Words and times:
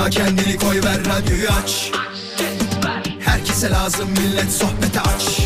Yorma 0.00 0.10
kendini 0.10 0.56
koy 0.56 0.80
ver 0.84 0.98
radyoyu 1.04 1.48
aç. 1.62 1.90
Herkese 3.20 3.70
lazım 3.70 4.10
millet 4.10 4.52
sohbete 4.52 5.00
aç. 5.00 5.40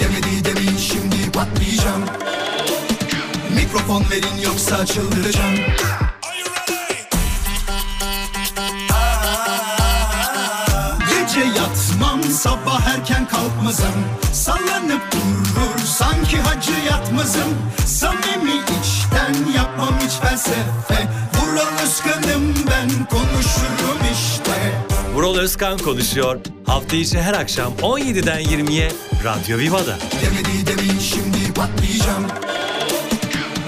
Demedi 0.00 0.44
demin 0.44 0.76
şimdi 0.76 1.32
patlayacağım. 1.32 2.04
Mikrofon 3.54 4.04
verin 4.10 4.42
yoksa 4.44 4.86
çıldıracağım. 4.86 5.54
Gece 11.10 11.40
yatmam 11.40 12.22
sabah 12.22 12.86
erken 12.86 13.28
kalkmazım. 13.28 14.04
Sallanıp 14.32 15.12
durur 15.12 15.86
sanki 15.86 16.40
hacı 16.40 16.72
yatmazım. 16.90 17.54
Samimi 17.86 18.56
içten 18.80 19.52
yapmam 19.56 19.94
hiç 20.06 20.12
felsefe 20.12 21.08
Vural 21.48 21.82
Özkan'ım 21.82 22.54
ben 22.70 22.88
konuşurum 23.10 23.98
işte 24.12 24.72
Vural 25.14 25.36
Özkan 25.36 25.78
konuşuyor. 25.78 26.40
Hafta 26.66 26.96
içi 26.96 27.20
her 27.20 27.34
akşam 27.34 27.72
17'den 27.82 28.42
20'ye 28.42 28.92
Radyo 29.24 29.58
Viva'da. 29.58 29.98
Demedi 30.22 30.66
demin 30.66 30.98
şimdi 30.98 31.54
patlayacağım 31.54 32.26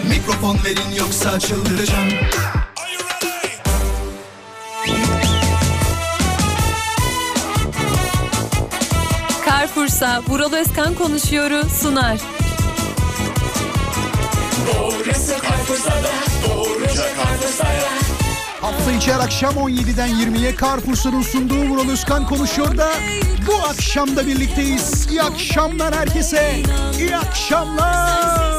Mikrofon 0.08 0.58
verin 0.64 0.96
yoksa 0.98 1.40
çıldıracağım 1.40 2.08
Carrefour'sa 9.46 10.22
Vural 10.28 10.52
Özkan 10.52 10.94
konuşuyoru 10.94 11.62
sunar. 11.82 12.18
Hafta 18.60 18.92
içi 18.92 19.12
her 19.12 19.20
akşam 19.20 19.54
17'den 19.54 20.08
20'ye 20.08 20.56
Carrefour'un 20.60 21.22
sunduğu 21.22 21.68
Vural 21.68 21.90
Özkan 21.90 22.26
konuşuyor 22.26 22.76
da 22.78 22.92
bu 23.46 23.54
akşam 23.68 24.16
da 24.16 24.26
birlikteyiz. 24.26 25.06
İyi 25.10 25.22
akşamlar 25.22 25.94
herkese. 25.94 26.62
İyi 26.98 27.16
akşamlar. 27.16 28.50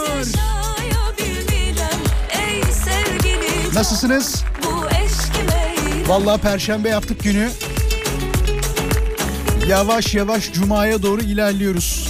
Nasılsınız? 3.73 4.43
Vallahi 6.07 6.41
perşembe 6.41 6.89
yaptık 6.89 7.23
günü. 7.23 7.49
Yavaş 9.67 10.15
yavaş 10.15 10.53
cumaya 10.53 11.03
doğru 11.03 11.21
ilerliyoruz. 11.21 12.09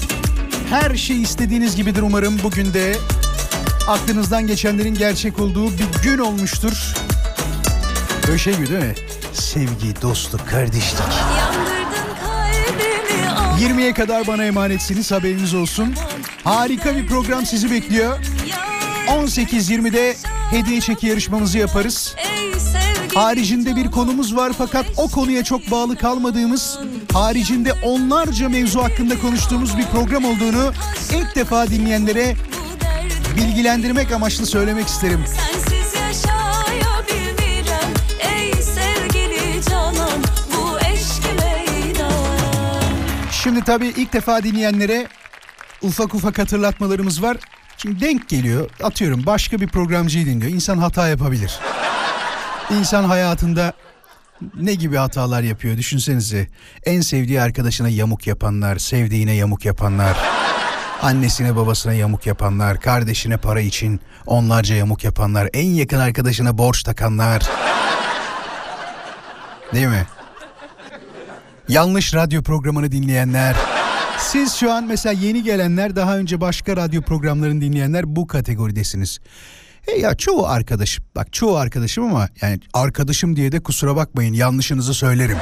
Her 0.69 0.95
şey 0.95 1.21
istediğiniz 1.21 1.75
gibidir 1.75 2.01
umarım 2.01 2.39
bugün 2.43 2.73
de. 2.73 2.95
Aklınızdan 3.87 4.47
geçenlerin 4.47 4.95
gerçek 4.95 5.39
olduğu 5.39 5.71
bir 5.71 6.03
gün 6.03 6.17
olmuştur. 6.17 6.93
Böyle 8.27 8.37
şey 8.37 8.55
gibi 8.55 8.69
değil 8.69 8.83
mi? 8.83 8.95
Sevgi, 9.33 10.01
dostluk, 10.01 10.47
kardeşlik. 10.49 11.01
20'ye 13.59 13.93
kadar 13.93 14.27
bana 14.27 14.43
emanetsiniz 14.43 15.11
haberiniz 15.11 15.53
olsun. 15.53 15.95
Harika 16.43 16.95
bir 16.95 17.07
program 17.07 17.45
sizi 17.45 17.71
bekliyor. 17.71 18.19
18.20'de 19.07 20.15
hediye 20.51 20.81
çeki 20.81 21.07
yarışmamızı 21.07 21.57
yaparız. 21.57 22.15
Haricinde 23.15 23.75
bir 23.75 23.91
konumuz 23.91 24.35
var 24.35 24.51
fakat 24.57 24.85
o 24.97 25.07
konuya 25.09 25.43
çok 25.43 25.71
bağlı 25.71 25.95
kalmadığımız, 25.97 26.79
haricinde 27.13 27.73
onlarca 27.73 28.49
mevzu 28.49 28.83
hakkında 28.83 29.19
konuştuğumuz 29.19 29.77
bir 29.77 29.85
program 29.85 30.25
olduğunu 30.25 30.71
ilk 31.11 31.35
defa 31.35 31.67
dinleyenlere 31.67 32.35
bilgilendirmek 33.35 34.11
amaçlı 34.11 34.45
söylemek 34.45 34.87
isterim. 34.87 35.23
Sensiz 35.27 35.93
yaşayabilmirem 36.01 37.93
Ey 38.19 38.53
sevgili 38.53 39.61
canan 39.69 40.23
Bu 40.55 40.79
eşki 40.79 41.27
meydan 41.27 42.11
Şimdi 43.31 43.63
tabii 43.63 43.87
ilk 43.87 44.13
defa 44.13 44.43
dinleyenlere 44.43 45.07
ufak 45.81 46.15
ufak 46.15 46.39
hatırlatmalarımız 46.39 47.23
var. 47.23 47.37
Şimdi 47.77 47.99
denk 47.99 48.29
geliyor. 48.29 48.69
Atıyorum 48.83 49.25
başka 49.25 49.61
bir 49.61 49.67
programcıyı 49.67 50.25
dinliyor. 50.25 50.51
İnsan 50.51 50.77
hata 50.77 51.07
yapabilir. 51.07 51.59
İnsan 52.79 53.03
hayatında 53.03 53.73
ne 54.55 54.73
gibi 54.73 54.97
hatalar 54.97 55.41
yapıyor 55.41 55.77
düşünsenize. 55.77 56.47
En 56.85 57.01
sevdiği 57.01 57.41
arkadaşına 57.41 57.89
yamuk 57.89 58.27
yapanlar, 58.27 58.77
sevdiğine 58.77 59.33
yamuk 59.33 59.65
yapanlar, 59.65 60.17
annesine 61.01 61.55
babasına 61.55 61.93
yamuk 61.93 62.25
yapanlar, 62.25 62.79
kardeşine 62.79 63.37
para 63.37 63.61
için 63.61 63.99
onlarca 64.25 64.75
yamuk 64.75 65.03
yapanlar, 65.03 65.49
en 65.53 65.67
yakın 65.67 65.99
arkadaşına 65.99 66.57
borç 66.57 66.83
takanlar. 66.83 67.43
Değil 69.73 69.87
mi? 69.87 70.05
Yanlış 71.67 72.13
radyo 72.13 72.43
programını 72.43 72.91
dinleyenler. 72.91 73.55
Siz 74.19 74.53
şu 74.53 74.71
an 74.71 74.83
mesela 74.83 75.13
yeni 75.13 75.43
gelenler 75.43 75.95
daha 75.95 76.17
önce 76.17 76.41
başka 76.41 76.77
radyo 76.77 77.01
programlarını 77.01 77.61
dinleyenler 77.61 78.15
bu 78.15 78.27
kategoridesiniz. 78.27 79.19
E 79.87 79.91
ya 79.91 80.15
çoğu 80.15 80.47
arkadaşım 80.47 81.05
bak 81.15 81.33
çoğu 81.33 81.57
arkadaşım 81.57 82.03
ama 82.03 82.29
yani 82.41 82.59
arkadaşım 82.73 83.35
diye 83.35 83.51
de 83.51 83.59
kusura 83.63 83.95
bakmayın 83.95 84.33
yanlışınızı 84.33 84.93
söylerim. 84.93 85.37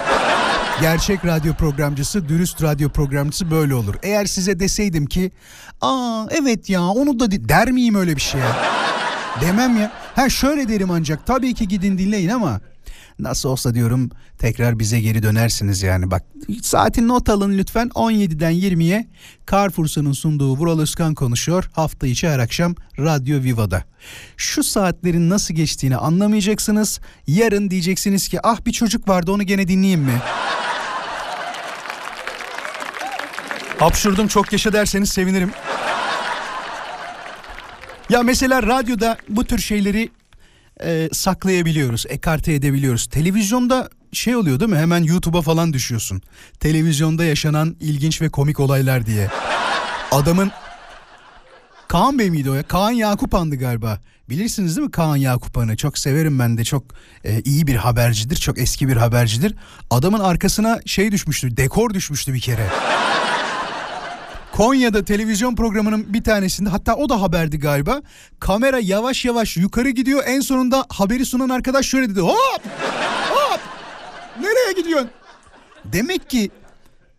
Gerçek 0.81 1.25
radyo 1.25 1.53
programcısı, 1.53 2.29
dürüst 2.29 2.63
radyo 2.63 2.89
programcısı 2.89 3.51
böyle 3.51 3.75
olur. 3.75 3.95
Eğer 4.03 4.25
size 4.25 4.59
deseydim 4.59 5.05
ki, 5.05 5.31
aa 5.81 6.25
evet 6.31 6.69
ya 6.69 6.81
onu 6.81 7.19
da 7.19 7.31
de-" 7.31 7.49
der 7.49 7.71
miyim 7.71 7.95
öyle 7.95 8.15
bir 8.15 8.21
şey? 8.21 8.41
Demem 9.41 9.77
ya. 9.77 9.91
Ha 10.15 10.29
şöyle 10.29 10.69
derim 10.69 10.91
ancak 10.91 11.25
tabii 11.25 11.53
ki 11.53 11.67
gidin 11.67 11.97
dinleyin 11.97 12.29
ama 12.29 12.61
nasıl 13.19 13.49
olsa 13.49 13.73
diyorum 13.73 14.09
tekrar 14.37 14.79
bize 14.79 14.99
geri 15.01 15.23
dönersiniz 15.23 15.81
yani. 15.81 16.11
Bak 16.11 16.23
saatin 16.61 17.07
not 17.07 17.29
alın 17.29 17.57
lütfen 17.57 17.87
17'den 17.87 18.53
20'ye 18.53 19.07
Carrefour'un 19.51 20.11
sunduğu 20.11 20.57
Vural 20.57 20.79
Özkan 20.79 21.13
konuşuyor. 21.13 21.69
Hafta 21.73 22.07
içi 22.07 22.29
her 22.29 22.39
akşam 22.39 22.75
Radyo 22.99 23.43
Viva'da. 23.43 23.83
Şu 24.37 24.63
saatlerin 24.63 25.29
nasıl 25.29 25.53
geçtiğini 25.53 25.97
anlamayacaksınız. 25.97 26.99
Yarın 27.27 27.69
diyeceksiniz 27.69 28.27
ki 28.27 28.39
ah 28.43 28.65
bir 28.65 28.71
çocuk 28.71 29.09
vardı 29.09 29.31
onu 29.31 29.43
gene 29.43 29.67
dinleyeyim 29.67 30.01
mi? 30.01 30.13
Hapşurdum 33.79 34.27
çok 34.27 34.51
yaşa 34.51 34.73
derseniz 34.73 35.09
sevinirim. 35.09 35.51
Ya 38.09 38.23
mesela 38.23 38.63
radyoda 38.63 39.17
bu 39.29 39.45
tür 39.45 39.57
şeyleri 39.59 40.09
e, 40.83 41.09
saklayabiliyoruz, 41.11 42.05
ekarte 42.09 42.53
edebiliyoruz. 42.53 43.07
Televizyonda 43.07 43.89
şey 44.13 44.35
oluyor 44.35 44.59
değil 44.59 44.71
mi? 44.71 44.77
Hemen 44.77 45.03
YouTube'a 45.03 45.41
falan 45.41 45.73
düşüyorsun. 45.73 46.21
Televizyonda 46.59 47.25
yaşanan 47.25 47.75
ilginç 47.79 48.21
ve 48.21 48.29
komik 48.29 48.59
olaylar 48.59 49.05
diye. 49.05 49.29
Adamın 50.11 50.51
Kaan 51.87 52.19
Bey 52.19 52.29
miydi 52.29 52.49
o 52.49 52.53
ya? 52.53 52.63
Kaan 52.63 52.91
Yakupan'dı 52.91 53.55
galiba. 53.55 53.99
Bilirsiniz 54.29 54.75
değil 54.75 54.85
mi 54.85 54.91
Kaan 54.91 55.15
Yakupan'ı? 55.15 55.77
Çok 55.77 55.97
severim 55.97 56.39
ben 56.39 56.57
de. 56.57 56.63
Çok 56.63 56.83
e, 57.23 57.41
iyi 57.41 57.67
bir 57.67 57.75
habercidir. 57.75 58.35
Çok 58.35 58.59
eski 58.59 58.87
bir 58.87 58.97
habercidir. 58.97 59.55
Adamın 59.89 60.19
arkasına 60.19 60.79
şey 60.85 61.11
düşmüştü. 61.11 61.57
Dekor 61.57 61.93
düşmüştü 61.93 62.33
bir 62.33 62.39
kere. 62.39 62.67
Konya'da 64.59 65.05
televizyon 65.05 65.55
programının 65.55 66.13
bir 66.13 66.23
tanesinde 66.23 66.69
hatta 66.69 66.95
o 66.95 67.09
da 67.09 67.21
haberdi 67.21 67.59
galiba. 67.59 68.01
Kamera 68.39 68.79
yavaş 68.79 69.25
yavaş 69.25 69.57
yukarı 69.57 69.89
gidiyor. 69.89 70.23
En 70.25 70.39
sonunda 70.39 70.85
haberi 70.89 71.25
sunan 71.25 71.49
arkadaş 71.49 71.85
şöyle 71.85 72.09
dedi. 72.09 72.19
Hop! 72.19 72.61
Hop! 73.29 73.59
Nereye 74.39 74.81
gidiyorsun? 74.81 75.09
Demek 75.85 76.29
ki 76.29 76.51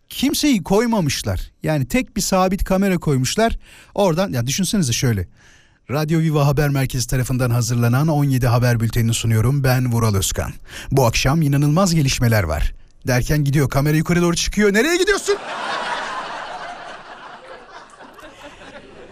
kimseyi 0.09 0.63
koymamışlar. 0.63 1.51
Yani 1.63 1.87
tek 1.87 2.17
bir 2.17 2.21
sabit 2.21 2.63
kamera 2.63 2.97
koymuşlar. 2.97 3.57
Oradan 3.95 4.33
ya 4.33 4.47
düşünsenize 4.47 4.93
şöyle. 4.93 5.27
Radyo 5.91 6.19
Viva 6.19 6.47
Haber 6.47 6.69
Merkezi 6.69 7.07
tarafından 7.07 7.49
hazırlanan 7.49 8.07
17 8.07 8.47
haber 8.47 8.79
bültenini 8.79 9.13
sunuyorum. 9.13 9.63
Ben 9.63 9.91
Vural 9.91 10.15
Özkan. 10.15 10.53
Bu 10.91 11.05
akşam 11.05 11.41
inanılmaz 11.41 11.95
gelişmeler 11.95 12.43
var. 12.43 12.73
Derken 13.07 13.43
gidiyor 13.43 13.69
kamera 13.69 13.97
yukarı 13.97 14.21
doğru 14.21 14.35
çıkıyor. 14.35 14.73
Nereye 14.73 14.97
gidiyorsun? 14.97 15.37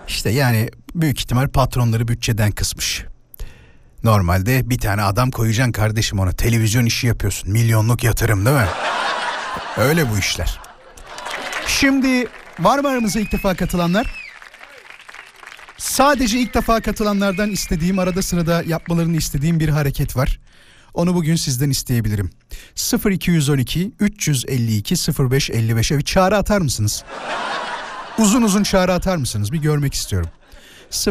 İşte 0.09 0.29
yani 0.29 0.69
büyük 0.95 1.19
ihtimal 1.19 1.47
patronları 1.47 2.07
bütçeden 2.07 2.51
kısmış. 2.51 3.06
Normalde 4.03 4.69
bir 4.69 4.77
tane 4.77 5.03
adam 5.03 5.31
koyacaksın 5.31 5.71
kardeşim 5.71 6.19
ona. 6.19 6.31
Televizyon 6.31 6.85
işi 6.85 7.07
yapıyorsun. 7.07 7.51
Milyonluk 7.51 8.03
yatırım 8.03 8.45
değil 8.45 8.57
mi? 8.57 8.67
Öyle 9.77 10.09
bu 10.11 10.17
işler. 10.17 10.59
Şimdi 11.67 12.27
var 12.59 12.79
mı 12.79 12.88
aramıza 12.89 13.19
ilk 13.19 13.31
defa 13.31 13.56
katılanlar? 13.56 14.29
Sadece 15.77 16.39
ilk 16.39 16.53
defa 16.53 16.81
katılanlardan 16.81 17.51
istediğim 17.51 18.00
arada 18.00 18.21
sırada 18.21 18.63
yapmalarını 18.67 19.17
istediğim 19.17 19.59
bir 19.59 19.69
hareket 19.69 20.15
var. 20.15 20.39
Onu 20.94 21.15
bugün 21.15 21.35
sizden 21.35 21.69
isteyebilirim. 21.69 22.29
0212 23.09 23.91
352 24.00 24.95
0555'e 24.95 25.97
bir 25.97 26.03
çağrı 26.03 26.38
atar 26.38 26.62
mısınız? 26.62 27.03
Uzun 28.19 28.42
uzun 28.42 28.63
çağrı 28.63 28.94
atar 28.94 29.18
mısınız? 29.18 29.51
Bir 29.51 29.57
görmek 29.57 29.94
istiyorum. 29.94 30.30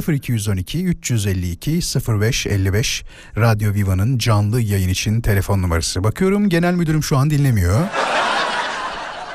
0212 0.08 0.84
352 0.84 1.80
0555 2.08 3.04
Radyo 3.36 3.74
Viva'nın 3.74 4.18
canlı 4.18 4.60
yayın 4.60 4.88
için 4.88 5.20
telefon 5.20 5.62
numarası. 5.62 6.04
Bakıyorum 6.04 6.48
genel 6.48 6.74
müdürüm 6.74 7.02
şu 7.02 7.16
an 7.16 7.30
dinlemiyor. 7.30 7.86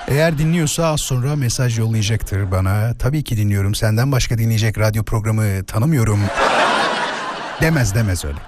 Eğer 0.07 0.37
dinliyorsa 0.37 0.85
az 0.85 1.01
sonra 1.01 1.35
mesaj 1.35 1.79
yollayacaktır 1.79 2.51
bana. 2.51 2.93
Tabii 2.99 3.23
ki 3.23 3.37
dinliyorum. 3.37 3.75
Senden 3.75 4.11
başka 4.11 4.37
dinleyecek 4.37 4.77
radyo 4.77 5.03
programı 5.03 5.65
tanımıyorum. 5.65 6.19
Demez 7.61 7.95
demez 7.95 8.25
öyle. 8.25 8.39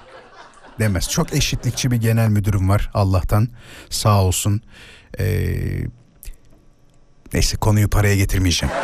Demez. 0.78 1.10
Çok 1.10 1.34
eşitlikçi 1.34 1.90
bir 1.90 1.96
genel 1.96 2.28
müdürüm 2.28 2.68
var 2.68 2.90
Allah'tan. 2.94 3.48
Sağ 3.90 4.22
olsun. 4.22 4.60
Ee, 5.18 5.56
neyse 7.36 7.56
konuyu 7.56 7.88
paraya 7.88 8.16
getirmeyeceğim. 8.16 8.74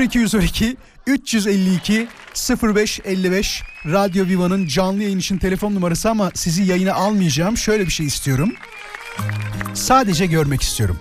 0212 0.00 0.76
352 1.06 2.08
0555 2.62 3.62
Radyo 3.86 4.26
Viva'nın 4.26 4.66
canlı 4.66 5.02
yayın 5.02 5.18
için 5.18 5.38
telefon 5.38 5.74
numarası 5.74 6.10
ama 6.10 6.30
sizi 6.34 6.62
yayına 6.62 6.94
almayacağım. 6.94 7.56
Şöyle 7.56 7.86
bir 7.86 7.90
şey 7.90 8.06
istiyorum. 8.06 8.52
Sadece 9.74 10.26
görmek 10.26 10.62
istiyorum. 10.62 10.98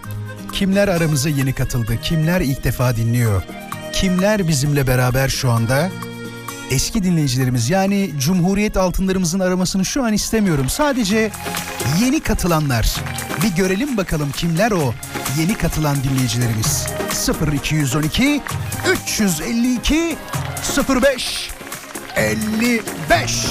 Kimler 0.54 0.88
aramıza 0.88 1.30
yeni 1.30 1.54
katıldı? 1.54 2.00
Kimler 2.04 2.42
ilk 2.42 2.63
defa 2.63 2.95
dinliyor? 2.95 3.44
Kimler 3.94 4.48
bizimle 4.48 4.88
beraber 4.88 5.30
şu 5.30 5.51
anda? 5.51 5.89
Eski 6.71 7.04
dinleyicilerimiz 7.04 7.69
yani 7.69 8.12
Cumhuriyet 8.19 8.77
altınlarımızın 8.77 9.39
aramasını 9.39 9.86
şu 9.86 10.04
an 10.04 10.13
istemiyorum. 10.13 10.69
Sadece 10.69 11.31
yeni 12.01 12.19
katılanlar. 12.19 12.95
Bir 13.44 13.56
görelim 13.56 13.98
bakalım 13.98 14.31
kimler 14.31 14.72
o 14.72 14.94
yeni 15.39 15.57
katılan 15.57 15.98
dinleyicilerimiz. 16.04 16.88
0212 17.54 18.42
352 18.92 20.18
05 21.01 21.51
55 22.16 23.48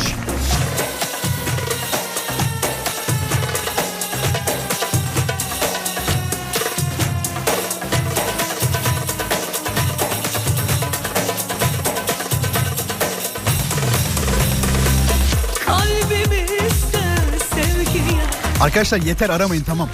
Arkadaşlar 18.67 18.99
yeter 18.99 19.31
aramayın 19.31 19.63
tamam. 19.63 19.89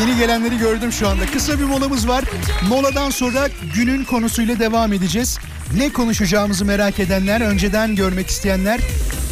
Yeni 0.00 0.18
gelenleri 0.18 0.58
gördüm 0.58 0.92
şu 0.92 1.08
anda. 1.08 1.26
Kısa 1.26 1.58
bir 1.58 1.64
molamız 1.64 2.08
var. 2.08 2.24
Moladan 2.68 3.10
sonra 3.10 3.48
günün 3.74 4.04
konusuyla 4.04 4.58
devam 4.58 4.92
edeceğiz. 4.92 5.38
Ne 5.76 5.92
konuşacağımızı 5.92 6.64
merak 6.64 7.00
edenler, 7.00 7.40
önceden 7.40 7.96
görmek 7.96 8.28
isteyenler 8.28 8.80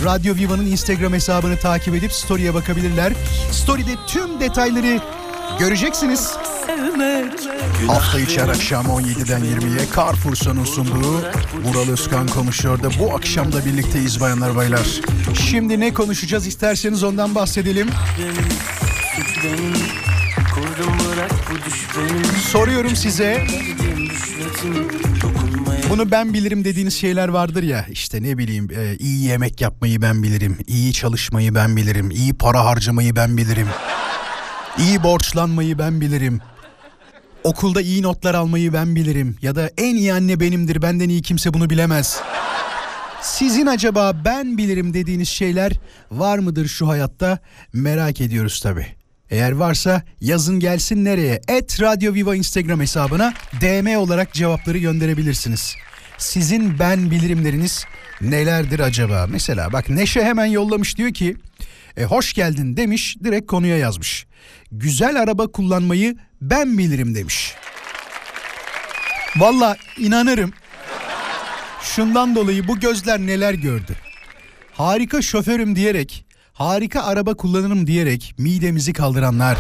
Radyo 0.05 0.35
Viva'nın 0.35 0.67
Instagram 0.67 1.13
hesabını 1.13 1.57
takip 1.57 1.95
edip 1.95 2.13
story'e 2.13 2.55
bakabilirler. 2.55 3.13
Story'de 3.53 3.93
tüm 4.07 4.41
detayları 4.41 5.01
göreceksiniz. 5.59 6.33
Hafta 7.87 8.21
içi 8.21 8.41
her 8.41 8.49
akşam 8.49 8.87
17'den 8.87 9.41
20'ye 9.41 9.87
Carrefour'un 9.97 10.65
sunduğu 10.65 11.19
Vural 11.65 11.89
Özkan 11.93 12.29
konuşuyor 12.29 12.83
da 12.83 12.89
bu 12.99 13.15
akşam 13.15 13.53
da 13.53 13.65
birlikteyiz 13.65 14.21
bayanlar 14.21 14.57
baylar. 14.57 15.01
Şimdi 15.35 15.81
ne 15.81 15.95
konuşacağız? 15.95 16.47
İsterseniz 16.47 17.05
ondan 17.05 17.35
bahsedelim. 17.35 17.91
Soruyorum 22.51 22.97
size. 22.97 23.47
Bunu 25.91 26.11
ben 26.11 26.35
bilirim 26.35 26.65
dediğiniz 26.65 26.95
şeyler 26.95 27.29
vardır 27.29 27.63
ya. 27.63 27.87
İşte 27.91 28.23
ne 28.23 28.39
bileyim 28.39 28.69
e, 28.77 28.97
iyi 28.97 29.25
yemek 29.25 29.61
yapmayı 29.61 30.03
ben 30.03 30.23
bilirim, 30.23 30.59
iyi 30.67 30.93
çalışmayı 30.93 31.55
ben 31.55 31.77
bilirim, 31.77 32.11
iyi 32.11 32.35
para 32.35 32.65
harcamayı 32.65 33.17
ben 33.17 33.37
bilirim, 33.37 33.69
iyi 34.79 35.03
borçlanmayı 35.03 35.79
ben 35.79 36.01
bilirim. 36.01 36.41
Okulda 37.45 37.81
iyi 37.81 38.03
notlar 38.03 38.35
almayı 38.35 38.73
ben 38.73 38.97
bilirim 38.97 39.37
ya 39.43 39.55
da 39.57 39.71
en 39.79 39.95
iyi 39.95 40.13
anne 40.13 40.41
benimdir 40.41 40.83
benden 40.83 41.09
iyi 41.09 41.23
kimse 41.23 41.55
bunu 41.55 41.71
bilemez. 41.71 42.21
Sizin 43.23 43.67
acaba 43.67 44.25
ben 44.25 44.59
bilirim 44.59 44.95
dediğiniz 44.95 45.29
şeyler 45.29 45.73
var 46.11 46.39
mıdır 46.39 46.69
şu 46.69 46.89
hayatta 46.89 47.39
merak 47.73 48.21
ediyoruz 48.21 48.61
tabi. 48.61 48.87
Eğer 49.31 49.53
varsa 49.53 50.03
yazın 50.21 50.61
gelsin 50.61 51.05
nereye? 51.05 51.41
Et 51.49 51.81
Radyo 51.81 52.15
Viva 52.15 52.37
Instagram 52.37 52.81
hesabına 52.81 53.35
DM 53.61 53.97
olarak 53.97 54.33
cevapları 54.33 54.79
gönderebilirsiniz. 54.79 55.77
Sizin 56.19 56.79
ben 56.79 57.11
bilirimleriniz 57.11 57.85
nelerdir 58.21 58.81
acaba? 58.81 59.27
Mesela 59.31 59.73
bak 59.73 59.91
Neşe 59.91 60.23
hemen 60.23 60.47
yollamış 60.47 60.97
diyor 60.99 61.15
ki 61.15 61.37
e, 61.97 62.05
hoş 62.05 62.33
geldin 62.33 62.77
demiş 62.77 63.17
direkt 63.25 63.47
konuya 63.47 63.77
yazmış. 63.77 64.27
Güzel 64.73 65.23
araba 65.23 65.47
kullanmayı 65.47 66.17
ben 66.41 66.79
bilirim 66.79 67.15
demiş. 67.15 67.55
Valla 69.37 69.77
inanırım 69.99 70.53
Şundan 71.83 72.35
dolayı 72.35 72.69
bu 72.69 72.81
gözler 72.81 73.19
neler 73.21 73.55
gördü. 73.55 73.97
Harika 74.73 75.23
şoförüm 75.23 75.77
diyerek, 75.77 76.25
harika 76.53 77.03
araba 77.03 77.35
kullanırım 77.35 77.87
diyerek 77.87 78.35
midemizi 78.39 78.93
kaldıranlar. 78.93 79.59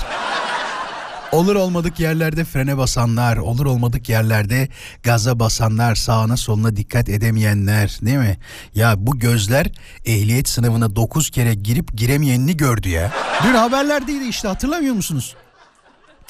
Olur 1.32 1.56
olmadık 1.56 2.00
yerlerde 2.00 2.44
frene 2.44 2.76
basanlar, 2.78 3.36
olur 3.36 3.66
olmadık 3.66 4.08
yerlerde 4.08 4.68
gaza 5.02 5.40
basanlar, 5.40 5.94
sağına 5.94 6.36
soluna 6.36 6.76
dikkat 6.76 7.08
edemeyenler 7.08 7.98
değil 8.02 8.18
mi? 8.18 8.38
Ya 8.74 8.94
bu 8.96 9.18
gözler 9.18 9.66
ehliyet 10.04 10.48
sınavına 10.48 10.96
9 10.96 11.30
kere 11.30 11.54
girip 11.54 11.96
giremeyenini 11.96 12.56
gördü 12.56 12.88
ya. 12.88 13.12
Dün 13.44 13.54
haberlerdeydi 13.54 14.24
işte 14.24 14.48
hatırlamıyor 14.48 14.94
musunuz? 14.94 15.36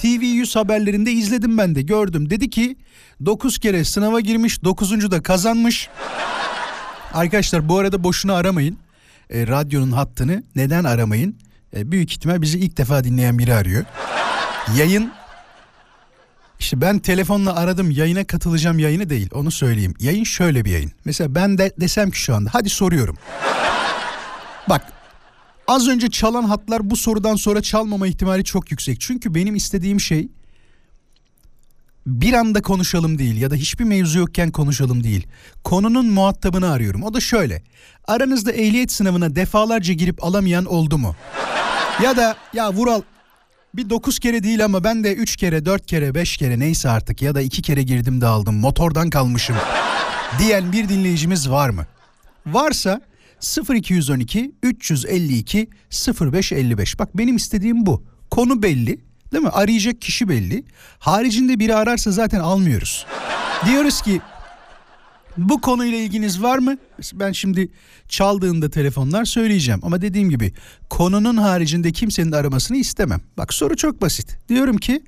TV100 0.03 0.59
haberlerinde 0.59 1.13
izledim 1.13 1.59
ben 1.59 1.75
de 1.75 1.83
gördüm. 1.83 2.31
Dedi 2.31 2.51
ki 2.51 2.77
9 3.27 3.59
kere 3.59 3.85
sınava 3.85 4.21
girmiş 4.21 4.65
9. 4.65 5.11
da 5.11 5.23
kazanmış. 5.23 5.89
Arkadaşlar 7.13 7.69
bu 7.69 7.79
arada 7.79 8.05
boşuna 8.05 8.35
aramayın. 8.35 8.79
E, 9.31 9.47
radyonun 9.47 9.93
hattını 9.93 10.43
neden 10.57 10.85
aramayın? 10.85 11.37
E, 11.77 11.93
büyük 11.93 12.13
ihtimal 12.13 12.43
bizi 12.43 12.59
ilk 12.59 12.77
defa 12.79 13.05
dinleyen 13.05 13.39
biri 13.39 13.55
arıyor. 13.55 13.85
Yayın 14.77 15.13
işte 16.59 16.81
ben 16.81 16.99
telefonla 16.99 17.57
aradım 17.57 17.91
yayına 17.91 18.25
katılacağım 18.25 18.79
yayını 18.79 19.11
değil 19.11 19.31
onu 19.35 19.51
söyleyeyim. 19.51 19.95
Yayın 20.01 20.25
şöyle 20.25 20.65
bir 20.65 20.71
yayın. 20.71 20.93
Mesela 21.05 21.35
ben 21.35 21.59
de 21.59 21.73
desem 21.81 22.11
ki 22.11 22.19
şu 22.21 22.35
anda 22.35 22.51
hadi 22.53 22.71
soruyorum. 22.71 23.17
Bak 24.69 25.00
Az 25.71 25.89
önce 25.89 26.11
çalan 26.11 26.45
hatlar 26.45 26.91
bu 26.91 26.97
sorudan 26.97 27.37
sonra 27.37 27.63
çalmama 27.63 28.07
ihtimali 28.07 28.45
çok 28.45 28.71
yüksek. 28.71 29.01
Çünkü 29.01 29.35
benim 29.35 29.57
istediğim 29.57 30.01
şey 30.01 30.29
bir 32.07 32.33
anda 32.33 32.63
konuşalım 32.63 33.19
değil 33.19 33.41
ya 33.41 33.51
da 33.51 33.55
hiçbir 33.55 33.85
mevzu 33.85 34.19
yokken 34.19 34.51
konuşalım 34.51 35.05
değil. 35.05 35.27
Konunun 35.65 36.07
muhatabını 36.07 36.71
arıyorum. 36.71 37.03
O 37.03 37.15
da 37.15 37.21
şöyle. 37.21 37.63
Aranızda 38.07 38.53
ehliyet 38.53 38.93
sınavına 38.93 39.37
defalarca 39.37 39.95
girip 39.95 40.25
alamayan 40.25 40.65
oldu 40.65 40.99
mu? 40.99 41.17
Ya 42.03 42.17
da 42.17 42.37
ya 42.55 42.73
Vural 42.73 43.03
bir 43.75 43.91
dokuz 43.91 44.19
kere 44.19 44.43
değil 44.43 44.65
ama 44.65 44.85
ben 44.85 45.05
de 45.05 45.15
üç 45.15 45.37
kere, 45.37 45.65
dört 45.65 45.87
kere, 45.87 46.15
beş 46.15 46.37
kere 46.37 46.59
neyse 46.59 46.91
artık 46.91 47.23
ya 47.23 47.35
da 47.35 47.41
iki 47.41 47.63
kere 47.63 47.83
girdim 47.83 48.21
de 48.21 48.27
aldım. 48.27 48.55
Motordan 48.55 49.11
kalmışım 49.11 49.57
diyen 50.39 50.73
bir 50.73 50.89
dinleyicimiz 50.89 51.51
var 51.51 51.71
mı? 51.71 51.87
Varsa 52.47 53.01
0212 53.71 54.53
352 54.63 55.69
0555. 56.21 56.99
Bak 56.99 57.19
benim 57.19 57.37
istediğim 57.37 57.87
bu. 57.87 58.05
Konu 58.31 58.63
belli. 58.63 59.01
Değil 59.33 59.43
mi? 59.45 59.49
Arayacak 59.49 60.01
kişi 60.01 60.29
belli. 60.29 60.65
Haricinde 60.99 61.59
biri 61.59 61.75
ararsa 61.75 62.11
zaten 62.11 62.41
almıyoruz. 62.41 63.07
Diyoruz 63.67 64.03
ki 64.03 64.21
bu 65.37 65.61
konuyla 65.61 65.99
ilginiz 65.99 66.43
var 66.43 66.59
mı? 66.59 66.77
Ben 67.15 67.33
şimdi 67.33 67.69
çaldığında 68.09 68.71
telefonlar 68.71 69.25
söyleyeceğim. 69.25 69.81
Ama 69.83 70.03
dediğim 70.03 70.31
gibi 70.31 70.53
konunun 70.91 71.37
haricinde 71.37 71.93
kimsenin 71.93 72.33
aramasını 72.33 72.77
istemem. 72.77 73.21
Bak 73.39 73.55
soru 73.55 73.77
çok 73.77 74.03
basit. 74.03 74.39
Diyorum 74.49 74.77
ki 74.77 75.03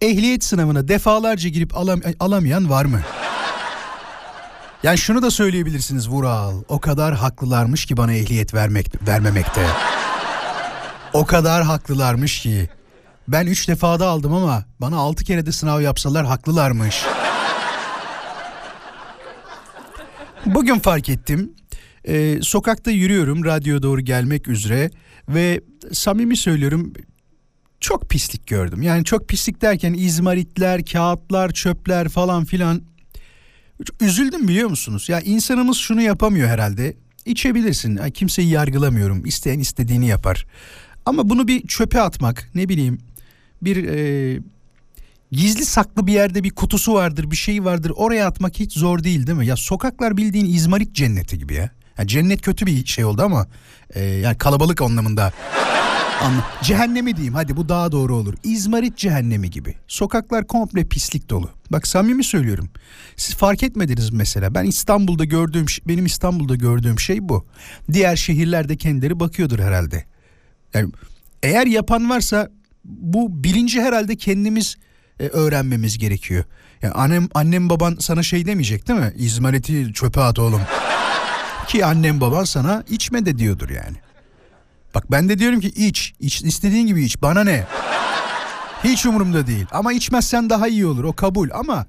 ehliyet 0.00 0.44
sınavına 0.44 0.88
defalarca 0.88 1.48
girip 1.48 1.76
alam 1.76 2.00
alamayan 2.20 2.70
var 2.70 2.84
mı? 2.84 3.00
Yani 4.84 4.98
şunu 4.98 5.22
da 5.22 5.30
söyleyebilirsiniz 5.30 6.08
Vural. 6.08 6.62
O 6.68 6.80
kadar 6.80 7.14
haklılarmış 7.14 7.86
ki 7.86 7.96
bana 7.96 8.12
ehliyet 8.12 8.54
vermek 8.54 9.08
vermemekte. 9.08 9.66
O 11.12 11.26
kadar 11.26 11.64
haklılarmış 11.64 12.40
ki. 12.40 12.68
Ben 13.28 13.46
üç 13.46 13.68
defada 13.68 14.08
aldım 14.08 14.34
ama 14.34 14.64
bana 14.80 14.96
altı 14.96 15.24
kere 15.24 15.46
de 15.46 15.52
sınav 15.52 15.80
yapsalar 15.80 16.26
haklılarmış. 16.26 17.04
Bugün 20.46 20.78
fark 20.78 21.08
ettim. 21.08 21.54
Ee, 22.04 22.38
sokakta 22.42 22.90
yürüyorum 22.90 23.44
radyoya 23.44 23.82
doğru 23.82 24.00
gelmek 24.00 24.48
üzere 24.48 24.90
ve 25.28 25.60
samimi 25.92 26.36
söylüyorum 26.36 26.92
çok 27.80 28.10
pislik 28.10 28.46
gördüm. 28.46 28.82
Yani 28.82 29.04
çok 29.04 29.28
pislik 29.28 29.62
derken 29.62 29.94
izmaritler, 29.94 30.84
kağıtlar, 30.84 31.50
çöpler 31.50 32.08
falan 32.08 32.44
filan 32.44 32.93
Üzüldüm 34.00 34.48
biliyor 34.48 34.68
musunuz? 34.68 35.08
Ya 35.08 35.20
insanımız 35.20 35.76
şunu 35.76 36.02
yapamıyor 36.02 36.48
herhalde. 36.48 36.96
İçebilirsin. 37.24 37.96
Ya 37.96 38.10
kimseyi 38.10 38.48
yargılamıyorum. 38.48 39.26
İsteyen 39.26 39.58
istediğini 39.58 40.06
yapar. 40.06 40.46
Ama 41.06 41.30
bunu 41.30 41.48
bir 41.48 41.66
çöpe 41.66 42.00
atmak 42.00 42.50
ne 42.54 42.68
bileyim 42.68 42.98
bir 43.62 43.88
e, 43.88 44.38
gizli 45.32 45.64
saklı 45.64 46.06
bir 46.06 46.12
yerde 46.12 46.44
bir 46.44 46.50
kutusu 46.50 46.94
vardır 46.94 47.30
bir 47.30 47.36
şey 47.36 47.64
vardır 47.64 47.92
oraya 47.96 48.26
atmak 48.26 48.58
hiç 48.60 48.72
zor 48.72 49.04
değil 49.04 49.26
değil 49.26 49.38
mi? 49.38 49.46
Ya 49.46 49.56
sokaklar 49.56 50.16
bildiğin 50.16 50.54
İzmarit 50.54 50.94
cenneti 50.94 51.38
gibi 51.38 51.54
ya. 51.54 51.70
ya 51.98 52.06
cennet 52.06 52.42
kötü 52.42 52.66
bir 52.66 52.86
şey 52.86 53.04
oldu 53.04 53.22
ama 53.22 53.46
e, 53.94 54.04
yani 54.04 54.38
kalabalık 54.38 54.82
anlamında. 54.82 55.32
Anla. 56.24 56.44
Cehennemi 56.62 57.16
diyeyim 57.16 57.34
hadi 57.34 57.56
bu 57.56 57.68
daha 57.68 57.92
doğru 57.92 58.16
olur. 58.16 58.34
İzmarit 58.44 58.96
cehennemi 58.96 59.50
gibi. 59.50 59.74
Sokaklar 59.88 60.46
komple 60.46 60.84
pislik 60.84 61.30
dolu. 61.30 61.50
Bak 61.70 61.86
samimi 61.86 62.24
söylüyorum. 62.24 62.68
Siz 63.16 63.36
fark 63.36 63.62
etmediniz 63.62 64.10
mesela. 64.12 64.54
Ben 64.54 64.64
İstanbul'da 64.64 65.24
gördüğüm 65.24 65.66
benim 65.88 66.06
İstanbul'da 66.06 66.54
gördüğüm 66.54 67.00
şey 67.00 67.28
bu. 67.28 67.46
Diğer 67.92 68.16
şehirlerde 68.16 68.76
kendileri 68.76 69.20
bakıyordur 69.20 69.58
herhalde. 69.58 70.04
Yani 70.74 70.92
eğer 71.42 71.66
yapan 71.66 72.10
varsa 72.10 72.50
bu 72.84 73.44
bilinci 73.44 73.82
herhalde 73.82 74.16
kendimiz 74.16 74.76
e, 75.20 75.26
öğrenmemiz 75.26 75.98
gerekiyor. 75.98 76.44
Yani 76.82 76.94
annem 76.94 77.28
annem 77.34 77.70
baban 77.70 77.96
sana 78.00 78.22
şey 78.22 78.46
demeyecek 78.46 78.88
değil 78.88 79.00
mi? 79.00 79.12
İzmariti 79.16 79.92
çöpe 79.92 80.20
at 80.20 80.38
oğlum. 80.38 80.60
Ki 81.68 81.86
annem 81.86 82.20
baban 82.20 82.44
sana 82.44 82.84
içme 82.88 83.26
de 83.26 83.38
diyordur 83.38 83.70
yani. 83.70 84.03
Bak 84.94 85.10
ben 85.10 85.28
de 85.28 85.38
diyorum 85.38 85.60
ki 85.60 85.68
iç, 85.68 86.14
iç 86.20 86.42
istediğin 86.42 86.86
gibi 86.86 87.04
iç. 87.04 87.22
Bana 87.22 87.44
ne? 87.44 87.66
Hiç 88.84 89.06
umurumda 89.06 89.46
değil. 89.46 89.66
Ama 89.70 89.92
içmezsen 89.92 90.50
daha 90.50 90.68
iyi 90.68 90.86
olur. 90.86 91.04
O 91.04 91.12
kabul. 91.12 91.48
Ama 91.54 91.86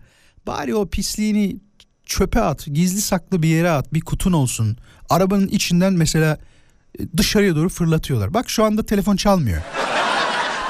bari 0.48 0.76
o 0.76 0.90
pisliğini 0.90 1.58
çöpe 2.06 2.42
at. 2.42 2.66
Gizli 2.66 3.02
saklı 3.02 3.42
bir 3.44 3.48
yere 3.48 3.72
at. 3.72 3.94
Bir 3.94 4.02
kutun 4.02 4.34
olsun. 4.34 4.78
Arabanın 5.10 5.48
içinden 5.48 5.94
mesela 5.94 6.38
e, 7.00 7.18
dışarıya 7.18 7.56
doğru 7.56 7.70
fırlatıyorlar. 7.70 8.34
Bak 8.34 8.50
şu 8.50 8.64
anda 8.64 8.86
telefon 8.86 9.16
çalmıyor. 9.16 9.62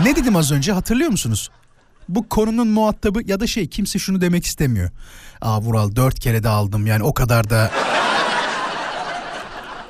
ne 0.03 0.15
dedim 0.15 0.35
az 0.35 0.51
önce 0.51 0.71
hatırlıyor 0.71 1.09
musunuz? 1.09 1.49
Bu 2.09 2.29
konunun 2.29 2.67
muhatabı 2.67 3.21
ya 3.25 3.39
da 3.39 3.47
şey 3.47 3.67
kimse 3.67 3.99
şunu 3.99 4.21
demek 4.21 4.45
istemiyor. 4.45 4.89
Aa 5.41 5.61
Vural 5.61 5.95
dört 5.95 6.19
kere 6.19 6.43
de 6.43 6.49
aldım 6.49 6.87
yani 6.87 7.03
o 7.03 7.13
kadar 7.13 7.49
da 7.49 7.71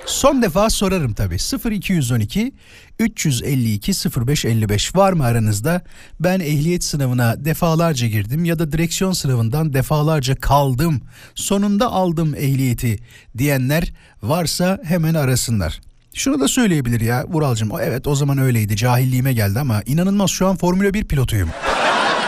Son 0.05 0.41
defa 0.41 0.69
sorarım 0.69 1.13
tabii. 1.13 1.37
0212 1.71 2.53
352 2.99 3.91
0555 4.27 4.95
var 4.95 5.13
mı 5.13 5.25
aranızda? 5.25 5.81
Ben 6.19 6.39
ehliyet 6.39 6.83
sınavına 6.83 7.45
defalarca 7.45 8.07
girdim 8.07 8.45
ya 8.45 8.59
da 8.59 8.71
direksiyon 8.71 9.11
sınavından 9.11 9.73
defalarca 9.73 10.35
kaldım. 10.35 11.01
Sonunda 11.35 11.91
aldım 11.91 12.35
ehliyeti 12.35 12.99
diyenler 13.37 13.93
varsa 14.23 14.79
hemen 14.83 15.13
arasınlar. 15.13 15.81
Şunu 16.13 16.39
da 16.39 16.47
söyleyebilir 16.47 17.01
ya 17.01 17.25
Vuralcığım. 17.27 17.71
Evet 17.81 18.07
o 18.07 18.15
zaman 18.15 18.37
öyleydi. 18.37 18.75
Cahilliğime 18.75 19.33
geldi 19.33 19.59
ama 19.59 19.81
inanılmaz 19.85 20.29
şu 20.29 20.47
an 20.47 20.55
Formula 20.55 20.93
1 20.93 21.03
pilotuyum. 21.03 21.49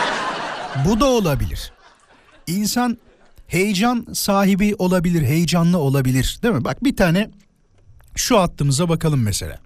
Bu 0.84 1.00
da 1.00 1.06
olabilir. 1.06 1.72
İnsan 2.46 2.98
heyecan 3.46 4.06
sahibi 4.12 4.74
olabilir, 4.78 5.22
heyecanlı 5.22 5.78
olabilir. 5.78 6.38
Değil 6.42 6.54
mi? 6.54 6.64
Bak 6.64 6.84
bir 6.84 6.96
tane 6.96 7.30
şu 8.18 8.38
hattımıza 8.38 8.88
bakalım 8.88 9.22
mesela. 9.22 9.58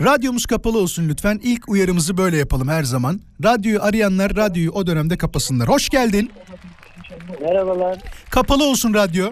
Radyomuz 0.00 0.46
kapalı 0.46 0.78
olsun 0.78 1.08
lütfen. 1.08 1.40
İlk 1.42 1.68
uyarımızı 1.68 2.16
böyle 2.16 2.36
yapalım 2.36 2.68
her 2.68 2.82
zaman. 2.82 3.20
Radyoyu 3.44 3.82
arayanlar 3.82 4.36
radyoyu 4.36 4.70
o 4.70 4.86
dönemde 4.86 5.16
kapasınlar. 5.18 5.68
Hoş 5.68 5.88
geldin. 5.88 6.30
Merhabalar. 7.40 7.98
Kapalı 8.30 8.64
olsun 8.64 8.94
radyo. 8.94 9.26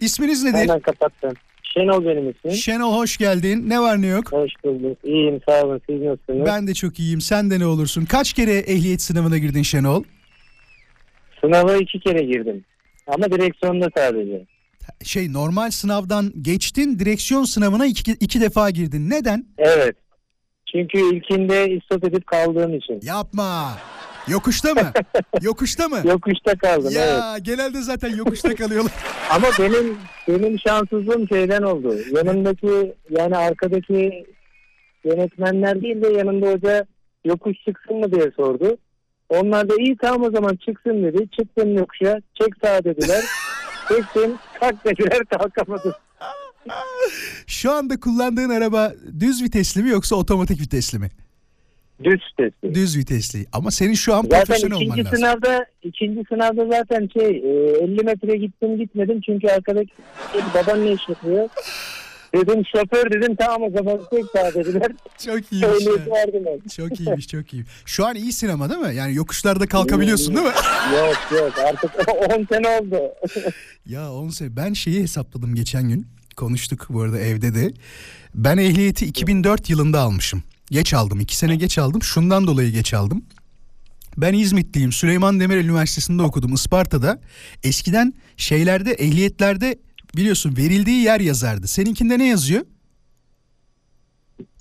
İsminiz 0.00 0.42
nedir? 0.44 0.58
Hemen 0.58 0.80
kapattım. 0.80 1.32
Şenol 1.62 2.04
benim 2.04 2.30
ismim. 2.30 2.52
Şenol 2.54 2.96
hoş 2.96 3.16
geldin. 3.16 3.70
Ne 3.70 3.80
var 3.80 4.02
ne 4.02 4.06
yok? 4.06 4.32
Hoş 4.32 4.50
bulduk. 4.64 4.98
İyiyim 5.04 5.40
sağ 5.48 5.62
olun. 5.64 5.80
Siz 5.90 6.00
nasılsınız? 6.00 6.46
Ben 6.46 6.66
de 6.66 6.74
çok 6.74 6.98
iyiyim. 6.98 7.20
Sen 7.20 7.50
de 7.50 7.58
ne 7.60 7.66
olursun? 7.66 8.04
Kaç 8.04 8.32
kere 8.32 8.52
ehliyet 8.52 9.02
sınavına 9.02 9.38
girdin 9.38 9.62
Şenol? 9.62 10.04
Sınava 11.40 11.76
iki 11.76 12.00
kere 12.00 12.22
girdim. 12.22 12.64
Ama 13.06 13.30
direksiyonda 13.30 13.88
sadece. 13.96 14.46
Şey 15.04 15.32
normal 15.32 15.70
sınavdan 15.70 16.32
geçtin 16.42 16.98
direksiyon 16.98 17.44
sınavına 17.44 17.86
iki, 17.86 18.12
iki 18.12 18.40
defa 18.40 18.70
girdin. 18.70 19.10
Neden? 19.10 19.46
Evet. 19.58 19.96
Çünkü 20.72 20.98
ilkinde 20.98 21.70
istop 21.70 22.04
edip 22.04 22.26
kaldığım 22.26 22.74
için. 22.74 23.00
Yapma. 23.02 23.78
Yokuşta 24.28 24.74
mı? 24.74 24.92
Yokuşta 25.42 25.88
mı? 25.88 25.98
Yokuşta 26.04 26.54
kaldım 26.58 26.92
evet. 26.96 27.08
Ya 27.08 27.38
genelde 27.42 27.82
zaten 27.82 28.16
yokuşta 28.16 28.54
kalıyorlar. 28.54 28.92
Ama 29.30 29.46
benim 29.58 29.96
benim 30.28 30.58
şanssızlığım 30.58 31.28
şeyden 31.28 31.62
oldu. 31.62 31.96
Yanımdaki 32.16 32.94
yani 33.10 33.36
arkadaki 33.36 34.24
yönetmenler 35.04 35.82
değil 35.82 36.02
de 36.02 36.08
yanımda 36.08 36.46
hoca 36.46 36.86
yokuş 37.24 37.56
çıksın 37.64 37.96
mı 37.96 38.12
diye 38.12 38.30
sordu. 38.36 38.76
Onlar 39.28 39.68
da 39.68 39.74
iyi 39.78 39.96
tamam 39.96 40.22
o 40.22 40.30
zaman 40.30 40.56
çıksın 40.56 41.04
dedi. 41.04 41.28
Çıktım 41.38 41.76
yokuşa. 41.76 42.20
Çek 42.40 42.48
sağa 42.64 42.84
dediler. 42.84 43.24
Çektim. 43.88 44.34
Kalk 44.62 44.84
dediler 44.84 45.24
kalkamadım. 45.24 45.92
Şu 47.46 47.72
anda 47.72 48.00
kullandığın 48.00 48.50
araba 48.50 48.92
düz 49.20 49.42
vitesli 49.42 49.82
mi 49.82 49.90
yoksa 49.90 50.16
otomatik 50.16 50.60
vitesli 50.60 50.98
mi? 50.98 51.08
Düz 52.04 52.20
testi. 52.36 52.74
Düz 52.74 52.98
vitesli. 52.98 53.46
Ama 53.52 53.70
senin 53.70 53.94
şu 53.94 54.14
an 54.14 54.22
Zaten 54.22 54.44
profesyonel 54.44 54.76
olman 54.76 54.98
lazım. 54.98 55.12
sınavda 55.16 55.66
ikinci 55.82 56.22
sınavda 56.28 56.66
zaten 56.70 57.08
şey 57.12 57.26
e, 57.28 57.84
50 57.84 58.04
metre 58.04 58.36
gittim 58.36 58.76
gitmedim 58.78 59.20
çünkü 59.26 59.48
arkadaki 59.48 59.92
baban 60.54 60.86
ne 60.86 60.92
iş 60.92 61.08
yapıyor? 61.08 61.48
Dedim 62.34 62.62
şoför 62.72 63.10
dedim 63.10 63.36
tamam 63.36 63.62
o 63.62 63.70
zaman 63.70 64.00
tek 64.10 64.24
sağ 64.32 64.54
dediler. 64.54 64.92
Çok 65.24 65.52
iyiymiş. 65.52 65.76
Ehliyeti 65.82 66.08
ya. 66.10 66.14
verdim 66.16 66.42
ben. 66.46 66.68
Çok 66.68 67.00
iyiymiş 67.00 67.28
çok 67.28 67.52
iyi. 67.54 67.64
Şu 67.86 68.06
an 68.06 68.14
iyisin 68.16 68.48
ama 68.48 68.70
değil 68.70 68.80
mi? 68.80 68.94
Yani 68.94 69.14
yokuşlarda 69.14 69.66
kalkabiliyorsun 69.66 70.34
değil 70.36 70.46
mi? 70.46 70.52
Yok 70.98 71.16
yok 71.32 71.52
artık 71.58 71.90
10 72.38 72.46
sene 72.52 72.68
oldu. 72.68 73.00
ya 73.86 74.12
10 74.12 74.28
sene. 74.28 74.56
Ben 74.56 74.72
şeyi 74.72 75.02
hesapladım 75.02 75.54
geçen 75.54 75.88
gün. 75.88 76.06
Konuştuk 76.36 76.86
bu 76.90 77.00
arada 77.02 77.18
evde 77.18 77.54
de. 77.54 77.72
Ben 78.34 78.58
ehliyeti 78.58 79.06
2004 79.06 79.70
yılında 79.70 80.00
almışım. 80.00 80.42
Geç 80.70 80.94
aldım. 80.94 81.20
2 81.20 81.36
sene 81.36 81.56
geç 81.56 81.78
aldım. 81.78 82.02
Şundan 82.02 82.46
dolayı 82.46 82.72
geç 82.72 82.94
aldım. 82.94 83.24
Ben 84.16 84.34
İzmitliyim. 84.34 84.92
Süleyman 84.92 85.40
Demirel 85.40 85.64
Üniversitesi'nde 85.64 86.22
okudum 86.22 86.54
Isparta'da. 86.54 87.20
Eskiden 87.64 88.14
şeylerde 88.36 88.92
ehliyetlerde 88.92 89.78
biliyorsun 90.16 90.56
verildiği 90.56 91.02
yer 91.02 91.20
yazardı. 91.20 91.66
Seninkinde 91.68 92.18
ne 92.18 92.26
yazıyor? 92.26 92.62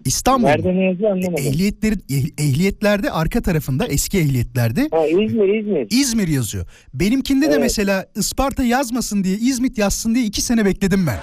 İstanbul. 0.06 0.48
Nerede 0.48 0.76
ne 0.76 0.84
yazıyor 0.84 1.12
anlamadım. 1.12 1.46
Ehliyetlerin 1.48 2.04
eh- 2.10 2.42
ehliyetlerde 2.42 3.12
arka 3.12 3.42
tarafında 3.42 3.88
eski 3.88 4.18
ehliyetlerde 4.20 4.88
Ha, 4.92 5.06
İzmir 5.08 5.60
İzmir. 5.60 5.88
İzmir 6.02 6.28
yazıyor. 6.28 6.66
Benimkinde 6.94 7.46
de 7.46 7.50
Evet. 7.52 7.60
mesela 7.62 8.06
Isparta 8.16 8.64
yazmasın 8.64 9.24
diye 9.24 9.38
İzmit 9.38 9.78
yazsın 9.78 10.16
diye 10.16 10.26
iki 10.26 10.42
sene 10.42 10.66
bekledim 10.66 11.08
ben. 11.08 11.20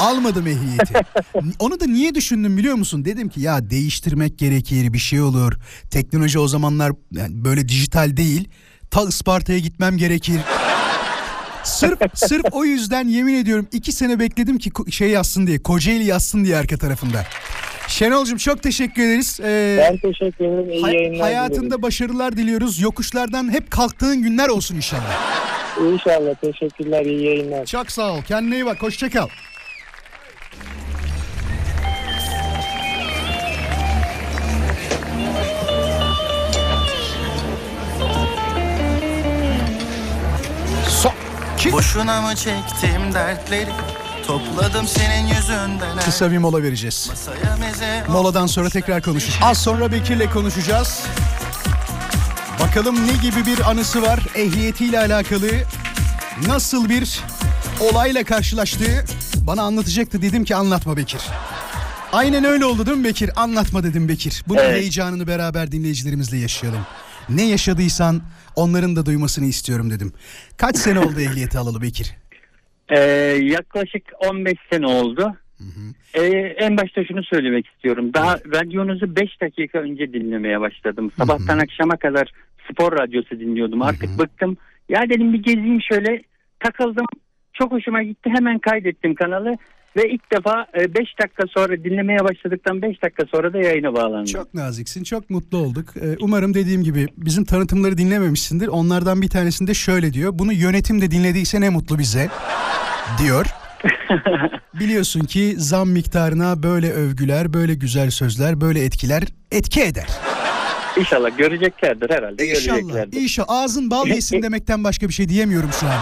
Almadım 0.00 0.46
ehliyeti. 0.46 0.94
Onu 1.58 1.80
da 1.80 1.86
niye 1.86 2.14
düşündüm 2.14 2.56
biliyor 2.56 2.74
musun? 2.74 3.04
Dedim 3.04 3.28
ki 3.28 3.40
ya 3.40 3.70
değiştirmek 3.70 4.38
gerekir 4.38 4.92
bir 4.92 4.98
şey 4.98 5.20
olur. 5.20 5.52
Teknoloji 5.90 6.38
o 6.38 6.48
zamanlar 6.48 6.92
yani 7.12 7.44
böyle 7.44 7.68
dijital 7.68 8.16
değil. 8.16 8.48
Ta 8.90 9.08
Isparta'ya 9.08 9.58
gitmem 9.58 9.96
gerekir. 9.96 10.40
Sırf 11.64 11.98
sırf 12.14 12.44
o 12.52 12.64
yüzden 12.64 13.08
yemin 13.08 13.34
ediyorum 13.34 13.68
iki 13.72 13.92
sene 13.92 14.18
bekledim 14.18 14.58
ki 14.58 14.70
şey 14.92 15.08
yazsın 15.10 15.46
diye 15.46 15.62
Kocaeli 15.62 16.04
yazsın 16.04 16.44
diye 16.44 16.56
arka 16.56 16.76
tarafında. 16.76 17.24
Şenol'cum 17.88 18.38
çok 18.38 18.62
teşekkür 18.62 19.02
ederiz. 19.02 19.40
Ee, 19.44 19.76
Ben 19.80 19.96
teşekkür 19.96 20.44
ederim. 20.44 20.70
İyi 20.70 20.82
hay- 20.82 20.94
yayınlar 20.94 21.20
hayatında 21.20 21.60
dilerim. 21.66 21.82
başarılar 21.82 22.36
diliyoruz. 22.36 22.80
Yokuşlardan 22.80 23.52
hep 23.52 23.70
kalktığın 23.70 24.22
günler 24.22 24.48
olsun 24.48 24.76
inşallah. 24.76 25.40
İnşallah 25.92 26.34
teşekkürler. 26.34 27.04
iyi 27.04 27.24
yayınlar. 27.26 27.66
Çok 27.66 27.90
sağ 27.90 28.12
ol. 28.12 28.22
Kendine 28.28 28.54
iyi 28.54 28.66
bak. 28.66 28.82
Hoşça 28.82 29.08
kal. 41.62 41.62
So 41.62 41.68
Ki- 41.68 41.72
Boşuna 41.72 42.20
mı 42.20 42.36
çektim 42.36 43.14
dertleri 43.14 43.70
Topladım 44.26 44.86
senin 44.86 45.26
yüzünden 45.26 45.96
her 45.96 46.04
Kısa 46.04 46.30
bir 46.30 46.38
mola 46.38 46.62
vereceğiz. 46.62 47.10
Moladan 48.08 48.46
sonra 48.46 48.68
tekrar 48.70 49.02
konuşacağız. 49.02 49.42
Az 49.42 49.58
sonra 49.62 49.92
Bekir'le 49.92 50.30
konuşacağız. 50.32 51.02
Bakalım 52.60 53.06
ne 53.06 53.12
gibi 53.12 53.46
bir 53.46 53.70
anısı 53.70 54.02
var 54.02 54.20
ehliyetiyle 54.34 54.98
alakalı. 54.98 55.46
Nasıl 56.46 56.88
bir 56.88 57.20
olayla 57.80 58.24
karşılaştığı 58.24 59.04
bana 59.36 59.62
anlatacaktı. 59.62 60.22
Dedim 60.22 60.44
ki 60.44 60.56
anlatma 60.56 60.96
Bekir. 60.96 61.20
Aynen 62.12 62.44
öyle 62.44 62.64
oldu 62.64 62.86
değil 62.86 62.96
mi 62.98 63.04
Bekir? 63.04 63.30
Anlatma 63.36 63.82
dedim 63.82 64.08
Bekir. 64.08 64.42
Bunun 64.46 64.58
Evet. 64.60 64.80
heyecanını 64.80 65.26
beraber 65.26 65.72
dinleyicilerimizle 65.72 66.36
yaşayalım. 66.36 66.86
Ne 67.34 67.48
yaşadıysan 67.48 68.20
onların 68.56 68.96
da 68.96 69.06
duymasını 69.06 69.46
istiyorum 69.46 69.90
dedim. 69.90 70.12
Kaç 70.56 70.76
sene 70.76 70.98
oldu 70.98 71.20
ehliyeti 71.20 71.58
alalı 71.58 71.82
Bekir? 71.82 72.16
Ee, 72.88 72.98
yaklaşık 73.42 74.02
15 74.28 74.54
sene 74.70 74.86
oldu. 74.86 75.36
Ee, 76.14 76.22
en 76.58 76.76
başta 76.76 77.04
şunu 77.04 77.24
söylemek 77.24 77.66
istiyorum. 77.66 78.14
Daha 78.14 78.34
radyonuzu 78.36 79.16
5 79.16 79.40
dakika 79.40 79.78
önce 79.78 80.12
dinlemeye 80.12 80.60
başladım. 80.60 81.10
Sabahtan 81.18 81.58
akşama 81.58 81.96
kadar 81.96 82.32
spor 82.70 82.92
radyosu 82.92 83.40
dinliyordum. 83.40 83.82
Artık 83.82 84.18
bıktım. 84.18 84.56
Ya 84.88 85.02
dedim 85.10 85.32
bir 85.32 85.42
gezeyim 85.42 85.82
şöyle 85.82 86.22
takıldım. 86.60 87.06
Çok 87.52 87.72
hoşuma 87.72 88.02
gitti. 88.02 88.30
Hemen 88.36 88.58
kaydettim 88.58 89.14
kanalı. 89.14 89.56
Ve 89.96 90.10
ilk 90.10 90.32
defa 90.32 90.66
5 90.74 90.94
dakika 91.22 91.42
sonra 91.56 91.84
dinlemeye 91.84 92.18
başladıktan 92.24 92.82
5 92.82 93.02
dakika 93.02 93.26
sonra 93.26 93.52
da 93.52 93.58
yayına 93.58 93.94
bağlandım. 93.94 94.24
Çok 94.24 94.54
naziksin, 94.54 95.04
çok 95.04 95.30
mutlu 95.30 95.58
olduk. 95.58 95.96
Ee, 95.96 96.16
umarım 96.20 96.54
dediğim 96.54 96.82
gibi 96.82 97.06
bizim 97.16 97.44
tanıtımları 97.44 97.98
dinlememişsindir. 97.98 98.68
Onlardan 98.68 99.22
bir 99.22 99.28
tanesinde 99.28 99.74
şöyle 99.74 100.12
diyor. 100.12 100.30
Bunu 100.34 100.52
yönetim 100.52 101.00
de 101.00 101.10
dinlediyse 101.10 101.60
ne 101.60 101.68
mutlu 101.70 101.98
bize 101.98 102.28
diyor. 103.22 103.46
Biliyorsun 104.80 105.20
ki 105.20 105.54
zam 105.56 105.90
miktarına 105.90 106.62
böyle 106.62 106.92
övgüler, 106.92 107.52
böyle 107.52 107.74
güzel 107.74 108.10
sözler, 108.10 108.60
böyle 108.60 108.84
etkiler 108.84 109.22
etki 109.52 109.82
eder. 109.82 110.08
İnşallah 110.98 111.38
göreceklerdir 111.38 112.10
herhalde. 112.10 112.46
İnşallah, 112.48 112.76
göreceklerdir. 112.78 113.20
inşallah. 113.20 113.48
Ağzın 113.48 113.90
bal 113.90 114.06
yesin 114.14 114.42
demekten 114.42 114.84
başka 114.84 115.08
bir 115.08 115.14
şey 115.14 115.28
diyemiyorum 115.28 115.70
şu 115.80 115.86
an. 115.86 115.98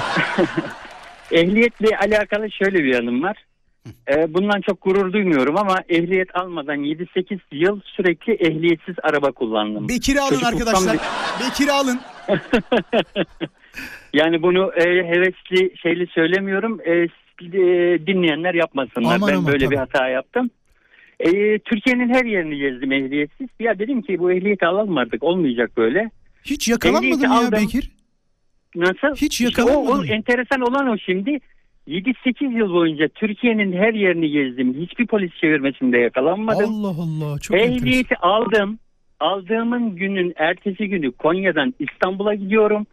Ehliyetle 1.32 1.96
alakalı 1.98 2.50
şöyle 2.50 2.78
bir 2.78 2.94
yanım 2.94 3.22
var. 3.22 3.47
Ee, 4.10 4.34
bundan 4.34 4.60
çok 4.60 4.82
gurur 4.82 5.12
duymuyorum 5.12 5.56
ama 5.56 5.76
ehliyet 5.88 6.36
almadan 6.36 6.78
7-8 6.78 7.38
yıl 7.52 7.80
sürekli 7.84 8.32
ehliyetsiz 8.32 8.94
araba 9.02 9.32
kullandım. 9.32 9.88
Bekir'i 9.88 10.20
alın 10.20 10.28
Çocukluktan 10.28 10.58
arkadaşlar. 10.58 10.94
bir- 11.40 11.46
Bekir'i 11.46 11.72
alın. 11.72 12.00
Yani 14.12 14.42
bunu 14.42 14.72
e, 14.76 14.84
hevesli 14.84 15.78
şeyli 15.78 16.06
söylemiyorum. 16.06 16.80
E, 16.84 16.92
e, 16.92 17.08
dinleyenler 18.06 18.54
yapmasınlar. 18.54 19.16
Aman 19.16 19.28
ben 19.28 19.34
aman, 19.34 19.46
böyle 19.46 19.64
tabii. 19.64 19.74
bir 19.74 19.78
hata 19.78 20.08
yaptım. 20.08 20.50
E, 21.20 21.58
Türkiye'nin 21.58 22.14
her 22.14 22.24
yerini 22.24 22.58
gezdim 22.58 22.92
ehliyetsiz. 22.92 23.48
Ya 23.60 23.78
dedim 23.78 24.02
ki 24.02 24.18
bu 24.18 24.32
ehliyeti 24.32 24.66
alalım 24.66 24.98
artık 24.98 25.22
olmayacak 25.22 25.70
böyle. 25.76 26.10
Hiç 26.44 26.68
yakalanmadın 26.68 27.20
ya 27.20 27.30
aldım. 27.30 27.52
Bekir? 27.52 27.90
Nasıl? 28.74 29.16
Hiç 29.16 29.40
İşte 29.40 29.62
o, 29.62 29.66
o 29.66 29.68
yakalanmadın 29.68 30.08
enteresan 30.08 30.60
olan 30.60 30.88
o 30.88 30.98
şimdi. 30.98 31.38
7-8 31.88 32.58
yıl 32.58 32.72
boyunca 32.72 33.08
Türkiye'nin 33.08 33.72
her 33.72 33.94
yerini 33.94 34.30
gezdim. 34.30 34.74
Hiçbir 34.80 35.06
polis 35.06 35.32
çevirmesinde 35.40 35.98
yakalanmadım. 35.98 36.74
Allah 36.74 37.02
Allah 37.02 37.38
çok 37.38 37.56
enteresan. 37.56 37.76
Ehliyeti 37.76 38.16
aldım. 38.16 38.78
Aldığımın 39.20 39.96
günün 39.96 40.32
ertesi 40.36 40.88
günü 40.88 41.12
Konya'dan 41.12 41.74
İstanbul'a 41.78 42.34
gidiyorum. 42.34 42.86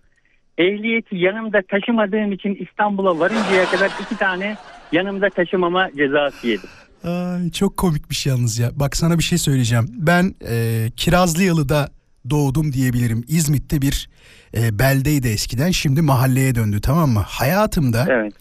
Ehliyeti 0.57 1.15
yanımda 1.17 1.61
taşımadığım 1.69 2.31
için 2.31 2.57
İstanbul'a 2.59 3.19
varıncaya 3.19 3.65
kadar 3.65 3.91
iki 4.01 4.17
tane 4.17 4.55
yanımda 4.91 5.29
taşımama 5.29 5.89
cezası 5.97 6.47
yedim. 6.47 6.69
Ay, 7.03 7.51
çok 7.51 7.77
komikmiş 7.77 8.25
yalnız 8.25 8.59
ya. 8.59 8.69
Bak 8.75 8.95
sana 8.95 9.17
bir 9.17 9.23
şey 9.23 9.37
söyleyeceğim. 9.37 9.85
Ben 9.89 10.35
e, 10.49 10.85
Kirazlıyalı'da 10.97 11.89
doğdum 12.29 12.73
diyebilirim. 12.73 13.23
İzmit'te 13.27 13.81
bir 13.81 14.09
e, 14.57 14.79
beldeydi 14.79 15.27
eskiden. 15.27 15.71
Şimdi 15.71 16.01
mahalleye 16.01 16.55
döndü 16.55 16.81
tamam 16.81 17.09
mı? 17.09 17.23
Hayatımda 17.27 18.05
Evet. 18.09 18.33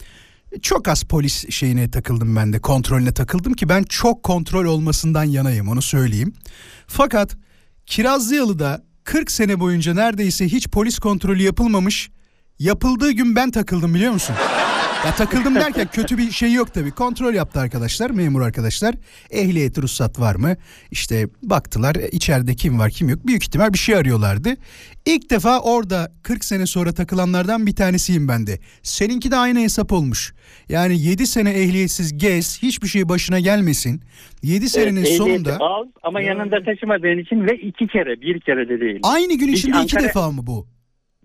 Çok 0.62 0.88
az 0.88 1.02
polis 1.02 1.50
şeyine 1.50 1.90
takıldım 1.90 2.36
ben 2.36 2.52
de. 2.52 2.58
Kontrolüne 2.58 3.12
takıldım 3.12 3.52
ki 3.54 3.68
ben 3.68 3.82
çok 3.82 4.22
kontrol 4.22 4.64
olmasından 4.64 5.24
yanayım 5.24 5.68
onu 5.68 5.82
söyleyeyim. 5.82 6.32
Fakat 6.86 7.36
Kirazlıyalı'da 7.86 8.84
40 9.04 9.30
sene 9.30 9.60
boyunca 9.60 9.94
neredeyse 9.94 10.48
hiç 10.48 10.68
polis 10.68 10.98
kontrolü 10.98 11.42
yapılmamış. 11.42 12.10
Yapıldığı 12.58 13.10
gün 13.10 13.36
ben 13.36 13.50
takıldım 13.50 13.94
biliyor 13.94 14.12
musun? 14.12 14.36
Ya 15.04 15.14
takıldım 15.14 15.54
derken 15.54 15.88
kötü 15.92 16.18
bir 16.18 16.30
şey 16.30 16.52
yok 16.52 16.74
tabii. 16.74 16.90
Kontrol 16.90 17.34
yaptı 17.34 17.60
arkadaşlar, 17.60 18.10
memur 18.10 18.40
arkadaşlar. 18.40 18.94
Ehliyet, 19.30 19.78
ruhsat 19.78 20.20
var 20.20 20.34
mı? 20.34 20.56
İşte 20.90 21.28
baktılar 21.42 21.94
e, 21.96 22.08
içeride 22.08 22.54
kim 22.54 22.78
var 22.78 22.90
kim 22.90 23.08
yok. 23.08 23.26
Büyük 23.26 23.42
ihtimal 23.44 23.72
bir 23.72 23.78
şey 23.78 23.94
arıyorlardı. 23.96 24.48
İlk 25.06 25.30
defa 25.30 25.60
orada 25.60 26.12
40 26.22 26.44
sene 26.44 26.66
sonra 26.66 26.92
takılanlardan 26.92 27.66
bir 27.66 27.74
tanesiyim 27.76 28.28
ben 28.28 28.46
de. 28.46 28.58
Seninki 28.82 29.30
de 29.30 29.36
aynı 29.36 29.58
hesap 29.60 29.92
olmuş. 29.92 30.34
Yani 30.68 31.00
7 31.00 31.26
sene 31.26 31.50
ehliyetsiz 31.50 32.18
gez, 32.18 32.62
hiçbir 32.62 32.88
şey 32.88 33.08
başına 33.08 33.40
gelmesin. 33.40 34.00
7 34.42 34.68
senenin 34.68 34.96
Evet, 35.04 35.16
sonunda 35.16 35.56
al 35.60 35.84
ama 36.02 36.20
yanında 36.20 36.64
taşımadığın 36.64 37.18
için 37.18 37.46
ve 37.46 37.56
iki 37.58 37.86
kere 37.86 38.20
bir 38.20 38.40
kere 38.40 38.68
de 38.68 38.80
değil. 38.80 39.00
aynı 39.02 39.38
gün 39.38 39.48
Hiç 39.48 39.58
içinde 39.58 39.82
iki 39.82 39.96
Ankara- 39.96 40.08
defa 40.08 40.30
mı 40.30 40.46
bu? 40.46 40.73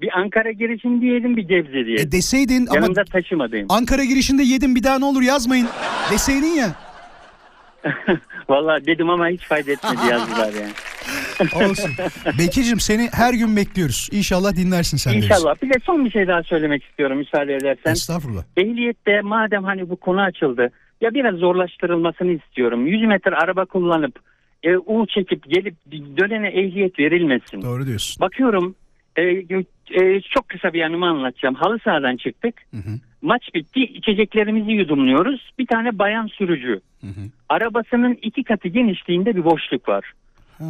Bir 0.02 0.20
Ankara 0.20 0.52
girişim 0.52 1.02
diyelim 1.02 1.38
bir 1.38 1.44
Gebze 1.44 1.86
diyelim. 1.86 2.08
E 2.08 2.12
deseydin 2.12 2.68
ama 2.68 2.76
Yanımda 2.76 3.04
taşımadığım. 3.04 3.66
Ankara 3.70 4.04
girişinde 4.04 4.44
yedim 4.44 4.76
bir 4.76 4.84
daha 4.84 5.00
ne 5.00 5.06
olur 5.06 5.22
yazmayın 5.22 5.68
deseydin 6.12 6.56
ya. 6.56 6.76
Vallahi 8.50 8.86
dedim 8.86 9.10
ama 9.10 9.28
hiç 9.28 9.48
fayda 9.48 9.72
etmedi 9.72 9.96
yazdılar 10.12 10.54
yani. 10.54 10.72
Olsun. 11.66 11.92
Bekir'cim 12.40 12.80
seni 12.80 13.10
her 13.12 13.34
gün 13.34 13.56
bekliyoruz. 13.56 14.10
İnşallah 14.12 14.56
dinlersin 14.56 14.98
sen. 14.98 15.14
İnşallah. 15.14 15.56
Bir 15.64 15.70
de 15.70 15.80
son 15.84 16.06
bir 16.06 16.12
şey 16.12 16.28
daha 16.28 16.44
söylemek 16.44 16.84
istiyorum 16.84 17.18
müsaade 17.18 17.56
edersen. 17.56 17.92
Estağfurullah. 17.92 18.44
Ehliyette 18.58 19.22
madem 19.22 19.64
hani 19.64 19.90
bu 19.90 19.96
konu 19.96 20.22
açıldı 20.22 20.70
ya 21.02 21.14
biraz 21.14 21.36
zorlaştırılmasını 21.36 22.32
istiyorum. 22.32 22.88
100 22.88 23.08
metre 23.08 23.36
araba 23.36 23.66
kullanıp 23.66 24.20
e, 24.64 24.78
U 24.78 25.08
çekip 25.08 25.50
gelip 25.50 25.76
dönene 25.92 26.48
ehliyet 26.48 27.00
verilmesin. 27.00 27.62
Doğru 27.62 27.88
diyorsun. 27.88 28.22
Bakıyorum 28.22 28.76
e, 29.20 29.66
e, 29.92 30.22
çok 30.22 30.50
kısa 30.50 30.74
bir 30.74 30.80
yanımı 30.80 31.06
anlatacağım. 31.06 31.56
Halı 31.56 31.80
sahadan 31.80 32.18
çıktık. 32.18 32.56
Maç 33.22 33.50
bitti. 33.56 33.84
içeceklerimizi 33.84 34.72
yudumluyoruz. 34.72 35.52
Bir 35.60 35.68
tane 35.68 36.00
bayan 36.00 36.28
sürücü. 36.28 36.82
Arabasının 37.50 38.18
iki 38.22 38.44
katı 38.44 38.68
genişliğinde 38.68 39.36
bir 39.36 39.44
boşluk 39.44 39.90
var. 39.90 40.14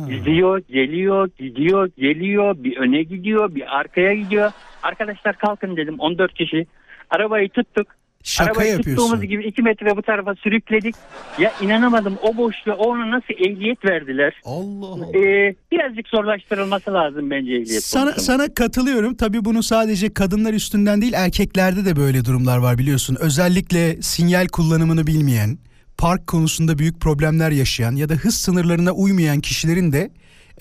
Gidiyor, 0.09 0.61
geliyor, 0.69 1.29
gidiyor, 1.39 1.89
geliyor. 1.97 2.55
Bir 2.57 2.77
öne 2.77 3.03
gidiyor, 3.03 3.55
bir 3.55 3.79
arkaya 3.79 4.13
gidiyor. 4.13 4.51
Arkadaşlar 4.83 5.37
kalkın 5.37 5.77
dedim 5.77 5.99
14 5.99 6.33
kişi. 6.33 6.67
Arabayı 7.09 7.49
tuttuk. 7.49 7.87
Şaka 8.23 8.51
Arabayı 8.51 8.71
yapıyorsun. 8.71 9.03
tuttuğumuz 9.03 9.27
gibi 9.29 9.45
2 9.47 9.61
metre 9.61 9.97
bu 9.97 10.01
tarafa 10.01 10.35
sürükledik. 10.35 10.95
Ya 11.39 11.51
inanamadım 11.61 12.17
o 12.21 12.37
boşluğa 12.37 12.75
ona 12.75 13.11
nasıl 13.11 13.33
ehliyet 13.33 13.85
verdiler. 13.85 14.33
Allah 14.45 14.85
Allah. 14.85 15.05
Ee, 15.17 15.55
birazcık 15.71 16.07
zorlaştırılması 16.07 16.93
lazım 16.93 17.29
bence 17.31 17.51
ehliyet 17.51 17.83
Sana, 17.83 18.03
konusunda. 18.03 18.23
sana 18.25 18.53
katılıyorum. 18.53 19.15
Tabii 19.15 19.45
bunu 19.45 19.63
sadece 19.63 20.13
kadınlar 20.13 20.53
üstünden 20.53 21.01
değil 21.01 21.13
erkeklerde 21.13 21.85
de 21.85 21.95
böyle 21.95 22.25
durumlar 22.25 22.57
var 22.57 22.77
biliyorsun. 22.77 23.17
Özellikle 23.19 24.01
sinyal 24.01 24.47
kullanımını 24.47 25.07
bilmeyen, 25.07 25.57
park 25.97 26.27
konusunda 26.27 26.77
büyük 26.77 26.99
problemler 27.01 27.51
yaşayan 27.51 27.95
ya 27.95 28.09
da 28.09 28.13
hız 28.13 28.35
sınırlarına 28.35 28.91
uymayan 28.91 29.39
kişilerin 29.39 29.91
de 29.91 30.11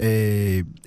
e, 0.01 0.09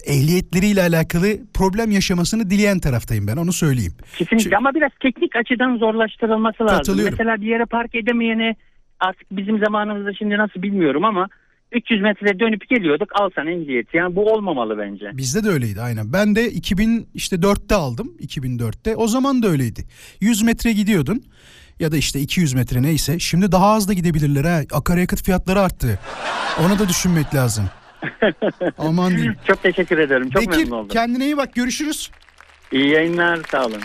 ehliyetleriyle 0.05 0.81
alakalı 0.81 1.27
problem 1.53 1.91
yaşamasını 1.91 2.49
dileyen 2.49 2.79
taraftayım 2.79 3.27
ben 3.27 3.37
onu 3.37 3.53
söyleyeyim. 3.53 3.93
Kesinlikle 4.17 4.43
Çünkü- 4.43 4.55
ama 4.55 4.73
biraz 4.73 4.91
teknik 5.01 5.35
açıdan 5.35 5.77
zorlaştırılması 5.77 6.63
lazım. 6.63 6.99
Mesela 7.11 7.41
bir 7.41 7.47
yere 7.47 7.65
park 7.65 7.95
edemeyene 7.95 8.55
artık 8.99 9.27
bizim 9.31 9.59
zamanımızda 9.65 10.13
şimdi 10.13 10.37
nasıl 10.37 10.61
bilmiyorum 10.61 11.05
ama 11.05 11.27
300 11.71 12.01
metre 12.01 12.39
dönüp 12.39 12.69
geliyorduk 12.69 13.09
al 13.21 13.29
sana 13.35 13.49
ehliyet. 13.51 13.93
Yani 13.93 14.15
bu 14.15 14.33
olmamalı 14.33 14.77
bence. 14.77 15.05
Bizde 15.17 15.43
de 15.43 15.49
öyleydi 15.49 15.81
aynen. 15.81 16.13
Ben 16.13 16.35
de 16.35 16.51
2000 16.51 17.07
işte 17.13 17.35
4'te 17.35 17.75
aldım. 17.75 18.13
2004'te. 18.19 18.95
O 18.95 19.07
zaman 19.07 19.43
da 19.43 19.47
öyleydi. 19.47 19.81
100 20.21 20.43
metre 20.43 20.71
gidiyordun 20.71 21.23
ya 21.79 21.91
da 21.91 21.97
işte 21.97 22.19
200 22.19 22.53
metre 22.53 22.81
neyse. 22.81 23.19
Şimdi 23.19 23.51
daha 23.51 23.65
az 23.73 23.87
da 23.89 23.93
gidebilirler 23.93 24.43
ha. 24.45 24.61
Akaryakıt 24.71 25.23
fiyatları 25.23 25.59
arttı. 25.61 25.99
Onu 26.65 26.79
da 26.79 26.89
düşünmek 26.89 27.35
lazım. 27.35 27.65
Aman 28.77 29.11
diyeyim. 29.11 29.35
Çok 29.47 29.63
teşekkür 29.63 29.97
ederim. 29.97 30.29
Çok 30.29 30.41
Bekir 30.41 30.57
memnun 30.57 30.75
oldum. 30.77 30.87
kendine 30.87 31.25
iyi 31.25 31.37
bak 31.37 31.53
görüşürüz. 31.55 32.11
İyi 32.71 32.89
yayınlar 32.89 33.39
sağ 33.51 33.65
olun. 33.65 33.81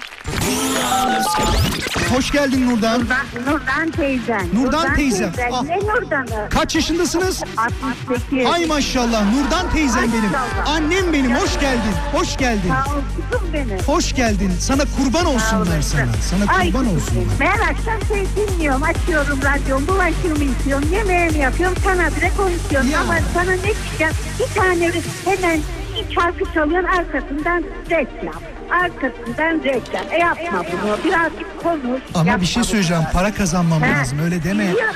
Hoş 2.15 2.31
geldin 2.31 2.71
Nurdan. 2.71 3.01
Nurdan, 3.01 3.27
Nurdan 3.47 3.91
teyzen. 3.91 4.47
Nurdan 4.55 4.95
teyzem. 4.95 5.33
Ah. 5.53 5.63
Ne 5.63 5.79
Nurdan'ı? 5.79 6.49
Kaç 6.51 6.75
yaşındasınız? 6.75 7.43
68. 7.57 8.47
Ay 8.47 8.67
maşallah 8.67 9.23
Nurdan 9.35 9.71
teyzem 9.71 10.03
benim. 10.13 10.25
Maşallah. 10.25 10.69
Annem 10.69 11.13
benim 11.13 11.35
hoş 11.35 11.61
geldin. 11.61 11.93
Hoş 12.13 12.37
geldin. 12.37 12.69
Sağ 12.87 12.95
ol 12.95 13.01
kızım 13.31 13.53
benim. 13.53 13.79
Hoş 13.79 14.15
geldin. 14.15 14.51
Sana 14.61 14.83
kurban 14.97 15.27
olsunlar 15.27 15.83
sana. 15.83 16.07
Sana 16.31 16.53
Ay 16.59 16.67
kurban 16.67 16.85
kızım 16.85 16.97
olsunlar. 16.97 17.25
benim. 17.41 17.41
Ben 17.41 17.59
akşam 17.73 18.01
seni 18.09 18.27
dinliyorum. 18.49 18.83
Açıyorum 18.83 19.39
radyomu. 19.43 19.89
Bulaşığımı 19.89 20.45
yıkıyorum. 20.45 20.93
Yemeğimi 20.93 21.39
yapıyorum. 21.39 21.77
Sana 21.85 22.07
bile 22.17 22.31
konuşuyorum. 22.37 22.91
Ya. 22.91 23.01
Ama 23.01 23.15
sana 23.35 23.51
ne 23.53 23.63
diyeceğim? 23.63 24.13
Bir 24.39 24.55
tane 24.61 24.91
hemen 25.25 25.61
bir 25.95 26.15
şarkı 26.15 26.55
çalıyorsun 26.55 26.89
arkasından 26.89 27.65
reklam. 27.91 28.43
Arkasından 28.71 29.65
reklam. 29.65 30.03
E 30.13 30.19
yapma 30.19 30.63
bunu. 30.73 30.97
Birazcık 31.05 31.63
konuş. 31.63 32.03
Ama 32.15 32.29
Yapma 32.31 32.41
bir 32.43 32.47
şey 32.47 32.63
bunu. 32.63 32.71
söyleyeceğim. 32.71 33.03
Para 33.13 33.35
kazanmam 33.35 33.83
He. 33.83 33.93
lazım. 33.99 34.19
Öyle 34.19 34.43
deme. 34.45 34.65
Biliyorum. 34.73 34.95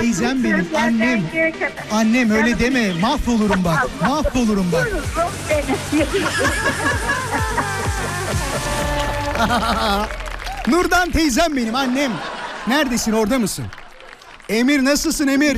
Teyzem 0.00 0.44
benim, 0.44 0.66
annem. 0.76 1.22
Annem 1.92 2.30
öyle 2.30 2.58
deme. 2.58 2.92
Mahvolurum 3.00 3.64
bak. 3.64 3.86
Mahvolurum 4.00 4.72
bak. 4.72 4.88
Nurdan 10.68 11.10
teyzem 11.10 11.56
benim 11.56 11.74
annem. 11.74 12.12
Neredesin 12.66 13.12
orada 13.12 13.38
mısın? 13.38 13.64
Emir 14.48 14.84
nasılsın 14.84 15.28
Emir? 15.28 15.56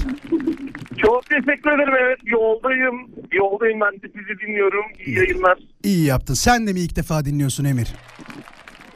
Çok 0.99 1.27
teşekkür 1.27 1.71
ederim 1.71 1.95
evet 2.03 2.19
yoldayım. 2.25 3.11
Yoldayım 3.33 3.81
ben 3.81 3.93
de 3.93 4.07
sizi 4.19 4.41
dinliyorum. 4.41 4.85
İyi 5.07 5.17
yayınlar. 5.17 5.59
İyi 5.85 6.07
yaptın. 6.07 6.35
Sen 6.35 6.67
de 6.67 6.73
mi 6.73 6.81
ilk 6.81 6.97
defa 6.97 7.25
dinliyorsun 7.25 7.65
Emir? 7.65 7.89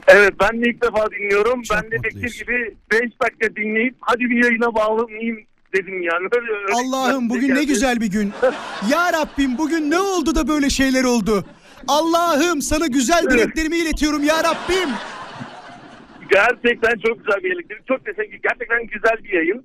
Evet 0.09 0.33
ben 0.41 0.65
de 0.65 0.71
ilk 0.71 0.83
defa 0.83 1.11
dinliyorum. 1.11 1.63
Çok 1.63 1.77
ben 1.77 1.91
de. 1.91 2.03
Bekir 2.03 2.39
gibi 2.45 2.77
5 2.93 3.01
dakika 3.23 3.57
dinleyip 3.57 3.97
hadi 4.01 4.21
bir 4.21 4.45
yayına 4.45 4.75
bağlanayım 4.75 5.39
dedim 5.75 6.03
yani. 6.03 6.29
Öyle, 6.37 6.53
öyle 6.53 6.73
Allah'ım 6.75 7.31
bugün 7.31 7.55
ne 7.55 7.65
güzel 7.65 8.01
bir 8.01 8.11
gün. 8.11 8.33
Ya 8.91 9.13
Rabbim 9.13 9.59
bugün 9.59 9.91
ne 9.91 10.01
oldu 10.01 10.35
da 10.35 10.49
böyle 10.49 10.71
şeyler 10.71 11.05
oldu? 11.05 11.45
Allah'ım 11.89 12.63
sana 12.63 12.87
güzel 12.87 13.25
dileklerimi 13.31 13.77
iletiyorum 13.77 14.25
ya 14.25 14.45
Rabbim. 14.45 14.91
Gerçekten 16.31 16.99
çok 17.07 17.19
güzel 17.27 17.45
bir 17.45 17.53
elektrik. 17.53 17.87
Çok 17.89 18.05
teşekkür 18.05 18.39
Gerçekten 18.43 18.87
güzel 18.87 19.25
bir 19.25 19.33
yayın. 19.33 19.65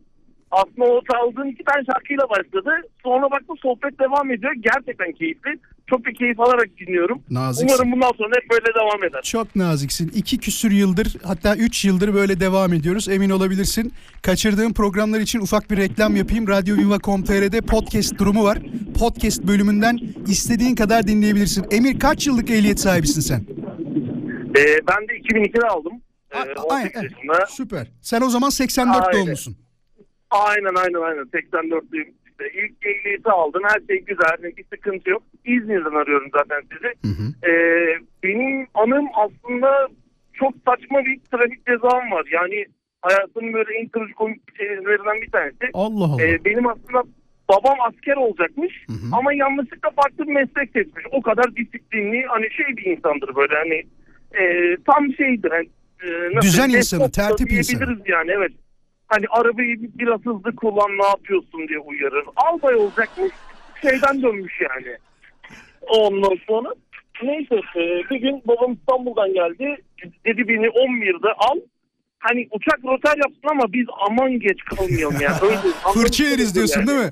Aslında 0.51 0.85
o 0.85 1.01
çaldığın 1.11 1.47
iki 1.47 1.63
tane 1.63 1.83
şarkıyla 1.93 2.29
başladı. 2.29 2.69
Sonra 3.03 3.31
baktım 3.31 3.55
sohbet 3.61 3.99
devam 3.99 4.31
ediyor. 4.31 4.53
Gerçekten 4.53 5.11
keyifli. 5.11 5.59
Çok 5.89 6.05
bir 6.05 6.15
keyif 6.15 6.39
alarak 6.39 6.67
dinliyorum. 6.79 7.21
Naziksin. 7.29 7.75
Umarım 7.75 7.91
bundan 7.91 8.11
sonra 8.17 8.35
hep 8.41 8.49
böyle 8.49 8.65
devam 8.79 9.03
eder. 9.03 9.21
Çok 9.21 9.55
naziksin. 9.55 10.11
İki 10.15 10.37
küsür 10.37 10.71
yıldır 10.71 11.15
hatta 11.23 11.55
üç 11.55 11.85
yıldır 11.85 12.13
böyle 12.13 12.39
devam 12.39 12.73
ediyoruz. 12.73 13.09
Emin 13.09 13.29
olabilirsin. 13.29 13.93
Kaçırdığım 14.21 14.73
programlar 14.73 15.19
için 15.19 15.39
ufak 15.39 15.71
bir 15.71 15.77
reklam 15.77 16.15
yapayım. 16.15 16.47
Radyo 16.47 16.77
Viva.com.tr'de 16.77 17.61
podcast 17.61 18.19
durumu 18.19 18.43
var. 18.43 18.57
Podcast 18.99 19.43
bölümünden 19.43 19.99
istediğin 20.27 20.75
kadar 20.75 21.07
dinleyebilirsin. 21.07 21.65
Emir 21.71 21.99
kaç 21.99 22.27
yıllık 22.27 22.49
ehliyet 22.49 22.79
sahibisin 22.79 23.21
sen? 23.21 23.45
Ee, 24.57 24.63
ben 24.87 25.07
de 25.07 25.13
2002'de 25.13 25.67
aldım. 25.67 25.93
Ee, 26.31 26.37
aynen, 26.69 26.87
18 26.87 27.03
yaşında. 27.03 27.45
Süper. 27.49 27.87
Sen 28.01 28.21
o 28.21 28.29
zaman 28.29 28.49
84 28.49 29.07
Aynen. 29.07 29.13
doğumlusun. 29.19 29.57
Aynen 30.31 30.75
aynen 30.75 31.01
aynen 31.01 31.23
84'lüyüm. 31.23 32.09
İşte 32.27 32.45
ilk 32.53 32.85
ehliyeti 32.85 33.29
aldın 33.29 33.63
her 33.63 33.79
şey 33.87 34.05
güzel 34.05 34.55
bir 34.57 34.63
sıkıntı 34.73 35.09
yok. 35.09 35.23
İzmir'den 35.45 35.95
arıyorum 35.95 36.29
zaten 36.33 36.61
sizi. 36.71 36.93
Ee, 37.47 37.97
benim 38.23 38.67
anım 38.73 39.07
aslında 39.15 39.87
çok 40.33 40.53
saçma 40.65 41.05
bir 41.05 41.19
trafik 41.31 41.65
cezam 41.67 42.11
var. 42.11 42.25
Yani 42.31 42.65
hayatımın 43.01 43.53
böyle 43.53 43.73
en 43.73 43.87
trajikomik 43.89 44.57
şeylerinden 44.57 45.21
bir 45.21 45.31
tanesi. 45.31 45.65
Allah 45.73 46.05
Allah. 46.05 46.23
Ee, 46.23 46.45
benim 46.45 46.67
aslında 46.67 47.03
babam 47.49 47.77
asker 47.87 48.15
olacakmış 48.15 48.85
ama 49.11 49.33
yanlışlıkla 49.33 49.89
farklı 49.89 50.27
bir 50.27 50.33
meslek 50.33 50.71
seçmiş. 50.73 51.05
O 51.11 51.21
kadar 51.21 51.55
disiplinli 51.55 52.25
hani 52.27 52.51
şey 52.51 52.77
bir 52.77 52.85
insandır 52.85 53.35
böyle 53.35 53.55
hani 53.55 53.83
e, 54.43 54.75
tam 54.85 55.13
şeydir. 55.13 55.51
Hani, 55.51 55.67
e, 56.03 56.35
nasıl 56.35 56.47
Düzen 56.47 56.69
insanı, 56.69 57.11
tertip 57.11 57.51
insanı. 57.51 57.97
yani 58.05 58.31
evet. 58.31 58.51
Hani 59.13 59.25
arabayı 59.29 59.77
biraz 59.79 60.19
hızlı 60.19 60.55
kullan 60.55 60.97
ne 60.97 61.05
yapıyorsun 61.05 61.67
diye 61.67 61.79
uyarır. 61.79 62.25
Albay 62.35 62.75
olacakmış 62.75 63.31
şeyden 63.81 64.21
dönmüş 64.21 64.61
yani. 64.61 64.97
Ondan 65.81 66.37
sonra 66.47 66.69
neyse 67.23 67.55
e, 67.55 67.81
bir 68.09 68.15
gün 68.21 68.41
babam 68.45 68.73
İstanbul'dan 68.73 69.33
geldi. 69.33 69.77
Dedi 70.25 70.47
beni 70.47 70.65
11'de 70.65 71.33
al. 71.37 71.59
Hani 72.19 72.47
uçak 72.51 72.79
rotar 72.83 73.17
yapsın 73.17 73.47
ama 73.51 73.73
biz 73.73 73.87
aman 74.09 74.39
geç 74.39 74.63
kalmayalım 74.63 75.21
yani. 75.21 75.35
Öyle, 75.41 75.57
Fırça 75.93 76.23
yeriz 76.23 76.55
diyorsun 76.55 76.79
yani. 76.79 76.87
değil 76.87 76.99
mi? 76.99 77.11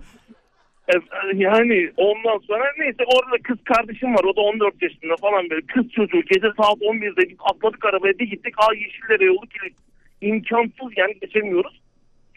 E, 0.88 0.94
Yani 1.34 1.92
ondan 1.98 2.38
sonra 2.48 2.64
neyse 2.80 3.04
orada 3.16 3.44
kız 3.44 3.58
kardeşim 3.64 4.16
var 4.16 4.24
o 4.24 4.36
da 4.36 4.42
14 4.42 4.82
yaşında 4.82 5.16
falan 5.22 5.50
böyle 5.50 5.62
kız 5.66 5.90
çocuğu 5.92 6.22
gece 6.22 6.48
saat 6.58 6.78
11'de 6.78 7.30
biz 7.30 7.38
atladık 7.40 7.86
arabaya 7.86 8.20
bir 8.20 8.30
gittik 8.30 8.54
aa 8.58 8.74
Yeşillere 8.74 9.26
yolu 9.26 9.42
kilit 9.48 9.78
imkansız 10.22 10.98
yani 10.98 11.20
geçemiyoruz. 11.22 11.82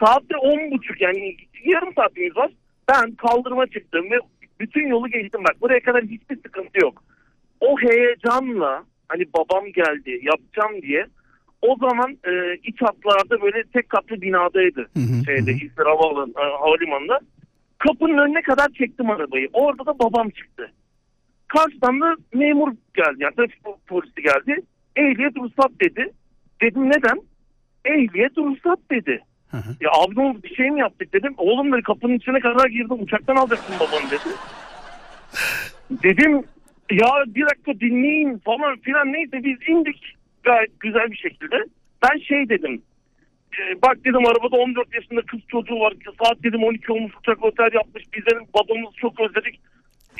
Saatte 0.04 0.34
10.30 0.34 0.96
yani 1.00 1.36
yarım 1.64 1.94
saatimiz 1.94 2.36
var. 2.36 2.50
Ben 2.88 3.10
kaldırıma 3.10 3.66
çıktım 3.66 4.10
ve 4.10 4.16
bütün 4.60 4.86
yolu 4.86 5.08
geçtim 5.08 5.40
bak 5.44 5.60
buraya 5.60 5.80
kadar 5.80 6.04
hiçbir 6.04 6.36
sıkıntı 6.36 6.80
yok. 6.82 7.02
O 7.60 7.76
heyecanla 7.80 8.84
hani 9.08 9.24
babam 9.34 9.64
geldi 9.72 10.20
yapacağım 10.22 10.82
diye 10.82 11.06
o 11.62 11.76
zaman 11.80 12.18
e, 12.24 12.56
iç 12.64 12.82
hatlarda 12.82 13.42
böyle 13.42 13.64
tek 13.64 13.88
katlı 13.88 14.20
binadaydı 14.20 14.86
şeyde 15.24 15.52
İzmir 15.52 15.86
Havaalanı, 15.86 16.30
e, 16.30 16.56
Havalimanı'nda. 16.60 17.20
Kapının 17.78 18.18
önüne 18.18 18.42
kadar 18.42 18.68
çektim 18.78 19.10
arabayı. 19.10 19.48
Orada 19.52 19.86
da 19.86 19.98
babam 19.98 20.30
çıktı. 20.30 20.72
Karşıdan 21.48 22.00
da 22.00 22.16
memur 22.34 22.72
geldi. 22.94 23.16
Yani 23.18 23.34
trafik 23.34 23.86
polisi 23.86 24.22
geldi. 24.22 24.62
Ehliyet 24.96 25.36
ruhsat 25.36 25.70
dedi. 25.80 26.12
Dedim 26.62 26.90
neden? 26.90 27.20
Ehliyet 27.84 28.38
ruhsat 28.38 28.78
dedi. 28.90 29.20
Ya 29.80 29.90
abi 29.90 30.16
ne 30.16 30.22
oldu 30.22 30.38
bir 30.42 30.54
şey 30.54 30.70
mi 30.70 30.80
yaptık 30.80 31.12
dedim. 31.12 31.34
Oğlum 31.36 31.72
dedi 31.72 31.82
kapının 31.82 32.14
içine 32.14 32.40
kadar 32.40 32.66
girdim 32.66 33.02
uçaktan 33.02 33.36
alacaksın 33.36 33.74
babanı 33.80 34.10
dedi. 34.10 34.34
dedim 36.02 36.42
ya 36.90 37.06
bir 37.26 37.42
dakika 37.46 37.80
dinleyin 37.80 38.38
falan 38.38 38.76
filan 38.76 39.12
neyse 39.12 39.44
biz 39.44 39.68
indik 39.68 40.16
gayet 40.42 40.80
güzel 40.80 41.10
bir 41.10 41.16
şekilde. 41.16 41.56
Ben 42.02 42.18
şey 42.18 42.48
dedim. 42.48 42.82
e, 43.58 43.82
bak 43.82 43.96
dedim 44.04 44.26
arabada 44.26 44.56
14 44.56 44.94
yaşında 44.94 45.20
kız 45.22 45.40
çocuğu 45.48 45.80
var. 45.80 45.94
Saat 46.22 46.42
dedim 46.42 46.64
12 46.64 46.92
olmuş 46.92 47.12
uçak 47.20 47.44
otel 47.44 47.70
yapmış. 47.74 48.04
Biz 48.14 48.26
dedim 48.26 48.44
babamızı 48.54 48.96
çok 48.96 49.20
özledik. 49.20 49.60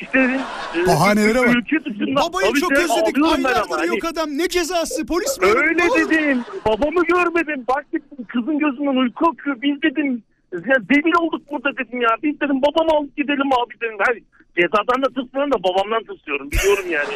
İşte 0.01 0.39
Bahanelere 0.87 1.39
bak. 1.39 1.55
Ülke 1.55 1.85
dışında. 1.85 2.21
Babayı 2.21 2.47
Tabii 2.49 2.59
çok 2.59 2.71
özledik. 2.71 2.91
ağlıyorum 3.17 3.43
ben 3.43 3.49
ama 3.49 3.49
Aylardır 3.49 3.77
hani. 3.77 3.87
yok 3.87 4.05
adam. 4.05 4.29
Ne 4.37 4.47
cezası? 4.47 5.05
Polis 5.05 5.39
mi? 5.41 5.47
Öyle 5.47 5.83
oldu? 5.83 6.09
dedim. 6.09 6.41
Babamı 6.65 7.03
görmedim. 7.05 7.63
Bak 7.67 7.85
dedim 7.93 8.25
kızın 8.27 8.59
gözünden 8.59 8.95
uyku 8.95 9.27
akıyor. 9.29 9.61
Biz 9.61 9.81
dedim 9.81 10.23
ya 10.53 10.75
debil 10.89 11.13
olduk 11.19 11.41
burada 11.51 11.77
dedim 11.77 12.01
ya. 12.01 12.09
Biz 12.23 12.41
dedim 12.41 12.61
babamı 12.61 12.91
alıp 12.97 13.17
gidelim 13.17 13.49
abi 13.53 13.73
dedim. 13.81 13.97
Her 14.07 14.15
cezadan 14.61 15.01
da 15.03 15.07
tırsıyorum 15.07 15.51
da 15.51 15.63
babamdan 15.63 16.03
tırsıyorum. 16.03 16.51
Biliyorum 16.51 16.85
yani. 16.89 17.13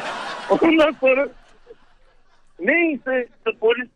Ondan 0.62 0.92
sonra 1.02 1.28
neyse 2.60 3.28
işte 3.38 3.52
polis 3.60 3.88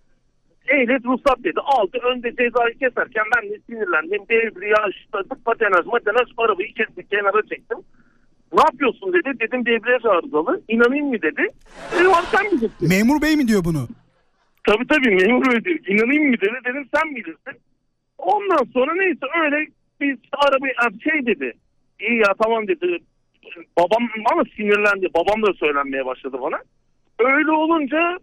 ehliyet 0.68 1.06
ruhsat 1.06 1.40
dedi. 1.44 1.60
Aldı 1.64 1.98
önde 2.12 2.30
cezayı 2.30 2.74
keserken 2.80 3.26
ben 3.36 3.50
de 3.50 3.60
sinirlendim. 3.70 4.22
Debriyaj, 4.30 4.94
patenaj, 5.46 5.86
matenaj 5.86 6.28
arabayı 6.38 6.74
kestik 6.74 7.12
kenara 7.12 7.42
çektim. 7.50 7.78
Ne 8.54 8.62
yapıyorsun 8.62 9.14
dedi. 9.14 9.40
Dedim 9.40 9.66
debriyaj 9.66 10.06
arızalı. 10.06 10.62
İnanayım 10.68 11.06
mı 11.08 11.22
dedi. 11.22 11.48
Var 12.06 12.24
sen 12.32 12.46
bilirsin. 12.52 12.90
Memur 12.90 13.22
bey 13.22 13.36
mi 13.36 13.48
diyor 13.48 13.64
bunu? 13.64 13.88
Tabii 14.68 14.88
tabii 14.88 15.16
memur 15.16 15.48
ödüyor. 15.54 15.80
İnanayım 15.88 16.30
mı 16.30 16.36
dedi. 16.42 16.60
Dedim 16.66 16.90
sen 16.96 17.16
bilirsin. 17.16 17.62
Ondan 18.18 18.64
sonra 18.74 18.94
neyse 18.96 19.26
öyle 19.44 19.68
biz 20.02 20.18
arabayı 20.34 20.74
şey 21.04 21.26
dedi. 21.26 21.54
İyi 22.00 22.18
ya 22.18 22.34
tamam 22.44 22.68
dedi. 22.68 22.98
Babam 23.78 24.10
ama 24.32 24.44
sinirlendi. 24.56 25.08
Babam 25.16 25.42
da 25.44 25.54
söylenmeye 25.54 26.06
başladı 26.06 26.38
bana. 26.42 26.58
Öyle 27.20 27.52
olunca 27.52 28.18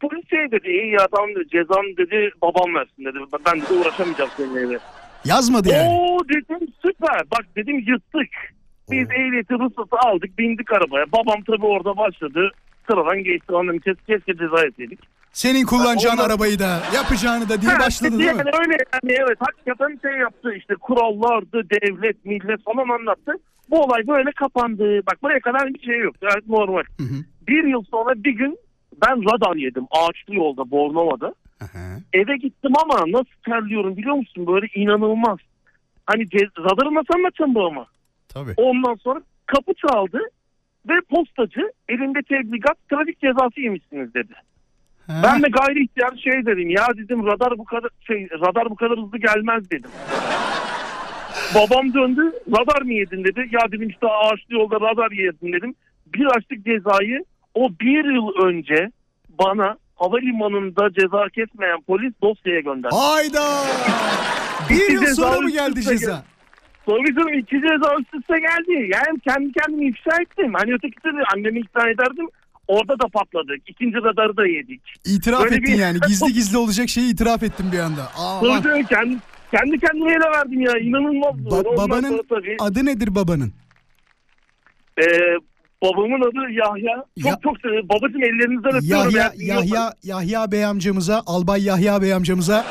polis 0.00 0.30
şey 0.30 0.50
dedi. 0.50 0.68
İyi 0.68 0.92
ya 0.92 1.06
tamam 1.14 1.30
dedi. 1.34 1.48
Cezam 1.48 1.84
dedi 1.96 2.30
babam 2.42 2.74
versin 2.74 3.04
dedi. 3.04 3.18
Ben 3.46 3.60
de 3.60 3.80
uğraşamayacağım 3.80 4.30
seninle. 4.36 4.78
Yazmadı 5.24 5.68
yani. 5.68 5.88
Oo 5.88 6.18
dedim 6.28 6.68
süper. 6.82 7.20
Bak 7.30 7.46
dedim 7.56 7.78
yırttık. 7.86 8.30
Biz 8.90 9.10
ehliyeti 9.10 9.54
ruhsatı 9.54 9.96
aldık 10.08 10.38
bindik 10.38 10.72
arabaya. 10.72 11.12
Babam 11.12 11.42
tabii 11.46 11.66
orada 11.66 11.96
başladı. 11.96 12.50
Sıradan 12.90 13.24
geçti. 13.24 13.52
Ondan 13.52 13.78
keşke, 13.78 14.02
keşke 14.06 14.32
ceza 14.36 14.66
etseydik. 14.66 14.98
Senin 15.32 15.66
kullanacağın 15.66 16.12
Ondan- 16.12 16.24
arabayı 16.26 16.58
da 16.58 16.78
yapacağını 16.94 17.48
da 17.48 17.60
diye 17.62 17.72
Ha, 17.72 17.78
başladı 17.80 18.18
değil 18.18 18.32
mi? 18.32 18.38
yani 18.38 18.50
öyle 18.60 18.76
yani 18.94 19.12
evet 19.24 19.38
hakikaten 19.40 19.98
şey 20.02 20.12
yaptı 20.20 20.54
işte 20.54 20.74
kurallardı 20.74 21.62
devlet 21.70 22.24
millet 22.24 22.64
falan 22.64 22.88
anlattı. 22.98 23.32
Bu 23.70 23.80
olay 23.82 24.06
böyle 24.08 24.32
kapandı. 24.32 25.00
Bak 25.06 25.22
buraya 25.22 25.40
kadar 25.40 25.74
bir 25.74 25.80
şey 25.80 25.98
yok. 25.98 26.14
Gayet 26.20 26.48
normal. 26.48 26.82
Bir 27.48 27.64
yıl 27.64 27.82
sonra 27.90 28.24
bir 28.24 28.32
gün 28.32 28.58
ben 29.06 29.22
radar 29.34 29.56
yedim 29.56 29.84
ağaçlı 29.90 30.34
yolda 30.34 30.70
Bornova'da. 30.70 31.34
Eve 32.12 32.36
gittim 32.36 32.72
ama 32.84 33.04
nasıl 33.06 33.40
terliyorum 33.44 33.96
biliyor 33.96 34.14
musun? 34.14 34.46
Böyle 34.46 34.66
inanılmaz. 34.74 35.38
Hani 36.06 36.22
radarı 36.58 36.94
nasıl 36.94 37.14
anlatacağım 37.14 37.54
bu 37.54 37.66
ama? 37.66 37.86
Tabii. 38.34 38.54
Ondan 38.56 38.94
sonra 38.94 39.20
kapı 39.46 39.72
çaldı 39.74 40.18
ve 40.88 40.94
postacı 41.10 41.72
elinde 41.88 42.22
tebligat 42.22 42.88
trafik 42.90 43.20
cezası 43.20 43.60
yemişsiniz 43.60 44.14
dedi. 44.14 44.32
Ben 45.08 45.42
de 45.42 45.46
gayri 45.48 45.84
ihtiyar 45.84 46.16
şey 46.16 46.46
dedim 46.46 46.70
ya 46.70 46.86
dedim 46.96 47.26
radar 47.26 47.58
bu 47.58 47.64
kadar 47.64 47.90
şey 48.06 48.28
radar 48.30 48.70
bu 48.70 48.76
kadar 48.76 48.98
hızlı 48.98 49.18
gelmez 49.18 49.70
dedim. 49.70 49.90
Babam 51.54 51.94
döndü 51.94 52.32
radar 52.48 52.82
mı 52.82 52.92
yedin 52.92 53.24
dedi. 53.24 53.48
Ya 53.52 53.60
dedim 53.72 53.88
işte 53.88 54.06
ağaçlı 54.06 54.54
yolda 54.54 54.76
radar 54.76 55.10
yedim 55.10 55.52
dedim. 55.52 55.74
Bir 56.06 56.26
açtık 56.26 56.64
cezayı 56.64 57.24
o 57.54 57.70
bir 57.80 58.14
yıl 58.14 58.46
önce 58.46 58.90
bana 59.38 59.76
havalimanında 59.96 60.92
ceza 60.92 61.28
kesmeyen 61.28 61.80
polis 61.80 62.12
dosyaya 62.22 62.60
gönderdi. 62.60 62.96
Hayda! 62.96 63.66
Bir 64.70 64.92
yıl 64.92 65.06
sonra 65.06 65.40
mı 65.40 65.50
geldi 65.50 65.82
ceza? 65.82 66.24
Tabii 66.90 67.14
canım 67.14 67.34
iki 67.38 67.56
ceza 67.60 67.88
üst 68.00 68.14
üste 68.14 68.34
geldi. 68.38 68.90
Yani 68.94 69.20
kendi 69.28 69.52
kendimi 69.52 69.88
ifşa 69.88 70.22
ettim. 70.22 70.52
Hani 70.54 70.72
ötekisi 70.74 71.04
de 71.04 71.22
annemi 71.34 71.58
ikna 71.60 71.88
ederdim. 71.90 72.26
Orada 72.68 72.98
da 72.98 73.08
patladık. 73.08 73.60
İkinci 73.70 73.96
radarı 73.96 74.36
da 74.36 74.46
yedik. 74.46 74.80
İtiraf 75.04 75.42
Böyle 75.44 75.54
ettin 75.56 75.74
bir- 75.74 75.78
yani. 75.78 75.98
Gizli 76.08 76.32
gizli 76.32 76.58
olacak 76.58 76.88
şeyi 76.88 77.12
itiraf 77.12 77.42
ettin 77.42 77.72
bir 77.72 77.78
anda. 77.78 78.02
Aa, 78.18 78.40
Tabii 78.40 78.62
canım 78.62 78.82
kendi, 78.82 79.16
kendi 79.50 79.78
kendime 79.78 80.10
ele 80.10 80.30
verdim 80.36 80.60
ya. 80.60 80.72
İnanılmaz. 80.78 81.34
Ba- 81.34 81.76
babanın 81.76 82.20
tabii, 82.28 82.56
adı 82.60 82.86
nedir 82.86 83.14
babanın? 83.14 83.52
e, 84.98 85.04
babamın 85.82 86.20
adı 86.20 86.52
Yahya. 86.52 87.04
Çok 87.22 87.26
Ya- 87.30 87.38
çok 87.42 87.60
seviyorum. 87.60 87.88
Babacım 87.88 88.22
ellerinizden 88.22 88.76
öpüyorum. 88.76 89.10
Yahya. 89.16 89.32
Yahya 89.54 89.94
Yahya 90.02 90.52
Bey 90.52 90.64
amcamıza, 90.64 91.22
Albay 91.26 91.64
Yahya 91.64 92.02
Bey 92.02 92.14
amcamıza 92.14 92.64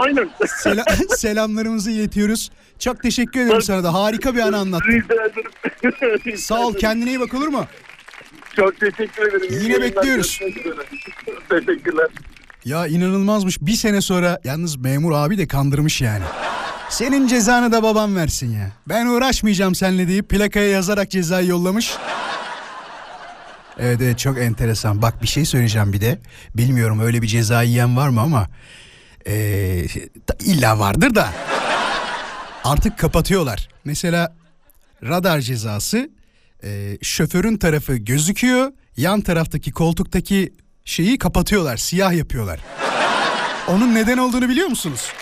Aynen. 0.00 0.30
sela- 0.62 1.16
selamlarımızı 1.16 1.90
iletiyoruz. 1.90 2.50
Çok 2.78 3.02
teşekkür 3.02 3.40
ederim 3.40 3.62
sana 3.62 3.84
da. 3.84 3.94
Harika 3.94 4.34
bir 4.34 4.40
an 4.40 4.52
anlattın. 4.52 4.88
Rica 4.88 5.14
ederim. 5.14 6.36
Sağ 6.38 6.66
ol. 6.66 6.74
Kendine 6.74 7.10
iyi 7.10 7.20
bak 7.20 7.34
olur 7.34 7.48
mu? 7.48 7.66
Çok 8.56 8.80
teşekkür 8.80 9.22
ederim. 9.28 9.46
Yine 9.50 9.62
yayınlar. 9.72 9.82
bekliyoruz. 9.82 10.40
Teşekkürler. 11.48 12.08
Ya 12.64 12.86
inanılmazmış. 12.86 13.60
Bir 13.60 13.72
sene 13.72 14.00
sonra 14.00 14.40
yalnız 14.44 14.76
memur 14.76 15.12
abi 15.12 15.38
de 15.38 15.46
kandırmış 15.48 16.00
yani. 16.00 16.24
Senin 16.88 17.26
cezanı 17.26 17.72
da 17.72 17.82
babam 17.82 18.16
versin 18.16 18.52
ya. 18.52 18.70
Ben 18.88 19.06
uğraşmayacağım 19.06 19.74
seninle 19.74 20.08
deyip 20.08 20.28
plakaya 20.28 20.68
yazarak 20.70 21.10
cezayı 21.10 21.48
yollamış. 21.48 21.94
Evet 23.78 23.98
evet 24.02 24.18
çok 24.18 24.38
enteresan. 24.38 25.02
Bak 25.02 25.22
bir 25.22 25.26
şey 25.28 25.44
söyleyeceğim 25.44 25.92
bir 25.92 26.00
de. 26.00 26.18
Bilmiyorum 26.54 27.00
öyle 27.00 27.22
bir 27.22 27.26
ceza 27.26 27.62
yiyen 27.62 27.96
var 27.96 28.08
mı 28.08 28.20
ama... 28.20 28.46
Ee, 29.26 29.86
illa 30.40 30.78
vardır 30.78 31.14
da. 31.14 31.32
Artık 32.64 32.98
kapatıyorlar. 32.98 33.68
Mesela 33.84 34.36
radar 35.02 35.40
cezası 35.40 36.10
e, 36.64 36.98
şoförün 37.02 37.56
tarafı 37.56 37.96
gözüküyor. 37.96 38.72
Yan 38.96 39.20
taraftaki 39.20 39.72
koltuktaki 39.72 40.52
şeyi 40.84 41.18
kapatıyorlar. 41.18 41.76
Siyah 41.76 42.12
yapıyorlar. 42.12 42.60
Onun 43.68 43.94
neden 43.94 44.18
olduğunu 44.18 44.48
biliyor 44.48 44.68
musunuz? 44.68 45.12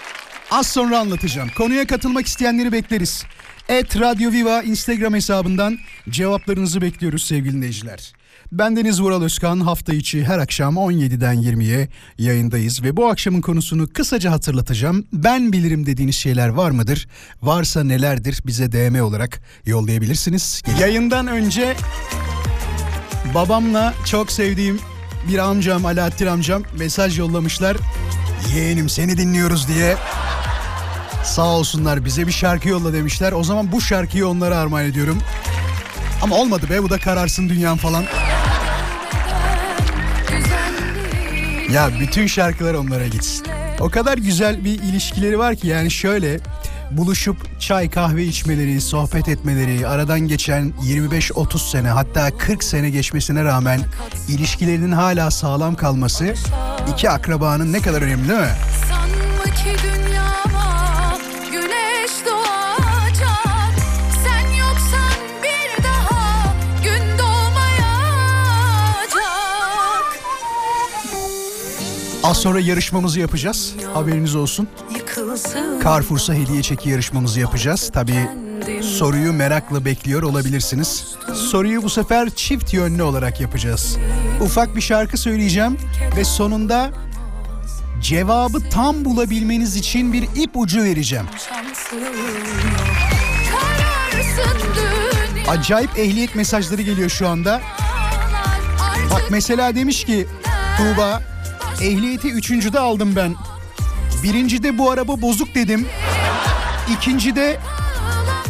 Az 0.50 0.66
sonra 0.66 0.98
anlatacağım. 0.98 1.50
Konuya 1.56 1.86
katılmak 1.86 2.26
isteyenleri 2.26 2.72
bekleriz. 2.72 3.24
Et 3.68 4.00
Radio 4.00 4.32
Viva 4.32 4.62
Instagram 4.62 5.14
hesabından 5.14 5.78
cevaplarınızı 6.08 6.80
bekliyoruz 6.80 7.26
sevgili 7.26 7.52
dinleyiciler. 7.52 8.12
Ben 8.52 8.76
Deniz 8.76 9.02
Vural 9.02 9.22
Özkan 9.22 9.60
hafta 9.60 9.94
içi 9.94 10.24
her 10.24 10.38
akşam 10.38 10.76
17'den 10.76 11.34
20'ye 11.34 11.88
yayındayız 12.18 12.82
ve 12.82 12.96
bu 12.96 13.08
akşamın 13.08 13.40
konusunu 13.40 13.88
kısaca 13.92 14.32
hatırlatacağım. 14.32 15.04
Ben 15.12 15.52
bilirim 15.52 15.86
dediğiniz 15.86 16.16
şeyler 16.16 16.48
var 16.48 16.70
mıdır? 16.70 17.08
Varsa 17.42 17.84
nelerdir 17.84 18.42
bize 18.46 18.72
DM 18.72 19.02
olarak 19.02 19.40
yollayabilirsiniz. 19.66 20.62
Yayından 20.80 21.26
önce 21.26 21.76
babamla 23.34 23.94
çok 24.06 24.32
sevdiğim 24.32 24.80
bir 25.28 25.38
amcam 25.38 25.86
Alaaddin 25.86 26.26
amcam 26.26 26.62
mesaj 26.78 27.18
yollamışlar. 27.18 27.76
Yeğenim 28.54 28.88
seni 28.88 29.16
dinliyoruz 29.16 29.68
diye. 29.68 29.96
Sağ 31.24 31.46
olsunlar 31.46 32.04
bize 32.04 32.26
bir 32.26 32.32
şarkı 32.32 32.68
yolla 32.68 32.92
demişler. 32.92 33.32
O 33.32 33.44
zaman 33.44 33.72
bu 33.72 33.80
şarkıyı 33.80 34.28
onlara 34.28 34.56
armağan 34.56 34.84
ediyorum. 34.84 35.18
Ama 36.22 36.36
olmadı 36.36 36.70
be 36.70 36.82
bu 36.82 36.90
da 36.90 36.98
kararsın 36.98 37.48
dünyam 37.48 37.76
falan. 37.76 38.04
Ya 41.72 41.90
bütün 42.00 42.26
şarkılar 42.26 42.74
onlara 42.74 43.06
gitsin. 43.06 43.46
O 43.80 43.88
kadar 43.90 44.18
güzel 44.18 44.64
bir 44.64 44.82
ilişkileri 44.82 45.38
var 45.38 45.56
ki 45.56 45.66
yani 45.66 45.90
şöyle 45.90 46.40
buluşup 46.90 47.60
çay 47.60 47.90
kahve 47.90 48.24
içmeleri, 48.24 48.80
sohbet 48.80 49.28
etmeleri, 49.28 49.88
aradan 49.88 50.20
geçen 50.20 50.72
25-30 50.82 51.70
sene 51.70 51.88
hatta 51.88 52.30
40 52.38 52.64
sene 52.64 52.90
geçmesine 52.90 53.44
rağmen 53.44 53.80
ilişkilerinin 54.28 54.92
hala 54.92 55.30
sağlam 55.30 55.74
kalması 55.74 56.34
iki 56.92 57.10
akrabanın 57.10 57.72
ne 57.72 57.80
kadar 57.80 58.02
önemli 58.02 58.28
değil 58.28 58.40
mi? 58.40 58.48
Az 72.28 72.36
sonra 72.36 72.60
yarışmamızı 72.60 73.20
yapacağız. 73.20 73.74
Haberiniz 73.94 74.34
olsun. 74.36 74.68
Carrefour'sa 75.84 76.34
hediye 76.34 76.62
çeki 76.62 76.88
yarışmamızı 76.90 77.40
yapacağız. 77.40 77.90
Tabii 77.94 78.28
soruyu 78.82 79.32
merakla 79.32 79.84
bekliyor 79.84 80.22
olabilirsiniz. 80.22 81.04
Soruyu 81.34 81.82
bu 81.82 81.90
sefer 81.90 82.30
çift 82.30 82.74
yönlü 82.74 83.02
olarak 83.02 83.40
yapacağız. 83.40 83.96
Ufak 84.40 84.76
bir 84.76 84.80
şarkı 84.80 85.16
söyleyeceğim 85.16 85.76
ve 86.16 86.24
sonunda 86.24 86.90
cevabı 88.02 88.70
tam 88.70 89.04
bulabilmeniz 89.04 89.76
için 89.76 90.12
bir 90.12 90.22
ip 90.22 90.50
ucu 90.54 90.82
vereceğim. 90.82 91.26
Acayip 95.48 95.98
ehliyet 95.98 96.34
mesajları 96.34 96.82
geliyor 96.82 97.10
şu 97.10 97.28
anda. 97.28 97.60
Bak 99.10 99.24
mesela 99.30 99.74
demiş 99.74 100.04
ki 100.04 100.26
Tuğba 100.76 101.22
ehliyeti 101.82 102.30
üçüncüde 102.30 102.78
aldım 102.78 103.16
ben. 103.16 103.34
Birincide 104.22 104.78
bu 104.78 104.90
araba 104.90 105.22
bozuk 105.22 105.54
dedim. 105.54 105.86
İkincide 106.96 107.60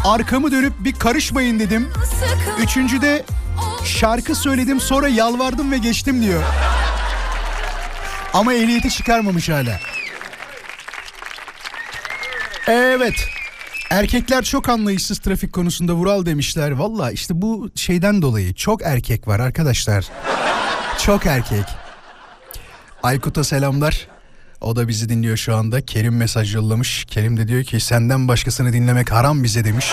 arkamı 0.05 0.53
dönüp 0.53 0.73
bir 0.79 0.93
karışmayın 0.93 1.59
dedim. 1.59 1.88
Üçüncüde 2.62 3.25
şarkı 3.85 4.35
söyledim 4.35 4.81
sonra 4.81 5.09
yalvardım 5.09 5.73
ve 5.73 5.79
geçtim 5.79 6.23
diyor. 6.23 6.43
Ama 8.33 8.55
ehliyeti 8.55 8.91
çıkarmamış 8.91 9.49
hala. 9.49 9.81
Evet. 12.67 13.14
Erkekler 13.91 14.45
çok 14.45 14.69
anlayışsız 14.69 15.19
trafik 15.19 15.53
konusunda 15.53 15.93
Vural 15.93 16.27
demişler. 16.27 16.71
Valla 16.71 17.11
işte 17.11 17.43
bu 17.43 17.71
şeyden 17.75 18.23
dolayı 18.23 18.55
çok 18.55 18.83
erkek 18.83 19.29
var 19.29 19.41
arkadaşlar. 19.41 20.05
Çok 21.05 21.27
erkek. 21.27 21.88
Aykut'a 23.03 23.45
selamlar. 23.45 24.09
O 24.61 24.77
da 24.77 24.89
bizi 24.89 25.09
dinliyor 25.09 25.37
şu 25.37 25.57
anda. 25.57 25.81
Kerim 25.81 26.17
mesaj 26.17 26.55
yollamış. 26.55 27.05
Kerim 27.05 27.37
de 27.37 27.49
diyor 27.49 27.65
ki 27.65 27.81
senden 27.81 28.29
başkasını 28.29 28.73
dinlemek 28.73 29.13
haram 29.13 29.45
bize 29.45 29.65
demiş. 29.65 29.93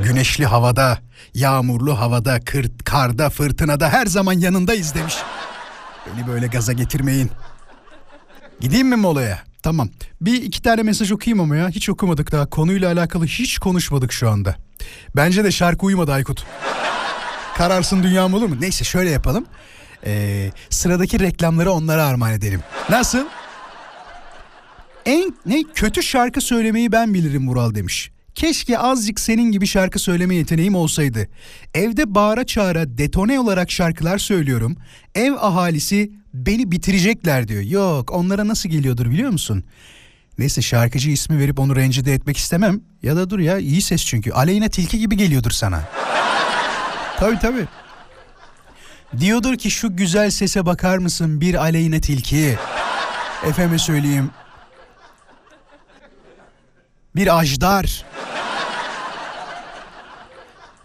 Güneşli 0.00 0.46
havada, 0.46 0.98
yağmurlu 1.34 2.00
havada, 2.00 2.40
kır, 2.40 2.70
karda, 2.84 3.30
fırtınada 3.30 3.88
her 3.88 4.06
zaman 4.06 4.32
yanındayız 4.32 4.94
demiş. 4.94 5.16
Beni 6.06 6.26
böyle 6.26 6.46
gaza 6.46 6.72
getirmeyin. 6.72 7.30
Gideyim 8.60 8.88
mi 8.88 8.96
molaya? 8.96 9.38
Tamam. 9.62 9.88
Bir 10.20 10.42
iki 10.42 10.62
tane 10.62 10.82
mesaj 10.82 11.12
okuyayım 11.12 11.40
ama 11.40 11.56
ya. 11.56 11.68
Hiç 11.68 11.88
okumadık 11.88 12.32
daha. 12.32 12.46
Konuyla 12.46 12.92
alakalı 12.92 13.26
hiç 13.26 13.58
konuşmadık 13.58 14.12
şu 14.12 14.30
anda. 14.30 14.56
Bence 15.16 15.44
de 15.44 15.50
şarkı 15.50 15.86
uymadı 15.86 16.12
Aykut. 16.12 16.46
Kararsın 17.56 18.02
dünyam 18.02 18.34
olur 18.34 18.48
mu? 18.48 18.56
Neyse 18.60 18.84
şöyle 18.84 19.10
yapalım. 19.10 19.46
Ee, 20.06 20.50
sıradaki 20.70 21.20
reklamları 21.20 21.72
onlara 21.72 22.04
armağan 22.06 22.32
edelim. 22.32 22.60
Nasıl? 22.90 23.24
En 25.06 25.34
ne 25.46 25.62
kötü 25.74 26.02
şarkı 26.02 26.40
söylemeyi 26.40 26.92
ben 26.92 27.14
bilirim 27.14 27.48
Vural 27.48 27.74
demiş. 27.74 28.10
Keşke 28.34 28.78
azıcık 28.78 29.20
senin 29.20 29.52
gibi 29.52 29.66
şarkı 29.66 29.98
söyleme 29.98 30.34
yeteneğim 30.34 30.74
olsaydı. 30.74 31.28
Evde 31.74 32.14
bağıra 32.14 32.46
çağıra 32.46 32.98
detone 32.98 33.40
olarak 33.40 33.70
şarkılar 33.70 34.18
söylüyorum. 34.18 34.76
Ev 35.14 35.32
ahalisi 35.32 36.12
beni 36.34 36.70
bitirecekler 36.72 37.48
diyor. 37.48 37.62
Yok 37.62 38.10
onlara 38.12 38.48
nasıl 38.48 38.68
geliyordur 38.68 39.10
biliyor 39.10 39.30
musun? 39.30 39.64
Neyse 40.38 40.62
şarkıcı 40.62 41.10
ismi 41.10 41.38
verip 41.38 41.58
onu 41.58 41.76
rencide 41.76 42.14
etmek 42.14 42.36
istemem. 42.36 42.80
Ya 43.02 43.16
da 43.16 43.30
dur 43.30 43.38
ya 43.38 43.58
iyi 43.58 43.82
ses 43.82 44.04
çünkü. 44.04 44.32
Aleyna 44.32 44.68
Tilki 44.68 44.98
gibi 44.98 45.16
geliyordur 45.16 45.50
sana. 45.50 45.82
Tabii 47.24 47.38
tabii. 47.38 47.66
Diyordur 49.20 49.56
ki 49.56 49.70
şu 49.70 49.96
güzel 49.96 50.30
sese 50.30 50.66
bakar 50.66 50.98
mısın 50.98 51.40
bir 51.40 51.54
Aleyna 51.54 52.00
Tilki. 52.00 52.58
Efeme 53.46 53.78
söyleyeyim. 53.78 54.30
Bir 57.16 57.38
ajdar. 57.38 58.04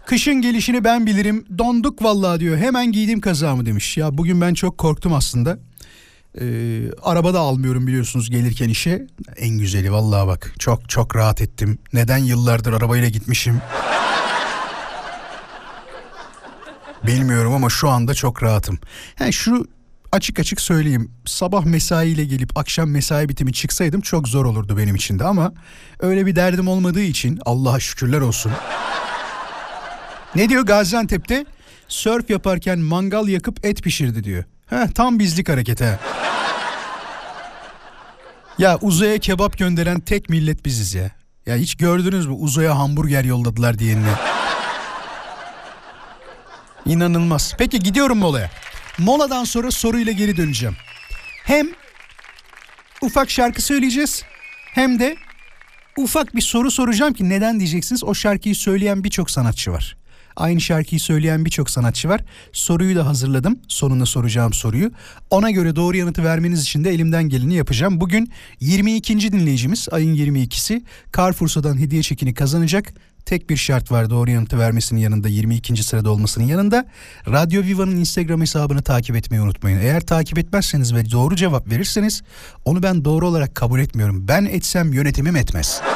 Kışın 0.06 0.34
gelişini 0.34 0.84
ben 0.84 1.06
bilirim. 1.06 1.44
Donduk 1.58 2.02
vallahi 2.02 2.40
diyor. 2.40 2.56
Hemen 2.56 2.92
giydim 2.92 3.20
kazağımı 3.20 3.66
demiş. 3.66 3.96
Ya 3.96 4.18
bugün 4.18 4.40
ben 4.40 4.54
çok 4.54 4.78
korktum 4.78 5.14
aslında. 5.14 5.58
Ee, 6.40 6.80
arabada 7.02 7.40
almıyorum 7.40 7.86
biliyorsunuz 7.86 8.30
gelirken 8.30 8.68
işe. 8.68 9.06
En 9.36 9.58
güzeli 9.58 9.92
vallahi 9.92 10.26
bak. 10.26 10.52
Çok 10.58 10.88
çok 10.88 11.16
rahat 11.16 11.40
ettim. 11.40 11.78
Neden 11.92 12.18
yıllardır 12.18 12.72
arabayla 12.72 13.08
gitmişim? 13.08 13.60
Bilmiyorum 17.06 17.54
ama 17.54 17.70
şu 17.70 17.88
anda 17.88 18.14
çok 18.14 18.42
rahatım. 18.42 18.78
Yani 19.20 19.32
şu 19.32 19.66
açık 20.12 20.38
açık 20.38 20.60
söyleyeyim. 20.60 21.10
Sabah 21.26 21.64
mesaiyle 21.64 22.24
gelip 22.24 22.58
akşam 22.58 22.90
mesai 22.90 23.28
bitimi 23.28 23.52
çıksaydım 23.52 24.00
çok 24.00 24.28
zor 24.28 24.44
olurdu 24.44 24.76
benim 24.76 24.94
için 24.94 25.18
de 25.18 25.24
ama 25.24 25.52
öyle 26.00 26.26
bir 26.26 26.36
derdim 26.36 26.68
olmadığı 26.68 27.02
için 27.02 27.40
Allah'a 27.46 27.80
şükürler 27.80 28.20
olsun. 28.20 28.52
ne 30.34 30.48
diyor 30.48 30.66
Gaziantep'te? 30.66 31.46
Sörf 31.88 32.30
yaparken 32.30 32.78
mangal 32.78 33.28
yakıp 33.28 33.66
et 33.66 33.82
pişirdi 33.82 34.24
diyor. 34.24 34.44
Heh, 34.66 34.86
tam 34.94 35.18
bizlik 35.18 35.48
hareket 35.48 35.80
ha. 35.80 35.98
Ya 38.58 38.78
uzaya 38.82 39.18
kebap 39.18 39.58
gönderen 39.58 40.00
tek 40.00 40.28
millet 40.28 40.64
biziz 40.64 40.94
ya. 40.94 41.10
Ya 41.46 41.56
hiç 41.56 41.74
gördünüz 41.74 42.26
mü 42.26 42.32
uzaya 42.32 42.78
hamburger 42.78 43.24
yolladılar 43.24 43.78
diyenini? 43.78 44.12
İnanılmaz. 46.86 47.54
Peki 47.58 47.78
gidiyorum 47.78 48.18
molaya. 48.18 48.50
Moladan 48.98 49.44
sonra 49.44 49.70
soruyla 49.70 50.12
geri 50.12 50.36
döneceğim. 50.36 50.76
Hem 51.44 51.66
ufak 53.02 53.30
şarkı 53.30 53.62
söyleyeceğiz 53.62 54.22
hem 54.74 55.00
de 55.00 55.16
ufak 55.96 56.36
bir 56.36 56.40
soru 56.40 56.70
soracağım 56.70 57.12
ki 57.12 57.28
neden 57.28 57.60
diyeceksiniz. 57.60 58.04
O 58.04 58.14
şarkıyı 58.14 58.56
söyleyen 58.56 59.04
birçok 59.04 59.30
sanatçı 59.30 59.72
var. 59.72 59.96
Aynı 60.36 60.60
şarkıyı 60.60 61.00
söyleyen 61.00 61.44
birçok 61.44 61.70
sanatçı 61.70 62.08
var. 62.08 62.20
Soruyu 62.52 62.96
da 62.96 63.06
hazırladım. 63.06 63.58
Sonunda 63.68 64.06
soracağım 64.06 64.52
soruyu. 64.52 64.90
Ona 65.30 65.50
göre 65.50 65.76
doğru 65.76 65.96
yanıtı 65.96 66.24
vermeniz 66.24 66.62
için 66.62 66.84
de 66.84 66.90
elimden 66.90 67.28
geleni 67.28 67.54
yapacağım. 67.54 68.00
Bugün 68.00 68.32
22. 68.60 69.32
dinleyicimiz 69.32 69.88
ayın 69.92 70.14
22'si 70.14 70.82
Carrefour'dan 71.16 71.78
hediye 71.78 72.02
çekini 72.02 72.34
kazanacak. 72.34 72.94
Tek 73.26 73.50
bir 73.50 73.56
şart 73.56 73.92
var 73.92 74.10
doğru 74.10 74.30
yanıtı 74.30 74.58
vermesinin 74.58 75.00
yanında 75.00 75.28
22. 75.28 75.82
sırada 75.82 76.10
olmasının 76.10 76.44
yanında. 76.44 76.86
Radyo 77.26 77.62
Viva'nın 77.62 77.96
Instagram 77.96 78.40
hesabını 78.40 78.82
takip 78.82 79.16
etmeyi 79.16 79.42
unutmayın. 79.42 79.78
Eğer 79.80 80.00
takip 80.00 80.38
etmezseniz 80.38 80.94
ve 80.94 81.10
doğru 81.10 81.36
cevap 81.36 81.70
verirseniz 81.70 82.22
onu 82.64 82.82
ben 82.82 83.04
doğru 83.04 83.28
olarak 83.28 83.54
kabul 83.54 83.80
etmiyorum. 83.80 84.28
Ben 84.28 84.44
etsem 84.44 84.92
yönetimim 84.92 85.36
etmez. 85.36 85.80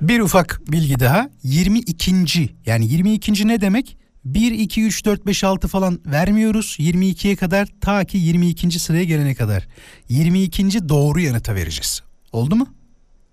Bir 0.00 0.20
ufak 0.20 0.60
bilgi 0.68 1.00
daha 1.00 1.30
22. 1.42 2.54
yani 2.66 2.86
22. 2.86 3.48
ne 3.48 3.60
demek? 3.60 3.96
1, 4.24 4.52
2, 4.52 4.82
3, 4.82 5.04
4, 5.04 5.26
5, 5.26 5.44
6 5.44 5.68
falan 5.68 6.00
vermiyoruz 6.06 6.76
22'ye 6.78 7.36
kadar 7.36 7.68
ta 7.80 8.04
ki 8.04 8.18
22. 8.18 8.78
sıraya 8.78 9.04
gelene 9.04 9.34
kadar. 9.34 9.68
22. 10.08 10.88
doğru 10.88 11.20
yanıta 11.20 11.54
vereceğiz. 11.54 12.02
Oldu 12.32 12.56
mu? 12.56 12.66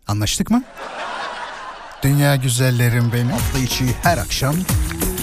Anlaştık 0.08 0.50
mı? 0.52 0.63
Dünya 2.04 2.36
güzellerim 2.36 3.12
benim. 3.13 3.30
Hafta 3.30 3.60
içi 3.60 3.86
her 4.04 4.17
akşam 4.17 4.56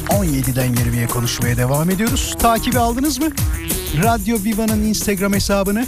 17'den 0.09 0.75
20'ye 0.75 1.07
konuşmaya 1.07 1.57
devam 1.57 1.91
ediyoruz. 1.91 2.35
Takibi 2.39 2.79
aldınız 2.79 3.19
mı? 3.19 3.27
Radyo 4.03 4.37
Viva'nın 4.45 4.83
Instagram 4.83 5.33
hesabını. 5.33 5.87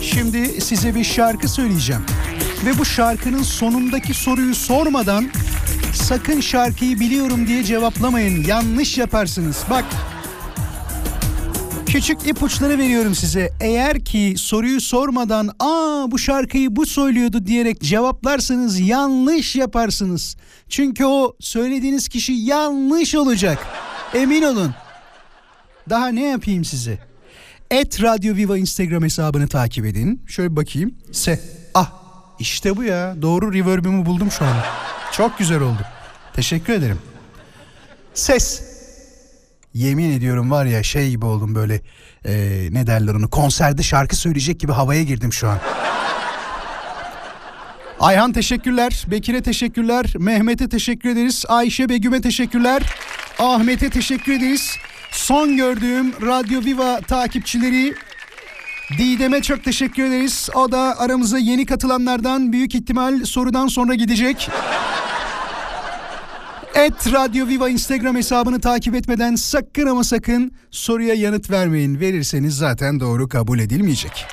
Şimdi 0.00 0.60
size 0.60 0.94
bir 0.94 1.04
şarkı 1.04 1.48
söyleyeceğim. 1.48 2.02
Ve 2.66 2.78
bu 2.78 2.84
şarkının 2.84 3.42
sonundaki 3.42 4.14
soruyu 4.14 4.54
sormadan 4.54 5.30
sakın 5.94 6.40
şarkıyı 6.40 7.00
biliyorum 7.00 7.46
diye 7.46 7.64
cevaplamayın. 7.64 8.44
Yanlış 8.44 8.98
yaparsınız. 8.98 9.56
Bak 9.70 9.84
Küçük 11.92 12.26
ipuçları 12.26 12.78
veriyorum 12.78 13.14
size. 13.14 13.50
Eğer 13.60 14.04
ki 14.04 14.34
soruyu 14.38 14.80
sormadan 14.80 15.50
aa 15.60 16.10
bu 16.10 16.18
şarkıyı 16.18 16.76
bu 16.76 16.86
söylüyordu 16.86 17.46
diyerek 17.46 17.80
cevaplarsanız 17.80 18.80
yanlış 18.80 19.56
yaparsınız. 19.56 20.36
Çünkü 20.68 21.04
o 21.04 21.36
söylediğiniz 21.40 22.08
kişi 22.08 22.32
yanlış 22.32 23.14
olacak. 23.14 23.58
Emin 24.14 24.42
olun. 24.42 24.74
Daha 25.90 26.08
ne 26.08 26.22
yapayım 26.22 26.64
size? 26.64 26.98
Et 27.70 28.02
Radyo 28.02 28.36
Viva 28.36 28.58
Instagram 28.58 29.02
hesabını 29.02 29.48
takip 29.48 29.84
edin. 29.86 30.22
Şöyle 30.26 30.56
bakayım. 30.56 30.94
Se. 31.12 31.40
Ah 31.74 31.92
işte 32.38 32.76
bu 32.76 32.84
ya. 32.84 33.22
Doğru 33.22 33.52
reverb'ümü 33.52 34.06
buldum 34.06 34.30
şu 34.30 34.44
an. 34.44 34.56
Çok 35.12 35.38
güzel 35.38 35.60
oldu. 35.60 35.82
Teşekkür 36.34 36.72
ederim. 36.72 36.98
Ses. 38.14 38.71
Yemin 39.74 40.10
ediyorum 40.10 40.50
var 40.50 40.64
ya 40.64 40.82
şey 40.82 41.10
gibi 41.10 41.26
oldum 41.26 41.54
böyle 41.54 41.80
e, 42.24 42.32
ne 42.70 42.86
derler 42.86 43.14
onu 43.14 43.30
konserde 43.30 43.82
şarkı 43.82 44.16
söyleyecek 44.16 44.60
gibi 44.60 44.72
havaya 44.72 45.02
girdim 45.02 45.32
şu 45.32 45.48
an. 45.48 45.58
Ayhan 48.00 48.32
teşekkürler, 48.32 49.04
Bekir'e 49.10 49.42
teşekkürler, 49.42 50.14
Mehmet'e 50.18 50.68
teşekkür 50.68 51.10
ederiz, 51.10 51.44
Ayşe 51.48 51.88
Begüm'e 51.88 52.20
teşekkürler, 52.20 52.82
Ahmet'e 53.38 53.90
teşekkür 53.90 54.32
ederiz. 54.32 54.76
Son 55.10 55.56
gördüğüm 55.56 56.12
Radyo 56.12 56.64
Viva 56.64 57.00
takipçileri 57.00 57.94
Didem'e 58.98 59.42
çok 59.42 59.64
teşekkür 59.64 60.04
ederiz. 60.04 60.48
O 60.54 60.72
da 60.72 61.00
aramıza 61.00 61.38
yeni 61.38 61.66
katılanlardan 61.66 62.52
büyük 62.52 62.74
ihtimal 62.74 63.24
sorudan 63.24 63.66
sonra 63.66 63.94
gidecek. 63.94 64.50
Et 66.74 67.12
Radyo 67.12 67.46
Viva 67.48 67.68
Instagram 67.68 68.16
hesabını 68.16 68.60
takip 68.60 68.94
etmeden 68.94 69.34
sakın 69.34 69.86
ama 69.86 70.04
sakın 70.04 70.52
soruya 70.70 71.14
yanıt 71.14 71.50
vermeyin. 71.50 72.00
Verirseniz 72.00 72.56
zaten 72.56 73.00
doğru 73.00 73.28
kabul 73.28 73.58
edilmeyecek. 73.58 74.26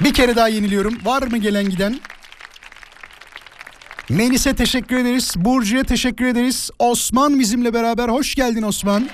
Bir 0.00 0.14
kere 0.14 0.36
daha 0.36 0.48
yeniliyorum. 0.48 0.98
Var 1.04 1.22
mı 1.22 1.38
gelen 1.38 1.68
giden? 1.68 2.00
Melis'e 4.08 4.54
teşekkür 4.54 4.96
ederiz. 4.96 5.34
Burcu'ya 5.36 5.84
teşekkür 5.84 6.24
ederiz. 6.26 6.70
Osman 6.78 7.38
bizimle 7.40 7.74
beraber. 7.74 8.08
Hoş 8.08 8.34
geldin 8.34 8.62
Osman. 8.62 9.08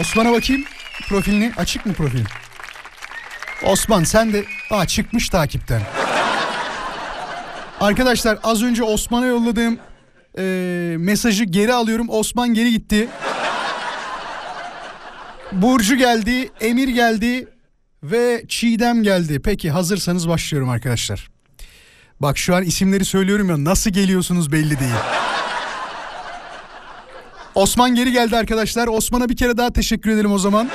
Osman'a 0.00 0.32
bakayım. 0.32 0.64
Profilini 1.08 1.52
açık 1.56 1.86
mı 1.86 1.92
profil? 1.92 2.24
Osman 3.62 4.04
sen 4.04 4.32
de 4.32 4.44
Aa, 4.70 4.86
çıkmış 4.86 5.28
takipten. 5.28 5.82
Arkadaşlar 7.80 8.38
az 8.42 8.62
önce 8.62 8.82
Osman'a 8.82 9.26
yolladığım 9.26 9.78
e, 10.38 10.42
mesajı 10.98 11.44
geri 11.44 11.74
alıyorum. 11.74 12.06
Osman 12.08 12.54
geri 12.54 12.70
gitti. 12.70 13.08
Burcu 15.52 15.96
geldi, 15.96 16.50
Emir 16.60 16.88
geldi 16.88 17.48
ve 18.02 18.44
Çiğdem 18.48 19.02
geldi. 19.02 19.40
Peki 19.44 19.70
hazırsanız 19.70 20.28
başlıyorum 20.28 20.68
arkadaşlar. 20.68 21.28
Bak 22.20 22.38
şu 22.38 22.56
an 22.56 22.62
isimleri 22.62 23.04
söylüyorum 23.04 23.50
ya 23.50 23.64
nasıl 23.64 23.90
geliyorsunuz 23.90 24.52
belli 24.52 24.80
değil. 24.80 24.94
Osman 27.54 27.94
geri 27.94 28.12
geldi 28.12 28.36
arkadaşlar. 28.36 28.86
Osman'a 28.86 29.28
bir 29.28 29.36
kere 29.36 29.56
daha 29.56 29.72
teşekkür 29.72 30.10
ederim 30.10 30.32
o 30.32 30.38
zaman. 30.38 30.70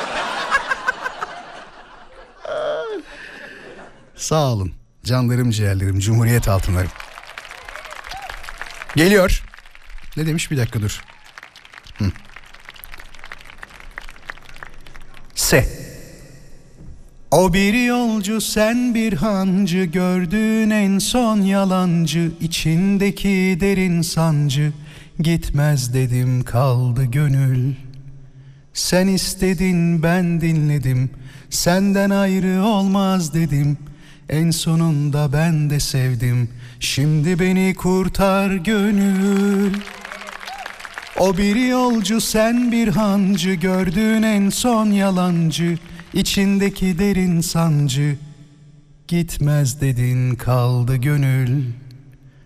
Sağ 4.15 4.51
olun. 4.53 4.82
Canlarım 5.03 5.49
ciğerlerim, 5.49 5.99
cumhuriyet 5.99 6.47
altınlarım. 6.47 6.91
Geliyor. 8.95 9.43
Ne 10.17 10.25
demiş 10.25 10.51
bir 10.51 10.57
dakika 10.57 10.81
dur. 10.81 11.01
Hı. 11.97 12.05
Se. 15.35 15.69
O 17.31 17.53
bir 17.53 17.73
yolcu 17.85 18.41
sen 18.41 18.95
bir 18.95 19.13
hancı 19.13 19.83
gördüğün 19.83 20.69
en 20.69 20.99
son 20.99 21.41
yalancı 21.41 22.31
içindeki 22.41 23.57
derin 23.61 24.01
sancı 24.01 24.73
gitmez 25.19 25.93
dedim 25.93 26.43
kaldı 26.43 27.05
gönül. 27.05 27.73
Sen 28.73 29.07
istedin 29.07 30.03
ben 30.03 30.41
dinledim 30.41 31.09
senden 31.49 32.09
ayrı 32.09 32.63
olmaz 32.63 33.33
dedim. 33.33 33.77
En 34.29 34.51
sonunda 34.51 35.33
ben 35.33 35.69
de 35.69 35.79
sevdim. 35.79 36.49
Şimdi 36.79 37.39
beni 37.39 37.75
kurtar 37.75 38.55
gönül. 38.55 39.73
O 41.19 41.37
bir 41.37 41.55
yolcu 41.55 42.21
sen 42.21 42.71
bir 42.71 42.87
hancı. 42.87 43.53
Gördüğün 43.53 44.23
en 44.23 44.49
son 44.49 44.85
yalancı. 44.85 45.77
İçindeki 46.13 46.99
derin 46.99 47.41
sancı. 47.41 48.15
Gitmez 49.07 49.81
dedin 49.81 50.35
kaldı 50.35 50.95
gönül. 50.95 51.63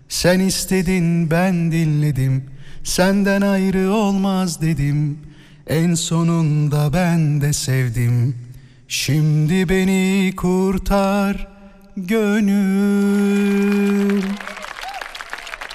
Sen 0.10 0.40
istedin 0.40 1.32
ben 1.32 1.72
dinledim. 1.72 2.44
Senden 2.84 3.42
ayrı 3.42 3.92
olmaz 3.92 4.62
dedim. 4.62 5.20
En 5.68 5.94
sonunda 5.94 6.94
ben 6.94 7.42
de 7.42 7.54
sevdim. 7.54 8.36
Şimdi 8.88 9.70
beni 9.70 10.34
kurtar 10.36 11.57
gönül. 11.98 13.08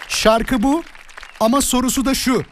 Şarkı 0.09 0.63
bu 0.63 0.83
ama 1.41 1.61
sorusu 1.61 2.05
da 2.05 2.15
şu. 2.15 2.45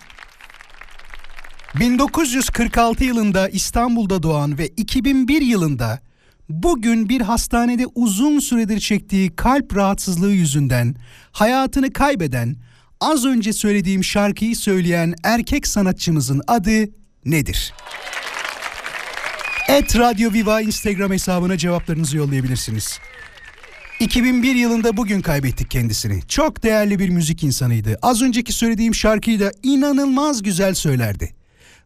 1946 1.81 3.05
yılında 3.05 3.49
İstanbul'da 3.49 4.23
doğan 4.23 4.59
ve 4.59 4.67
2001 4.67 5.43
yılında 5.43 6.01
bugün 6.49 7.09
bir 7.09 7.21
hastanede 7.21 7.87
uzun 7.95 8.39
süredir 8.39 8.81
çektiği 8.81 9.37
kalp 9.37 9.77
rahatsızlığı 9.77 10.33
yüzünden 10.33 10.95
hayatını 11.33 11.93
kaybeden 11.93 12.57
Az 13.01 13.25
önce 13.25 13.53
söylediğim 13.53 14.05
şarkıyı 14.05 14.57
söyleyen 14.57 15.15
erkek 15.25 15.67
sanatçımızın 15.67 16.43
adı 16.47 16.85
nedir? 17.25 17.75
Et 19.69 19.99
Radio 19.99 20.33
Viva 20.33 20.61
Instagram 20.61 21.13
hesabına 21.13 21.59
cevaplarınızı 21.59 22.17
yollayabilirsiniz. 22.17 22.99
2001 24.01 24.55
yılında 24.55 24.97
bugün 24.97 25.21
kaybettik 25.21 25.71
kendisini. 25.71 26.23
Çok 26.29 26.63
değerli 26.63 26.99
bir 26.99 27.09
müzik 27.09 27.45
insanıydı. 27.45 27.99
Az 28.03 28.23
önceki 28.23 28.53
söylediğim 28.53 28.95
şarkıyı 28.95 29.41
da 29.41 29.53
inanılmaz 29.63 30.43
güzel 30.43 30.75
söylerdi. 30.75 31.35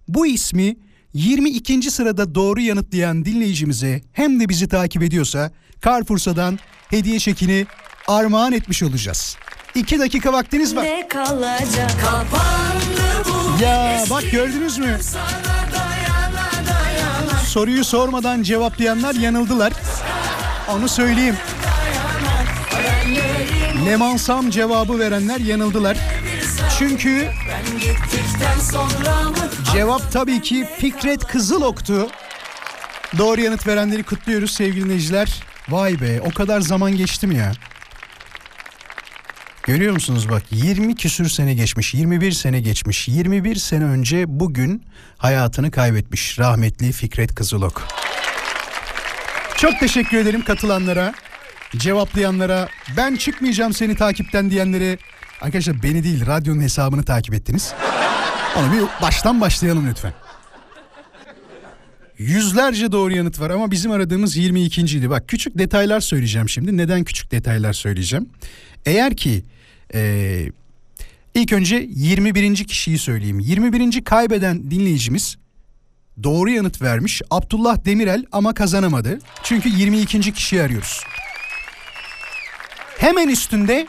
Bu 0.09 0.27
ismi 0.27 0.77
22. 1.15 1.91
sırada 1.91 2.35
doğru 2.35 2.61
yanıtlayan 2.61 3.25
dinleyicimize 3.25 4.03
hem 4.13 4.41
de 4.41 4.49
bizi 4.49 4.69
takip 4.69 5.03
ediyorsa 5.03 5.51
Carrefour'dan 5.85 6.59
hediye 6.89 7.19
çekini 7.19 7.67
armağan 8.09 8.53
etmiş 8.53 8.83
olacağız. 8.83 9.37
2 9.75 9.99
dakika 9.99 10.33
vaktiniz 10.33 10.77
var. 10.77 10.85
Ne 10.85 11.09
kalacak 11.09 11.91
kapandı 12.01 13.29
bu 13.59 13.63
Ya 13.63 14.05
bak 14.11 14.25
gördünüz 14.33 14.79
mü? 14.79 14.99
Soruyu 17.47 17.85
sormadan 17.85 18.43
cevaplayanlar 18.43 19.15
yanıldılar. 19.15 19.73
Onu 20.69 20.89
söyleyeyim. 20.89 21.37
Lemansam 23.87 24.51
cevabı 24.51 24.99
verenler 24.99 25.41
yanıldılar. 25.41 25.97
Çünkü 26.79 27.29
cevap 29.73 30.13
tabii 30.13 30.43
ki 30.43 30.69
Fikret 30.79 31.27
Kızılok'tu. 31.27 32.09
Doğru 33.19 33.41
yanıt 33.41 33.67
verenleri 33.67 34.03
kutluyoruz 34.03 34.51
sevgili 34.51 34.85
dinleyiciler. 34.85 35.43
Vay 35.69 36.01
be 36.01 36.21
o 36.21 36.31
kadar 36.31 36.61
zaman 36.61 36.97
geçti 36.97 37.27
mi 37.27 37.37
ya? 37.37 37.53
Görüyor 39.63 39.93
musunuz 39.93 40.31
bak 40.31 40.43
20 40.51 40.97
küsür 40.97 41.29
sene 41.29 41.55
geçmiş 41.55 41.95
21 41.95 42.33
sene 42.33 42.61
geçmiş 42.61 43.09
21 43.09 43.57
sene 43.57 43.85
önce 43.85 44.25
bugün 44.27 44.83
hayatını 45.19 45.71
kaybetmiş 45.71 46.39
rahmetli 46.39 46.93
Fikret 46.93 47.35
Kızılok. 47.35 47.89
Çok 49.57 49.81
teşekkür 49.81 50.19
ederim 50.19 50.45
katılanlara, 50.45 51.15
cevaplayanlara, 51.79 52.69
ben 52.97 53.17
çıkmayacağım 53.17 53.73
seni 53.73 53.97
takipten 53.97 54.51
diyenlere. 54.51 54.99
Arkadaşlar 55.41 55.83
beni 55.83 56.05
değil 56.05 56.27
radyonun 56.27 56.63
hesabını 56.63 57.03
takip 57.03 57.35
ettiniz. 57.35 57.75
Onu 58.57 58.73
bir 58.73 59.03
baştan 59.03 59.41
başlayalım 59.41 59.89
lütfen. 59.91 60.13
Yüzlerce 62.19 62.93
doğru 62.93 63.17
yanıt 63.17 63.41
var 63.41 63.51
ama 63.51 63.71
bizim 63.71 63.91
aradığımız 63.91 64.37
22. 64.37 64.81
idi. 64.81 65.11
Bak 65.11 65.29
küçük 65.29 65.59
detaylar 65.59 66.01
söyleyeceğim 66.01 66.49
şimdi. 66.49 66.77
Neden 66.77 67.05
küçük 67.05 67.31
detaylar 67.31 67.73
söyleyeceğim? 67.73 68.29
Eğer 68.87 69.17
ki 69.17 69.45
eee, 69.95 70.53
ilk 71.35 71.53
önce 71.53 71.87
21. 71.91 72.65
kişiyi 72.65 72.99
söyleyeyim. 72.99 73.39
21. 73.41 74.05
kaybeden 74.05 74.71
dinleyicimiz 74.71 75.37
doğru 76.23 76.51
yanıt 76.51 76.83
vermiş. 76.83 77.23
Abdullah 77.31 77.85
Demirel 77.85 78.25
ama 78.33 78.55
kazanamadı. 78.55 79.19
Çünkü 79.43 79.69
22. 79.69 80.33
kişiyi 80.33 80.63
arıyoruz. 80.63 81.01
Hemen 82.99 83.29
üstünde 83.29 83.87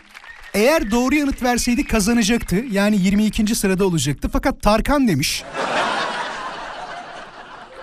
eğer 0.53 0.91
doğru 0.91 1.15
yanıt 1.15 1.43
verseydi 1.43 1.83
kazanacaktı. 1.83 2.55
Yani 2.71 3.01
22. 3.01 3.55
sırada 3.55 3.85
olacaktı. 3.85 4.29
Fakat 4.33 4.61
Tarkan 4.61 5.07
demiş. 5.07 5.43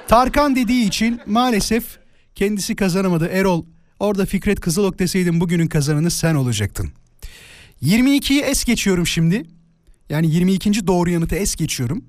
Tarkan 0.09 0.57
dediği 0.57 0.87
için 0.87 1.21
maalesef 1.27 1.85
kendisi 2.35 2.77
kazanamadı. 2.77 3.29
Erol 3.29 3.65
orada 4.01 4.27
Fikret 4.27 4.61
Kızılok 4.61 4.99
deseydin 4.99 5.41
bugünün 5.41 5.67
kazananı 5.67 6.11
sen 6.11 6.35
olacaktın. 6.35 6.93
22'yi 7.83 8.41
es 8.41 8.65
geçiyorum 8.65 9.07
şimdi. 9.07 9.43
Yani 10.09 10.31
22. 10.31 10.87
doğru 10.87 11.11
yanıtı 11.11 11.37
es 11.37 11.57
geçiyorum. 11.57 12.05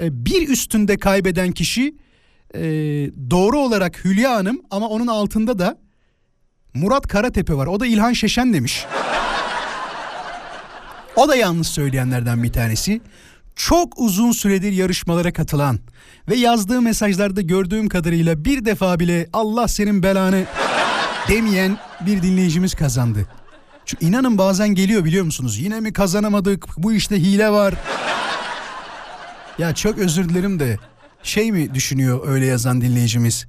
Ee, 0.00 0.26
bir 0.26 0.48
üstünde 0.48 0.96
kaybeden 0.96 1.52
kişi 1.52 1.96
e, 2.54 2.60
doğru 3.30 3.58
olarak 3.58 4.04
Hülya 4.04 4.32
Hanım 4.32 4.60
ama 4.70 4.88
onun 4.88 5.06
altında 5.06 5.58
da 5.58 5.78
Murat 6.76 7.08
Karatepe 7.08 7.54
var. 7.54 7.66
O 7.66 7.80
da 7.80 7.86
İlhan 7.86 8.12
Şeşen 8.12 8.52
demiş. 8.52 8.86
O 11.16 11.28
da 11.28 11.36
yanlış 11.36 11.68
söyleyenlerden 11.68 12.42
bir 12.42 12.52
tanesi. 12.52 13.00
Çok 13.56 13.98
uzun 13.98 14.32
süredir 14.32 14.72
yarışmalara 14.72 15.32
katılan 15.32 15.78
ve 16.28 16.36
yazdığı 16.36 16.82
mesajlarda 16.82 17.40
gördüğüm 17.40 17.88
kadarıyla 17.88 18.44
bir 18.44 18.64
defa 18.64 19.00
bile 19.00 19.28
Allah 19.32 19.68
senin 19.68 20.02
belanı 20.02 20.44
demeyen 21.28 21.78
bir 22.00 22.22
dinleyicimiz 22.22 22.74
kazandı. 22.74 23.26
Çünkü 23.84 24.06
inanın 24.06 24.38
bazen 24.38 24.68
geliyor 24.68 25.04
biliyor 25.04 25.24
musunuz? 25.24 25.58
Yine 25.58 25.80
mi 25.80 25.92
kazanamadık? 25.92 26.64
Bu 26.78 26.92
işte 26.92 27.16
hile 27.16 27.50
var. 27.50 27.74
Ya 29.58 29.74
çok 29.74 29.98
özür 29.98 30.28
dilerim 30.28 30.60
de 30.60 30.78
şey 31.22 31.52
mi 31.52 31.74
düşünüyor 31.74 32.28
öyle 32.28 32.46
yazan 32.46 32.80
dinleyicimiz? 32.80 33.46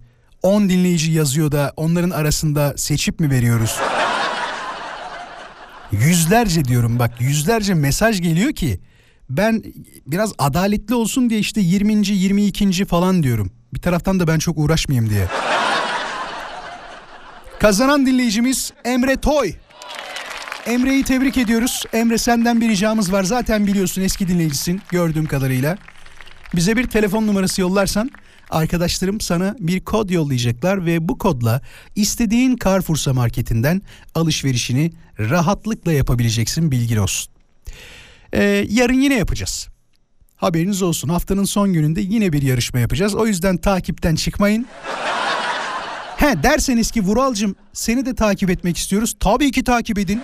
10 0.48 0.70
dinleyici 0.70 1.12
yazıyor 1.12 1.52
da 1.52 1.74
onların 1.76 2.10
arasında 2.10 2.74
seçip 2.78 3.20
mi 3.20 3.32
veriyoruz? 3.32 3.80
Yüzlerce 5.92 6.66
diyorum 6.66 7.00
bak 7.00 7.12
yüzlerce 7.22 7.74
mesaj 7.74 8.22
geliyor 8.22 8.54
ki 8.54 8.80
ben 9.30 9.64
biraz 10.08 10.34
adaletli 10.38 10.96
olsun 10.96 11.30
diye 11.30 11.40
işte 11.40 11.62
20. 11.62 12.08
22. 12.08 12.86
falan 12.86 13.24
diyorum. 13.24 13.52
Bir 13.74 13.80
taraftan 13.82 14.20
da 14.20 14.28
ben 14.28 14.40
çok 14.40 14.58
uğraşmayayım 14.58 15.10
diye. 15.10 15.28
Kazanan 17.60 18.06
dinleyicimiz 18.06 18.74
Emre 18.86 19.18
Toy. 19.18 19.54
Emre'yi 20.66 21.04
tebrik 21.04 21.38
ediyoruz. 21.38 21.84
Emre 21.94 22.18
senden 22.18 22.62
bir 22.62 22.70
ricamız 22.70 23.12
var. 23.12 23.24
Zaten 23.24 23.68
biliyorsun 23.68 24.02
eski 24.02 24.28
dinleyicisin 24.28 24.82
gördüğüm 24.90 25.26
kadarıyla. 25.26 25.78
Bize 26.56 26.78
bir 26.78 26.88
telefon 26.88 27.28
numarası 27.28 27.62
yollarsan 27.62 28.12
arkadaşlarım 28.50 29.22
sana 29.22 29.56
bir 29.60 29.80
kod 29.80 30.10
yollayacaklar 30.10 30.86
ve 30.86 31.08
bu 31.08 31.18
kodla 31.18 31.62
istediğin 31.96 32.58
Carrefour'sa 32.64 33.14
marketinden 33.14 33.82
alışverişini 34.16 34.92
rahatlıkla 35.20 35.92
yapabileceksin 35.92 36.72
bilgin 36.72 36.98
olsun. 36.98 37.34
Ee, 38.34 38.66
yarın 38.70 39.02
yine 39.02 39.16
yapacağız. 39.16 39.68
Haberiniz 40.36 40.82
olsun 40.82 41.10
haftanın 41.10 41.44
son 41.44 41.74
gününde 41.74 42.02
yine 42.02 42.34
bir 42.34 42.42
yarışma 42.42 42.80
yapacağız. 42.80 43.16
O 43.16 43.28
yüzden 43.28 43.58
takipten 43.58 44.16
çıkmayın. 44.16 44.68
He 46.18 46.44
derseniz 46.44 46.92
ki 46.92 47.02
Vuralcım 47.02 47.56
seni 47.74 48.06
de 48.06 48.16
takip 48.16 48.50
etmek 48.50 48.78
istiyoruz. 48.78 49.16
Tabii 49.20 49.52
ki 49.52 49.64
takip 49.64 50.00
edin. 50.00 50.22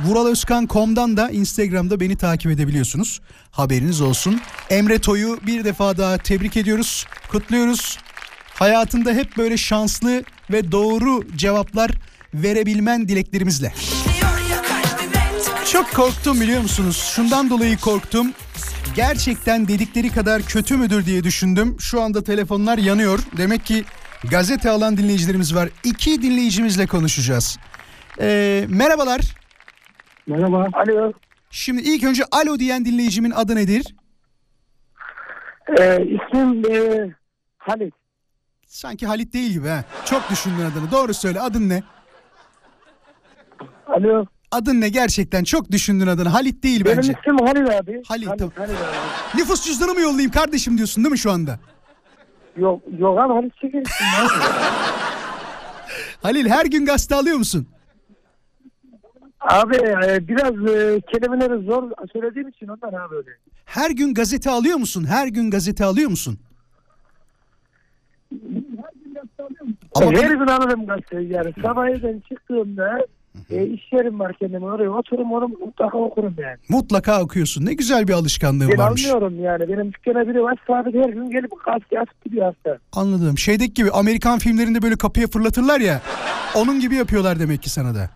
Vuralözkan.com'dan 0.00 1.16
da 1.16 1.30
Instagram'da 1.30 2.00
beni 2.00 2.16
takip 2.16 2.50
edebiliyorsunuz. 2.52 3.20
Haberiniz 3.50 4.00
olsun. 4.00 4.40
Emre 4.70 4.98
Toy'u 4.98 5.38
bir 5.46 5.64
defa 5.64 5.96
daha 5.96 6.18
tebrik 6.18 6.56
ediyoruz. 6.56 7.06
Kutluyoruz. 7.28 7.98
Hayatında 8.54 9.12
hep 9.12 9.36
böyle 9.36 9.56
şanslı 9.56 10.22
ve 10.50 10.72
doğru 10.72 11.22
cevaplar 11.36 11.90
verebilmen 12.34 13.08
dileklerimizle. 13.08 13.72
Çok 15.72 15.94
korktum 15.94 16.40
biliyor 16.40 16.62
musunuz? 16.62 17.10
Şundan 17.14 17.50
dolayı 17.50 17.78
korktum. 17.78 18.32
Gerçekten 18.96 19.68
dedikleri 19.68 20.10
kadar 20.12 20.42
kötü 20.42 20.76
müdür 20.76 21.06
diye 21.06 21.24
düşündüm. 21.24 21.76
Şu 21.80 22.02
anda 22.02 22.24
telefonlar 22.24 22.78
yanıyor. 22.78 23.18
Demek 23.36 23.66
ki 23.66 23.84
gazete 24.30 24.70
alan 24.70 24.96
dinleyicilerimiz 24.96 25.54
var. 25.54 25.68
İki 25.84 26.22
dinleyicimizle 26.22 26.86
konuşacağız. 26.86 27.58
Ee, 28.20 28.64
merhabalar. 28.68 29.20
Merhaba. 30.28 30.66
Alo. 30.72 31.12
Şimdi 31.50 31.82
ilk 31.82 32.04
önce 32.04 32.22
alo 32.32 32.58
diyen 32.58 32.84
dinleyicimin 32.84 33.30
adı 33.30 33.56
nedir? 33.56 33.94
Ee, 35.78 35.98
ismim 36.04 36.62
e, 36.72 37.08
Halit. 37.58 37.94
Sanki 38.66 39.06
Halit 39.06 39.32
değil 39.32 39.50
gibi 39.52 39.68
ha. 39.68 39.84
Çok 40.04 40.30
düşündün 40.30 40.64
adını. 40.64 40.90
Doğru 40.90 41.14
söyle 41.14 41.40
adın 41.40 41.68
ne? 41.68 41.82
Alo. 43.86 44.24
Adın 44.50 44.80
ne 44.80 44.88
gerçekten? 44.88 45.44
Çok 45.44 45.70
düşündün 45.70 46.06
adını. 46.06 46.28
Halit 46.28 46.62
değil 46.62 46.84
Benim 46.84 46.96
bence. 46.96 47.14
ismim 47.20 47.38
Halil 47.46 47.78
abi. 47.78 48.02
Halit, 48.08 48.10
Halil, 48.10 48.38
tamam. 48.38 48.52
Halil 48.56 48.70
abi. 48.74 49.40
Nüfus 49.40 49.64
cüzdanı 49.66 49.92
mı 49.94 50.00
yollayayım 50.00 50.30
kardeşim 50.30 50.76
diyorsun 50.76 51.04
değil 51.04 51.12
mi 51.12 51.18
şu 51.18 51.30
anda? 51.32 51.58
Yok, 52.56 52.82
yok 52.98 53.18
abi 53.18 53.32
Halit 53.32 53.52
çekilsin. 53.56 54.04
Halil 56.22 56.48
her 56.48 56.66
gün 56.66 56.86
gazete 56.86 57.14
alıyor 57.14 57.36
musun? 57.36 57.68
Abi 59.50 59.76
e, 59.76 60.28
biraz 60.28 60.52
e, 60.74 61.00
kelimeleri 61.12 61.64
zor 61.66 61.90
söylediğim 62.12 62.48
için 62.48 62.68
ondan 62.68 62.88
abi 62.88 63.14
öyle. 63.14 63.30
Her 63.64 63.90
gün 63.90 64.14
gazete 64.14 64.50
alıyor 64.50 64.76
musun? 64.78 65.04
Her 65.08 65.26
gün 65.26 65.50
gazete 65.50 65.84
alıyor 65.84 66.10
musun? 66.10 66.38
Ama 69.94 70.12
Her 70.12 70.30
gün 70.30 70.46
alırım 70.46 70.86
gazeteyi 70.86 71.32
yani. 71.32 71.52
Sabah 71.62 71.88
evden 71.88 72.22
çıktığımda 72.28 73.06
e, 73.50 73.66
iş 73.66 73.92
yerim 73.92 74.20
var 74.20 74.32
kendime 74.38 74.66
oraya 74.66 74.90
oturup 74.90 75.32
onu 75.32 75.48
mutlaka 75.48 75.98
okurum 75.98 76.34
yani. 76.38 76.56
mutlaka 76.68 77.22
okuyorsun. 77.22 77.66
Ne 77.66 77.74
güzel 77.74 78.08
bir 78.08 78.12
alışkanlığın 78.12 78.70
Ben 78.70 78.78
varmış. 78.78 79.04
anlıyorum 79.06 79.44
yani. 79.44 79.68
Benim 79.68 79.92
dükkana 79.92 80.28
biri 80.28 80.42
var 80.42 80.58
sabit 80.66 80.94
her 80.94 81.08
gün 81.10 81.30
gelip 81.30 81.50
gazete 81.66 82.00
atıp 82.00 82.24
gidiyor 82.24 82.46
hasta. 82.54 82.78
Anladım. 82.92 83.38
Şeydeki 83.38 83.74
gibi 83.74 83.90
Amerikan 83.90 84.38
filmlerinde 84.38 84.82
böyle 84.82 84.96
kapıya 84.96 85.26
fırlatırlar 85.26 85.80
ya. 85.80 86.00
Onun 86.56 86.80
gibi 86.80 86.94
yapıyorlar 86.94 87.40
demek 87.40 87.62
ki 87.62 87.70
sana 87.70 87.94
da. 87.94 88.10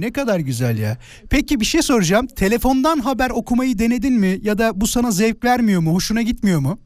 Ne 0.00 0.12
kadar 0.12 0.40
güzel 0.40 0.78
ya. 0.78 0.96
Peki 1.30 1.60
bir 1.60 1.64
şey 1.64 1.82
soracağım. 1.82 2.26
Telefondan 2.26 2.98
haber 2.98 3.30
okumayı 3.30 3.78
denedin 3.78 4.14
mi? 4.14 4.38
Ya 4.42 4.58
da 4.58 4.80
bu 4.80 4.86
sana 4.86 5.10
zevk 5.10 5.44
vermiyor 5.44 5.80
mu? 5.80 5.94
Hoşuna 5.94 6.22
gitmiyor 6.22 6.60
mu? 6.60 6.78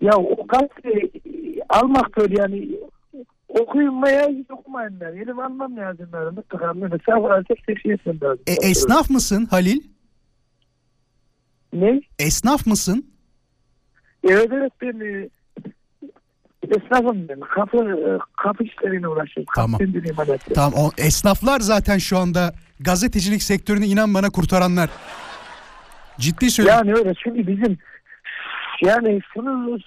Ya 0.00 0.16
o 0.16 0.46
gazete 0.46 1.10
almak 1.68 2.16
böyle 2.16 2.40
yani 2.40 2.68
okuyun 3.48 4.02
veya 4.02 4.28
okumayın 4.50 5.00
ben. 5.00 5.14
Benim 5.14 5.38
almam 5.38 5.76
lazım 5.76 6.08
ben. 6.12 6.34
Mutlaka 6.34 6.72
mesela 6.74 7.22
varacak 7.22 7.58
tek 7.66 7.80
şey 7.80 7.96
lazım. 8.22 8.44
E, 8.46 8.52
esnaf 8.52 9.10
mısın 9.10 9.46
Halil? 9.50 9.80
Ne? 11.72 12.00
Esnaf 12.18 12.66
mısın? 12.66 13.06
Evet 14.24 14.48
evet 14.52 14.72
ben 14.82 15.00
e, 15.00 15.28
esnafım 16.70 17.28
ben. 17.28 17.40
Kapı, 17.40 17.76
e, 17.76 18.18
kapı 18.42 18.64
işleriyle 18.64 19.08
uğraşıyorum. 19.08 19.52
Tamam. 19.54 19.80
Kapı. 20.16 20.54
Tamam 20.54 20.72
o 20.76 20.90
esnaflar 20.98 21.60
zaten 21.60 21.98
şu 21.98 22.18
anda 22.18 22.54
gazetecilik 22.80 23.42
sektörünü 23.42 23.84
inan 23.84 24.14
bana 24.14 24.30
kurtaranlar. 24.30 24.90
Ciddi 26.18 26.50
söylüyorum. 26.50 26.86
Yani 26.86 26.98
öyle 26.98 27.14
çünkü 27.24 27.46
bizim 27.46 27.78
yani 28.82 29.20
şunu 29.34 29.78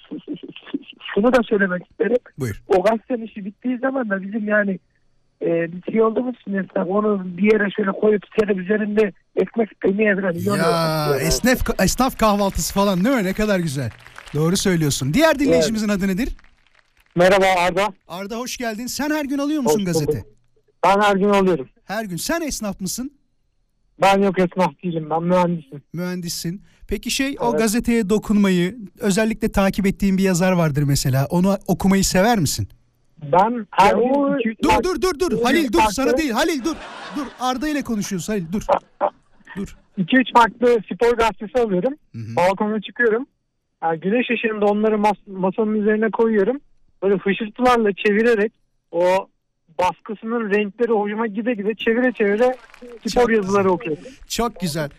şunu 1.15 1.34
da 1.34 1.43
söylemek 1.43 1.91
isterim. 1.91 2.17
Buyur. 2.39 2.61
O 2.67 2.84
gazetenin 2.84 3.25
işi 3.25 3.45
bittiği 3.45 3.77
zaman 3.77 4.09
da 4.09 4.21
bizim 4.21 4.47
yani 4.47 4.79
e, 5.41 5.71
bir 5.71 5.91
şey 5.91 6.01
olduğumuz 6.01 6.36
için 6.41 6.53
esnaf 6.53 6.88
onu 6.88 7.21
bir 7.25 7.53
yere 7.53 7.71
şöyle 7.71 7.91
koyup 7.91 8.23
senin 8.39 8.57
üzerinde 8.57 9.11
ekmek 9.36 9.69
falan 9.81 10.34
yiyor. 10.34 10.57
Ya 10.57 11.15
esnaf, 11.21 11.79
esnaf 11.79 12.17
kahvaltısı 12.17 12.73
falan 12.73 13.05
değil 13.05 13.15
mi? 13.15 13.23
Ne 13.23 13.34
kadar 13.34 13.59
güzel. 13.59 13.91
Doğru 14.36 14.57
söylüyorsun. 14.57 15.13
Diğer 15.13 15.39
dinleyicimizin 15.39 15.89
adı 15.89 16.07
nedir? 16.07 16.29
Merhaba 17.16 17.45
Arda. 17.59 17.88
Arda 18.07 18.38
hoş 18.38 18.57
geldin. 18.57 18.88
Sen 18.88 19.09
her 19.09 19.26
gün 19.26 19.38
alıyor 19.38 19.61
musun 19.61 19.80
Hoş 19.80 19.86
gazete? 19.86 20.24
Ben 20.86 21.01
her 21.01 21.16
gün 21.16 21.30
alıyorum. 21.30 21.70
Her 21.86 22.05
gün. 22.05 22.18
Sen 22.18 22.41
esnaf 22.41 22.82
mısın? 22.82 23.11
Ben 24.01 24.22
yok 24.22 24.39
esnaf 24.39 24.72
değilim. 24.84 25.09
Ben 25.09 25.24
mühendisim. 25.24 25.82
Mühendissin. 25.93 26.61
Peki 26.88 27.11
şey 27.11 27.36
o 27.39 27.49
Evet. 27.49 27.59
gazeteye 27.59 28.09
dokunmayı, 28.09 28.78
özellikle 28.99 29.51
takip 29.51 29.86
ettiğin 29.86 30.18
bir 30.18 30.24
yazar 30.24 30.51
vardır 30.51 30.84
mesela. 30.84 31.28
Onu 31.30 31.57
okumayı 31.68 32.03
sever 32.03 32.39
misin? 32.39 32.68
Ben 33.32 33.68
her 33.72 33.93
gün 33.95 34.39
iki, 34.39 34.49
üç 34.49 34.64
Dur 34.64 34.84
dur 34.84 35.01
dur 35.01 35.20
dur. 35.20 35.41
Halil 35.43 35.74
dur 35.74 35.78
farklı- 35.80 35.93
sana 35.93 36.18
değil. 36.18 36.32
Halil 36.32 36.64
dur. 36.64 36.76
Dur. 37.16 37.26
Arda 37.39 37.68
ile 37.70 37.82
konuşuyoruz 37.84 38.30
Halil 38.30 38.51
dur. 38.51 38.61
Dur. 39.57 39.78
2-3 39.97 40.34
farklı 40.34 40.78
spor 40.93 41.18
gazetesi 41.18 41.59
alıyorum. 41.59 41.93
Balkona 42.14 42.82
çıkıyorum. 42.82 43.26
Yani 43.84 43.99
güneş 43.99 44.28
ışığında 44.32 44.66
onları 44.66 44.95
mas- 44.95 45.28
masanın 45.32 45.74
üzerine 45.82 46.11
koyuyorum. 46.11 46.57
Böyle 47.04 47.18
fışırtılarla 47.18 47.93
çevirerek 47.93 48.51
o 48.91 49.28
baskısının 49.80 50.49
renkleri 50.49 50.91
hoşuma 50.91 51.28
gide 51.28 51.54
gide 51.54 51.76
çevire 51.76 52.12
çevire 52.12 52.56
spor 53.08 53.30
yazıları 53.30 53.72
okuyorum. 53.72 54.04
Çok 54.28 54.60
güzel. 54.60 54.89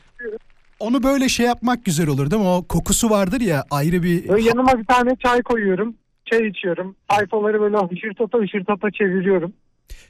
Onu 0.81 1.03
böyle 1.03 1.29
şey 1.29 1.47
yapmak 1.47 1.85
güzel 1.85 2.09
olur 2.09 2.31
değil 2.31 2.43
mi? 2.43 2.49
O 2.49 2.65
kokusu 2.69 3.11
vardır 3.11 3.41
ya 3.41 3.65
ayrı 3.71 4.03
bir... 4.03 4.29
Böyle 4.29 4.49
yanıma 4.49 4.79
bir 4.79 4.85
tane 4.85 5.17
çay 5.17 5.43
koyuyorum. 5.43 5.95
Çay 6.25 6.49
içiyorum. 6.49 6.97
Sayfaları 7.11 7.61
böyle 7.61 7.77
hışırtata 7.77 8.39
hışırtata 8.39 8.91
çeviriyorum. 8.91 9.53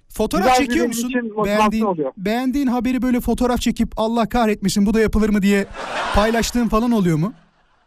Fotoğraf 0.09 0.45
Güzel 0.47 0.67
çekiyor 0.67 0.87
musun? 0.87 1.13
Beğendiğin, 1.45 1.85
oluyor. 1.85 2.13
beğendiğin 2.17 2.67
haberi 2.67 3.03
böyle 3.03 3.21
fotoğraf 3.21 3.61
çekip 3.61 3.89
Allah 3.97 4.29
kahretmesin 4.29 4.87
bu 4.87 4.95
da 4.95 5.01
yapılır 5.01 5.29
mı 5.29 5.43
diye 5.43 5.67
paylaştığın 6.15 6.69
falan 6.69 6.91
oluyor 6.91 7.19
mu? 7.19 7.33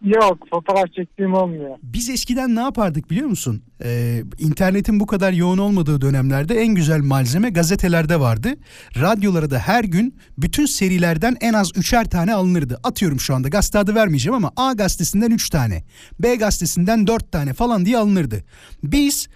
Yok 0.02 0.38
fotoğraf 0.50 0.94
çektiğim 0.96 1.34
olmuyor. 1.34 1.78
Biz 1.84 2.10
eskiden 2.10 2.56
ne 2.56 2.60
yapardık 2.60 3.10
biliyor 3.12 3.28
musun? 3.28 3.64
Ee, 3.84 4.24
internetin 4.40 5.00
bu 5.00 5.06
kadar 5.06 5.34
yoğun 5.34 5.58
olmadığı 5.58 6.02
dönemlerde 6.02 6.56
en 6.56 6.76
güzel 6.76 7.02
malzeme 7.02 7.50
gazetelerde 7.50 8.20
vardı. 8.20 8.54
Radyolara 9.02 9.50
da 9.50 9.60
her 9.60 9.84
gün 9.84 10.16
bütün 10.38 10.66
serilerden 10.66 11.38
en 11.42 11.54
az 11.54 11.72
üçer 11.76 12.10
tane 12.10 12.34
alınırdı. 12.34 12.80
Atıyorum 12.84 13.20
şu 13.20 13.36
anda 13.36 13.48
gazete 13.48 13.80
adı 13.80 13.96
vermeyeceğim 13.96 14.36
ama 14.36 14.52
A 14.56 14.74
gazetesinden 14.74 15.32
üç 15.32 15.50
tane, 15.50 15.84
B 16.20 16.36
gazetesinden 16.36 17.08
dört 17.08 17.32
tane 17.32 17.54
falan 17.54 17.86
diye 17.86 17.98
alınırdı. 17.98 18.44
Biz 18.84 19.28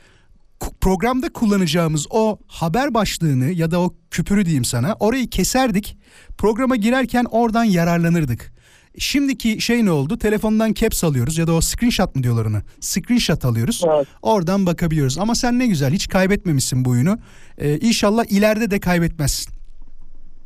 programda 0.82 1.34
kullanacağımız 1.34 2.08
o 2.10 2.40
haber 2.48 2.94
başlığını 2.94 3.52
ya 3.52 3.72
da 3.72 3.82
o 3.82 3.96
küpürü 4.12 4.46
diyeyim 4.46 4.66
sana 4.66 4.96
orayı 5.00 5.30
keserdik. 5.30 5.98
Programa 6.38 6.76
girerken 6.76 7.26
oradan 7.32 7.64
yararlanırdık. 7.64 8.61
Şimdiki 8.98 9.62
şey 9.62 9.86
ne 9.86 9.92
oldu? 9.92 10.18
Telefondan 10.18 10.74
caps 10.74 11.04
alıyoruz 11.04 11.38
ya 11.38 11.48
da 11.48 11.54
o 11.54 11.62
screenshot 11.62 12.16
mı 12.16 12.24
diyorlar 12.24 12.46
ona? 12.46 12.62
Screenshot 12.80 13.46
alıyoruz. 13.46 13.84
Oradan 14.22 14.66
bakabiliyoruz. 14.66 15.18
Ama 15.18 15.36
sen 15.36 15.60
ne 15.60 15.68
güzel 15.68 15.94
hiç 15.94 16.08
kaybetmemişsin 16.08 16.86
bu 16.86 16.90
oyunu. 16.90 17.18
Ee, 17.58 17.78
inşallah 17.78 18.26
ileride 18.30 18.72
de 18.72 18.80
kaybetmezsin. 18.80 19.62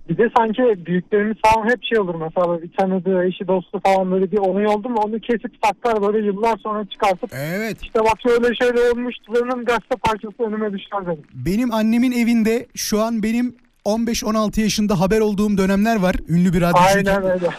Bir 0.09 0.17
de 0.17 0.29
sanki 0.37 0.85
büyüklerimiz 0.85 1.37
falan 1.45 1.69
hep 1.69 1.83
şey 1.83 1.99
olur 1.99 2.15
mesela 2.15 2.61
bir 2.61 2.71
tanıdığı 2.77 3.25
eşi 3.25 3.47
dostu 3.47 3.81
falan 3.85 4.11
böyle 4.11 4.31
bir 4.31 4.37
olay 4.37 4.67
oldu 4.67 4.89
mu 4.89 4.95
onu 5.05 5.19
kesip 5.19 5.51
saklar 5.63 6.01
böyle 6.01 6.25
yıllar 6.25 6.57
sonra 6.57 6.85
çıkartıp 6.85 7.29
evet. 7.33 7.77
işte 7.83 7.99
bak 7.99 8.21
şöyle 8.23 8.55
şöyle 8.55 8.81
olmuştu 8.81 9.33
benim 9.35 9.65
gazete 9.65 9.95
parçası 10.03 10.43
önüme 10.43 10.73
düşer 10.73 11.07
benim. 11.07 11.23
Benim 11.33 11.73
annemin 11.73 12.11
evinde 12.11 12.67
şu 12.75 13.01
an 13.01 13.23
benim 13.23 13.55
15-16 13.85 14.61
yaşında 14.61 14.99
haber 14.99 15.19
olduğum 15.19 15.57
dönemler 15.57 15.95
var. 15.95 16.15
Ünlü 16.27 16.53
bir 16.53 16.61
radyocu. 16.61 17.11
Aynen 17.11 17.23
öyle. 17.23 17.49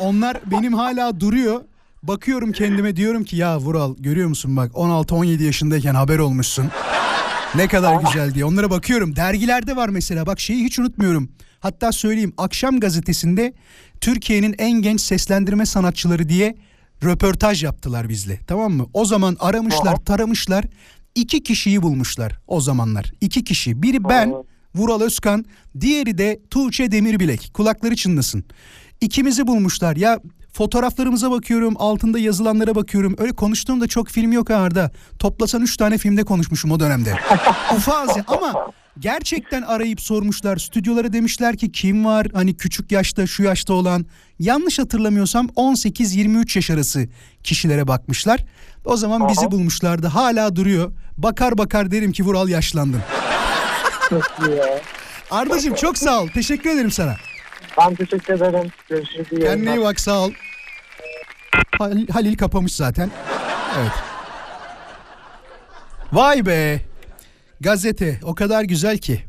Onlar 0.00 0.40
benim 0.50 0.74
hala 0.74 1.20
duruyor. 1.20 1.60
Bakıyorum 2.02 2.52
kendime 2.52 2.96
diyorum 2.96 3.24
ki 3.24 3.36
ya 3.36 3.58
Vural 3.58 3.96
görüyor 3.98 4.28
musun 4.28 4.56
bak 4.56 4.72
16-17 4.72 5.42
yaşındayken 5.42 5.94
haber 5.94 6.18
olmuşsun. 6.18 6.68
Ne 7.54 7.68
kadar 7.68 8.00
güzel 8.02 8.34
diye. 8.34 8.44
Onlara 8.44 8.70
bakıyorum. 8.70 9.16
Dergilerde 9.16 9.76
var 9.76 9.88
mesela. 9.88 10.26
Bak 10.26 10.40
şeyi 10.40 10.64
hiç 10.64 10.78
unutmuyorum. 10.78 11.28
Hatta 11.60 11.92
söyleyeyim. 11.92 12.32
Akşam 12.38 12.80
gazetesinde 12.80 13.54
Türkiye'nin 14.00 14.54
en 14.58 14.72
genç 14.72 15.00
seslendirme 15.00 15.66
sanatçıları 15.66 16.28
diye 16.28 16.56
röportaj 17.04 17.64
yaptılar 17.64 18.08
bizle. 18.08 18.38
Tamam 18.46 18.72
mı? 18.72 18.86
O 18.94 19.04
zaman 19.04 19.36
aramışlar, 19.40 19.96
taramışlar. 19.96 20.64
iki 21.14 21.42
kişiyi 21.42 21.82
bulmuşlar 21.82 22.38
o 22.46 22.60
zamanlar. 22.60 23.12
İki 23.20 23.44
kişi. 23.44 23.82
Biri 23.82 24.04
ben, 24.04 24.34
Vural 24.74 25.00
Özkan. 25.00 25.44
Diğeri 25.80 26.18
de 26.18 26.40
Tuğçe 26.50 26.92
Demirbilek. 26.92 27.50
Kulakları 27.54 27.96
çınlasın. 27.96 28.44
İkimizi 29.00 29.46
bulmuşlar. 29.46 29.96
Ya 29.96 30.20
fotoğraflarımıza 30.52 31.30
bakıyorum, 31.30 31.74
altında 31.78 32.18
yazılanlara 32.18 32.74
bakıyorum. 32.74 33.14
Öyle 33.18 33.32
konuştuğumda 33.32 33.86
çok 33.86 34.08
film 34.08 34.32
yok 34.32 34.50
Arda. 34.50 34.90
Toplasan 35.18 35.62
üç 35.62 35.76
tane 35.76 35.98
filmde 35.98 36.24
konuşmuşum 36.24 36.70
o 36.70 36.80
dönemde. 36.80 37.14
Ufaz 37.76 38.16
ya 38.16 38.24
ama 38.26 38.54
gerçekten 38.98 39.62
arayıp 39.62 40.00
sormuşlar. 40.00 40.56
Stüdyolara 40.56 41.12
demişler 41.12 41.56
ki 41.56 41.72
kim 41.72 42.04
var? 42.04 42.26
Hani 42.32 42.56
küçük 42.56 42.92
yaşta, 42.92 43.26
şu 43.26 43.42
yaşta 43.42 43.74
olan. 43.74 44.06
Yanlış 44.38 44.78
hatırlamıyorsam 44.78 45.46
18-23 45.46 46.58
yaş 46.58 46.70
arası 46.70 47.08
kişilere 47.44 47.88
bakmışlar. 47.88 48.44
O 48.84 48.96
zaman 48.96 49.28
bizi 49.28 49.50
bulmuşlardı. 49.50 50.06
Hala 50.06 50.56
duruyor. 50.56 50.92
Bakar 51.16 51.58
bakar 51.58 51.90
derim 51.90 52.12
ki 52.12 52.24
Vural 52.24 52.48
yaşlandın. 52.48 53.00
Ardacığım 55.30 55.74
çok 55.74 55.98
sağ 55.98 56.22
ol. 56.22 56.28
Teşekkür 56.28 56.70
ederim 56.70 56.90
sana. 56.90 57.16
Ben 57.78 57.94
teşekkür 57.94 58.34
ederim. 58.34 58.70
Görüşürüz. 58.88 59.26
iyi 59.32 59.40
Kendine 59.40 59.76
iyi 59.76 59.82
bak 59.82 60.00
sağ 60.00 60.18
ol. 60.20 60.32
Halil, 61.78 62.08
Halil 62.08 62.36
kapamış 62.36 62.74
zaten. 62.74 63.10
Evet. 63.78 63.92
Vay 66.12 66.46
be. 66.46 66.80
Gazete 67.60 68.20
o 68.22 68.34
kadar 68.34 68.62
güzel 68.62 68.98
ki. 68.98 69.24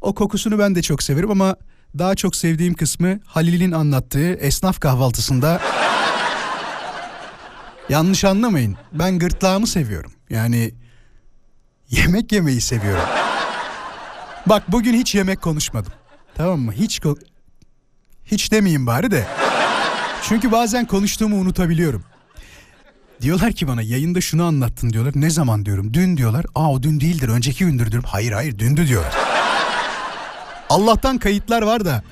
O 0.00 0.14
kokusunu 0.14 0.58
ben 0.58 0.74
de 0.74 0.82
çok 0.82 1.02
severim 1.02 1.30
ama 1.30 1.56
daha 1.98 2.14
çok 2.14 2.36
sevdiğim 2.36 2.74
kısmı 2.74 3.20
Halil'in 3.26 3.72
anlattığı 3.72 4.34
esnaf 4.34 4.80
kahvaltısında. 4.80 5.60
Yanlış 7.88 8.24
anlamayın. 8.24 8.76
Ben 8.92 9.18
gırtlağımı 9.18 9.66
seviyorum. 9.66 10.12
Yani 10.30 10.74
yemek 11.90 12.32
yemeyi 12.32 12.60
seviyorum. 12.60 13.04
Bak 14.46 14.72
bugün 14.72 14.94
hiç 14.94 15.14
yemek 15.14 15.42
konuşmadım. 15.42 15.92
Tamam 16.34 16.60
mı? 16.60 16.72
Hiç 16.72 16.98
ko- 16.98 17.18
hiç 18.24 18.52
demeyeyim 18.52 18.86
bari 18.86 19.10
de. 19.10 19.26
Çünkü 20.22 20.52
bazen 20.52 20.86
konuştuğumu 20.86 21.36
unutabiliyorum. 21.36 22.04
Diyorlar 23.20 23.52
ki 23.52 23.68
bana 23.68 23.82
yayında 23.82 24.20
şunu 24.20 24.44
anlattın 24.44 24.90
diyorlar. 24.90 25.12
Ne 25.16 25.30
zaman 25.30 25.66
diyorum? 25.66 25.94
Dün 25.94 26.16
diyorlar. 26.16 26.46
Aa 26.54 26.72
o 26.72 26.82
dün 26.82 27.00
değildir 27.00 27.28
önceki 27.28 27.64
gündür 27.64 27.90
diyorum. 27.92 28.08
Hayır 28.12 28.32
hayır 28.32 28.58
dündü 28.58 28.88
diyorlar. 28.88 29.14
Allah'tan 30.70 31.18
kayıtlar 31.18 31.62
var 31.62 31.84
da 31.84 32.02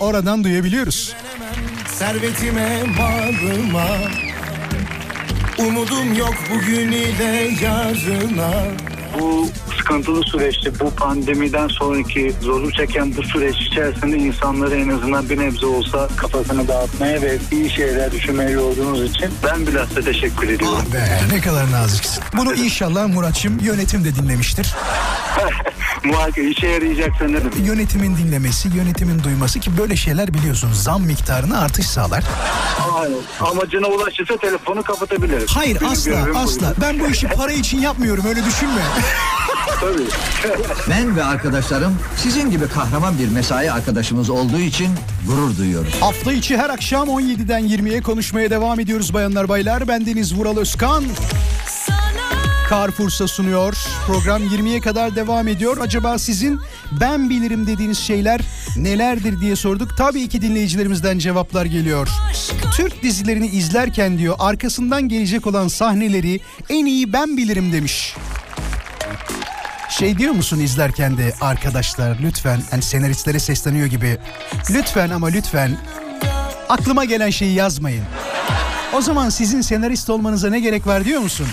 oradan 0.00 0.44
duyabiliyoruz. 0.44 1.14
Servetime 1.86 2.82
malıma 2.98 3.86
Umudum 5.58 6.14
yok 6.14 6.34
bugün 6.54 6.92
ile 6.92 7.50
yarına 7.62 8.52
Bu 9.20 9.48
sıkıntılı 9.88 10.22
süreçti. 10.22 10.72
Bu 10.80 10.90
pandemiden 10.90 11.68
sonraki 11.68 12.34
zorluk 12.40 12.74
çeken 12.74 13.16
bu 13.16 13.22
süreç 13.22 13.56
içerisinde 13.56 14.16
insanları 14.16 14.76
en 14.76 14.88
azından 14.88 15.28
bir 15.28 15.38
nebze 15.38 15.66
olsa 15.66 16.08
kafasını 16.16 16.68
dağıtmaya 16.68 17.22
ve 17.22 17.38
iyi 17.52 17.70
şeyler 17.70 18.12
düşünmeye 18.12 18.50
yorduğunuz 18.50 19.10
için 19.10 19.30
ben 19.44 19.66
bilhassa 19.66 20.00
teşekkür 20.00 20.48
ediyorum. 20.48 20.78
Ah 20.80 20.94
be 20.94 21.20
ne 21.32 21.40
kadar 21.40 21.72
naziksin. 21.72 22.24
Bunu 22.36 22.54
inşallah 22.54 23.06
Muratçım 23.06 23.58
yönetim 23.58 24.04
de 24.04 24.14
dinlemiştir. 24.14 24.74
Muhakkak 26.04 26.38
işe 26.38 26.66
yarayacak 26.66 27.10
sanırım. 27.18 27.50
Yönetimin 27.64 28.16
dinlemesi, 28.16 28.68
yönetimin 28.76 29.22
duyması 29.22 29.60
ki 29.60 29.78
böyle 29.78 29.96
şeyler 29.96 30.34
biliyorsunuz 30.34 30.82
zam 30.82 31.02
miktarına 31.02 31.60
artış 31.60 31.86
sağlar. 31.86 32.24
Aynen. 32.94 33.18
Amacına 33.40 33.86
ulaşırsa 33.86 34.36
telefonu 34.36 34.82
kapatabiliriz. 34.82 35.46
Hayır 35.48 35.80
Benim 35.80 35.92
asla 35.92 36.26
asla. 36.34 36.74
Ben 36.80 37.00
bu 37.00 37.06
işi 37.08 37.28
para 37.28 37.52
için 37.52 37.80
yapmıyorum 37.80 38.24
öyle 38.26 38.44
düşünme. 38.44 38.82
Tabii. 39.80 40.02
Ben 40.90 41.16
ve 41.16 41.24
arkadaşlarım 41.24 41.98
sizin 42.16 42.50
gibi 42.50 42.68
kahraman 42.68 43.18
bir 43.18 43.28
mesai 43.28 43.72
arkadaşımız 43.72 44.30
olduğu 44.30 44.58
için 44.58 44.88
gurur 45.26 45.56
duyuyoruz. 45.56 45.94
Hafta 46.00 46.32
içi 46.32 46.56
her 46.56 46.70
akşam 46.70 47.08
17'den 47.08 47.62
20'ye 47.68 48.02
konuşmaya 48.02 48.50
devam 48.50 48.80
ediyoruz 48.80 49.14
bayanlar 49.14 49.48
baylar. 49.48 49.88
Ben 49.88 50.06
Deniz 50.06 50.34
Vural 50.34 50.56
Özkan. 50.56 51.04
Carrefour'sa 52.70 53.28
sunuyor. 53.28 53.76
Program 54.06 54.42
20'ye 54.42 54.80
kadar 54.80 55.16
devam 55.16 55.48
ediyor. 55.48 55.76
Acaba 55.80 56.18
sizin 56.18 56.60
ben 57.00 57.30
bilirim 57.30 57.66
dediğiniz 57.66 57.98
şeyler 57.98 58.40
nelerdir 58.76 59.40
diye 59.40 59.56
sorduk. 59.56 59.96
Tabii 59.96 60.28
ki 60.28 60.42
dinleyicilerimizden 60.42 61.18
cevaplar 61.18 61.64
geliyor. 61.64 62.08
Türk 62.76 63.02
dizilerini 63.02 63.46
izlerken 63.46 64.18
diyor 64.18 64.36
arkasından 64.38 65.08
gelecek 65.08 65.46
olan 65.46 65.68
sahneleri 65.68 66.40
en 66.68 66.86
iyi 66.86 67.12
ben 67.12 67.36
bilirim 67.36 67.72
demiş. 67.72 68.14
Şey 69.98 70.18
diyor 70.18 70.32
musun 70.32 70.60
izlerken 70.60 71.18
de 71.18 71.34
arkadaşlar 71.40 72.16
lütfen 72.22 72.60
hani 72.70 72.82
senaristlere 72.82 73.38
sesleniyor 73.38 73.86
gibi 73.86 74.18
lütfen 74.70 75.10
ama 75.10 75.26
lütfen 75.26 75.76
aklıma 76.68 77.04
gelen 77.04 77.30
şeyi 77.30 77.54
yazmayın. 77.54 78.04
O 78.94 79.00
zaman 79.00 79.28
sizin 79.30 79.60
senarist 79.60 80.10
olmanıza 80.10 80.50
ne 80.50 80.60
gerek 80.60 80.86
var 80.86 81.04
diyor 81.04 81.20
musun? 81.20 81.46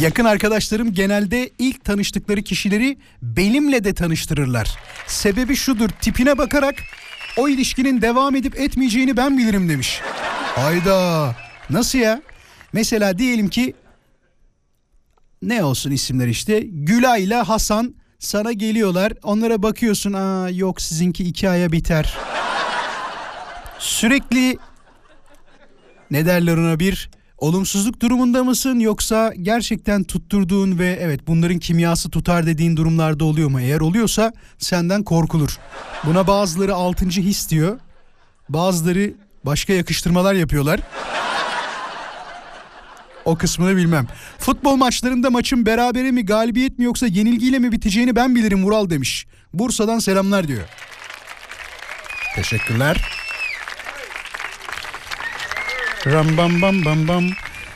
Yakın 0.00 0.24
arkadaşlarım 0.24 0.92
genelde 0.92 1.50
ilk 1.58 1.84
tanıştıkları 1.84 2.42
kişileri 2.42 2.98
benimle 3.22 3.84
de 3.84 3.94
tanıştırırlar. 3.94 4.78
Sebebi 5.06 5.56
şudur 5.56 5.88
tipine 5.88 6.38
bakarak 6.38 6.74
o 7.36 7.48
ilişkinin 7.48 8.02
devam 8.02 8.36
edip 8.36 8.60
etmeyeceğini 8.60 9.16
ben 9.16 9.38
bilirim 9.38 9.68
demiş. 9.68 10.00
Hayda 10.56 11.36
nasıl 11.70 11.98
ya? 11.98 12.22
Mesela 12.72 13.18
diyelim 13.18 13.48
ki 13.48 13.74
ne 15.42 15.64
olsun 15.64 15.90
isimler 15.90 16.26
işte 16.26 16.60
Gülay 16.60 17.24
ile 17.24 17.36
Hasan 17.36 17.94
sana 18.18 18.52
geliyorlar 18.52 19.12
onlara 19.22 19.62
bakıyorsun 19.62 20.12
aa 20.12 20.50
yok 20.50 20.80
sizinki 20.80 21.24
iki 21.24 21.50
aya 21.50 21.72
biter. 21.72 22.18
Sürekli 23.78 24.58
ne 26.10 26.26
derler 26.26 26.56
ona 26.56 26.78
bir 26.78 27.10
olumsuzluk 27.40 28.02
durumunda 28.02 28.44
mısın 28.44 28.80
yoksa 28.80 29.32
gerçekten 29.42 30.04
tutturduğun 30.04 30.78
ve 30.78 30.98
evet 31.00 31.20
bunların 31.26 31.58
kimyası 31.58 32.10
tutar 32.10 32.46
dediğin 32.46 32.76
durumlarda 32.76 33.24
oluyor 33.24 33.48
mu? 33.48 33.60
Eğer 33.60 33.80
oluyorsa 33.80 34.32
senden 34.58 35.02
korkulur. 35.02 35.58
Buna 36.04 36.26
bazıları 36.26 36.74
altıncı 36.74 37.20
his 37.20 37.50
diyor. 37.50 37.78
Bazıları 38.48 39.14
başka 39.44 39.72
yakıştırmalar 39.72 40.34
yapıyorlar. 40.34 40.80
O 43.24 43.36
kısmını 43.36 43.76
bilmem. 43.76 44.06
Futbol 44.38 44.76
maçlarında 44.76 45.30
maçın 45.30 45.66
berabere 45.66 46.10
mi 46.10 46.26
galibiyet 46.26 46.78
mi 46.78 46.84
yoksa 46.84 47.06
yenilgiyle 47.06 47.58
mi 47.58 47.72
biteceğini 47.72 48.16
ben 48.16 48.34
bilirim 48.34 48.64
Vural 48.64 48.90
demiş. 48.90 49.26
Bursa'dan 49.54 49.98
selamlar 49.98 50.48
diyor. 50.48 50.62
Teşekkürler. 52.36 53.19
Ram 56.06 56.36
bam 56.36 56.62
bam 56.62 56.84
bam 56.84 57.08
bam. 57.08 57.24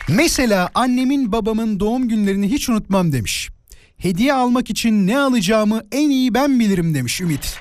Mesela 0.08 0.70
annemin 0.74 1.32
babamın 1.32 1.80
doğum 1.80 2.08
günlerini 2.08 2.50
hiç 2.50 2.68
unutmam 2.68 3.12
demiş. 3.12 3.48
Hediye 3.96 4.34
almak 4.34 4.70
için 4.70 5.06
ne 5.06 5.18
alacağımı 5.18 5.82
en 5.92 6.10
iyi 6.10 6.34
ben 6.34 6.60
bilirim 6.60 6.94
demiş 6.94 7.20
Ümit. 7.20 7.58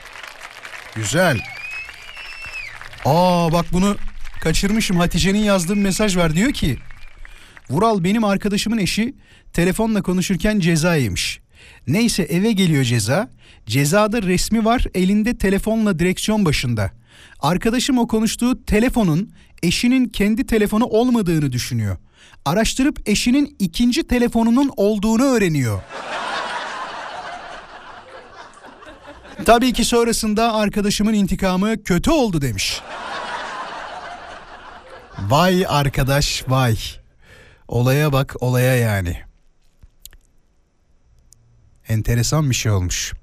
Güzel. 0.95 1.39
Aa 3.05 3.51
bak 3.51 3.65
bunu 3.73 3.97
kaçırmışım. 4.41 4.97
Hatice'nin 4.99 5.43
yazdığı 5.43 5.75
mesaj 5.75 6.17
var. 6.17 6.35
Diyor 6.35 6.53
ki 6.53 6.77
Vural 7.69 8.03
benim 8.03 8.23
arkadaşımın 8.23 8.77
eşi 8.77 9.15
telefonla 9.53 10.01
konuşurken 10.01 10.59
ceza 10.59 10.95
yemiş. 10.95 11.39
Neyse 11.87 12.23
eve 12.23 12.51
geliyor 12.51 12.83
ceza. 12.83 13.29
Cezada 13.65 14.21
resmi 14.21 14.65
var 14.65 14.85
elinde 14.93 15.37
telefonla 15.37 15.99
direksiyon 15.99 16.45
başında. 16.45 16.91
Arkadaşım 17.39 17.97
o 17.97 18.07
konuştuğu 18.07 18.65
telefonun 18.65 19.33
eşinin 19.63 20.05
kendi 20.05 20.47
telefonu 20.47 20.85
olmadığını 20.85 21.51
düşünüyor. 21.51 21.97
Araştırıp 22.45 23.09
eşinin 23.09 23.55
ikinci 23.59 24.07
telefonunun 24.07 24.71
olduğunu 24.77 25.23
öğreniyor. 25.23 25.81
Tabii 29.45 29.73
ki 29.73 29.85
sonrasında 29.85 30.53
arkadaşımın 30.53 31.13
intikamı 31.13 31.83
kötü 31.83 32.11
oldu 32.11 32.41
demiş. 32.41 32.81
Vay 35.19 35.65
arkadaş 35.67 36.43
vay. 36.47 36.77
Olaya 37.67 38.13
bak 38.13 38.35
olaya 38.39 38.75
yani. 38.75 39.17
Enteresan 41.87 42.49
bir 42.49 42.55
şey 42.55 42.71
olmuş. 42.71 43.13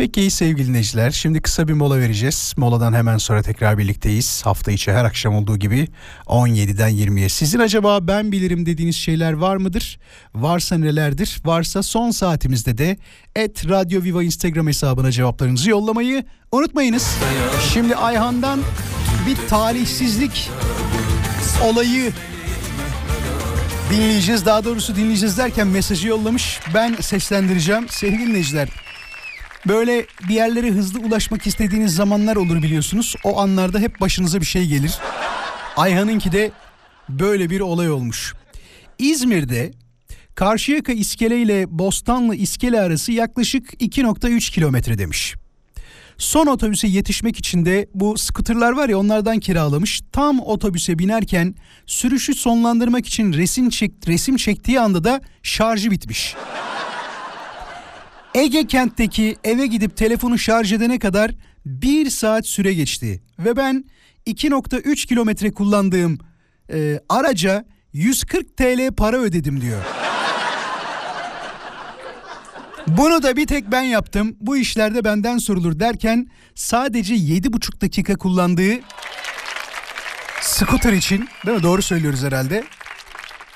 Peki 0.00 0.30
sevgili 0.30 0.68
dinleyiciler 0.68 1.10
şimdi 1.10 1.40
kısa 1.40 1.68
bir 1.68 1.72
mola 1.72 1.98
vereceğiz. 1.98 2.54
Moladan 2.56 2.92
hemen 2.92 3.18
sonra 3.18 3.42
tekrar 3.42 3.78
birlikteyiz. 3.78 4.42
Hafta 4.44 4.72
içi 4.72 4.92
her 4.92 5.04
akşam 5.04 5.34
olduğu 5.34 5.56
gibi 5.56 5.88
17'den 6.26 6.90
20'ye. 6.90 7.28
Sizin 7.28 7.58
acaba 7.58 8.06
ben 8.06 8.32
bilirim 8.32 8.66
dediğiniz 8.66 8.96
şeyler 8.96 9.32
var 9.32 9.56
mıdır? 9.56 9.98
Varsa 10.34 10.78
nelerdir? 10.78 11.40
Varsa 11.44 11.82
son 11.82 12.10
saatimizde 12.10 12.78
de 12.78 12.96
et 13.36 13.68
Radyo 13.68 14.02
Viva 14.02 14.22
Instagram 14.22 14.66
hesabına 14.66 15.10
cevaplarınızı 15.10 15.70
yollamayı 15.70 16.24
unutmayınız. 16.52 17.16
Şimdi 17.72 17.96
Ayhan'dan 17.96 18.60
bir 19.26 19.48
talihsizlik 19.48 20.50
olayı 21.64 22.12
dinleyeceğiz. 23.90 24.46
Daha 24.46 24.64
doğrusu 24.64 24.96
dinleyeceğiz 24.96 25.38
derken 25.38 25.66
mesajı 25.66 26.08
yollamış. 26.08 26.60
Ben 26.74 26.94
seslendireceğim. 27.00 27.88
Sevgili 27.88 28.26
dinleyiciler 28.26 28.68
Böyle 29.68 30.06
bir 30.28 30.34
yerlere 30.34 30.70
hızlı 30.70 31.00
ulaşmak 31.00 31.46
istediğiniz 31.46 31.94
zamanlar 31.94 32.36
olur 32.36 32.62
biliyorsunuz. 32.62 33.14
O 33.24 33.40
anlarda 33.40 33.78
hep 33.78 34.00
başınıza 34.00 34.40
bir 34.40 34.46
şey 34.46 34.66
gelir. 34.66 34.92
Ayhan'ınki 35.76 36.32
de 36.32 36.50
böyle 37.08 37.50
bir 37.50 37.60
olay 37.60 37.90
olmuş. 37.90 38.34
İzmir'de 38.98 39.72
Karşıyaka 40.34 40.92
iskele 40.92 41.42
ile 41.42 41.78
Bostanlı 41.78 42.34
iskele 42.34 42.80
arası 42.80 43.12
yaklaşık 43.12 43.82
2.3 43.82 44.52
kilometre 44.52 44.98
demiş. 44.98 45.34
Son 46.18 46.46
otobüse 46.46 46.88
yetişmek 46.88 47.38
için 47.38 47.64
de 47.64 47.88
bu 47.94 48.18
skuterlar 48.18 48.72
var 48.72 48.88
ya 48.88 48.98
onlardan 48.98 49.38
kiralamış. 49.38 50.00
Tam 50.12 50.40
otobüse 50.40 50.98
binerken 50.98 51.54
sürüşü 51.86 52.34
sonlandırmak 52.34 53.06
için 53.06 53.32
resim 53.32 53.70
çek, 53.70 53.92
resim 54.06 54.36
çektiği 54.36 54.80
anda 54.80 55.04
da 55.04 55.20
şarjı 55.42 55.90
bitmiş. 55.90 56.34
Ege 58.34 58.66
kentteki 58.66 59.36
eve 59.44 59.66
gidip 59.66 59.96
telefonu 59.96 60.38
şarj 60.38 60.72
edene 60.72 60.98
kadar 60.98 61.30
bir 61.66 62.10
saat 62.10 62.46
süre 62.46 62.74
geçti. 62.74 63.22
Ve 63.38 63.56
ben 63.56 63.84
2.3 64.26 65.06
kilometre 65.06 65.50
kullandığım 65.50 66.18
e, 66.72 67.00
araca 67.08 67.64
140 67.92 68.56
TL 68.56 68.92
para 68.96 69.16
ödedim 69.16 69.60
diyor. 69.60 69.82
Bunu 72.86 73.22
da 73.22 73.36
bir 73.36 73.46
tek 73.46 73.72
ben 73.72 73.82
yaptım. 73.82 74.36
Bu 74.40 74.56
işlerde 74.56 75.04
benden 75.04 75.38
sorulur 75.38 75.80
derken 75.80 76.26
sadece 76.54 77.14
7,5 77.14 77.80
dakika 77.80 78.16
kullandığı 78.16 78.80
scooter 80.40 80.92
için 80.92 81.28
değil 81.46 81.56
mi? 81.56 81.62
Doğru 81.62 81.82
söylüyoruz 81.82 82.22
herhalde. 82.22 82.64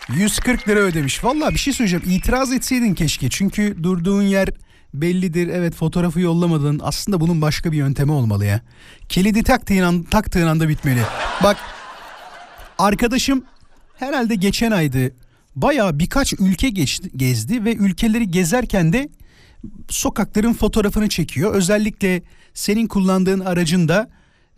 140 0.09 0.69
lira 0.69 0.81
ödemiş. 0.81 1.25
Vallahi 1.25 1.55
bir 1.55 1.59
şey 1.59 1.73
söyleyeceğim. 1.73 2.05
İtiraz 2.11 2.53
etseydin 2.53 2.95
keşke. 2.95 3.31
Çünkü 3.31 3.83
durduğun 3.83 4.23
yer 4.23 4.49
bellidir. 4.95 5.49
Evet 5.49 5.75
fotoğrafı 5.75 6.21
yollamadın. 6.21 6.81
Aslında 6.83 7.21
bunun 7.21 7.43
başka 7.43 7.73
bir 7.73 7.77
yöntemi 7.77 8.13
olmalı 8.13 8.45
ya. 8.45 8.61
Kilidi 9.09 9.43
taktığın, 9.43 9.83
an, 9.83 10.03
taktığın 10.03 10.47
anda 10.47 10.69
bitmeli. 10.69 11.01
Bak 11.43 11.57
arkadaşım 12.79 13.45
herhalde 13.99 14.35
geçen 14.35 14.71
aydı 14.71 15.13
bayağı 15.57 15.99
birkaç 15.99 16.33
ülke 16.33 16.71
geçti, 16.71 17.11
gezdi 17.17 17.65
ve 17.65 17.75
ülkeleri 17.75 18.31
gezerken 18.31 18.93
de 18.93 19.09
sokakların 19.89 20.53
fotoğrafını 20.53 21.09
çekiyor. 21.09 21.55
Özellikle 21.55 22.23
senin 22.55 22.87
kullandığın 22.87 23.41
aracın 23.41 23.89
da 23.89 24.11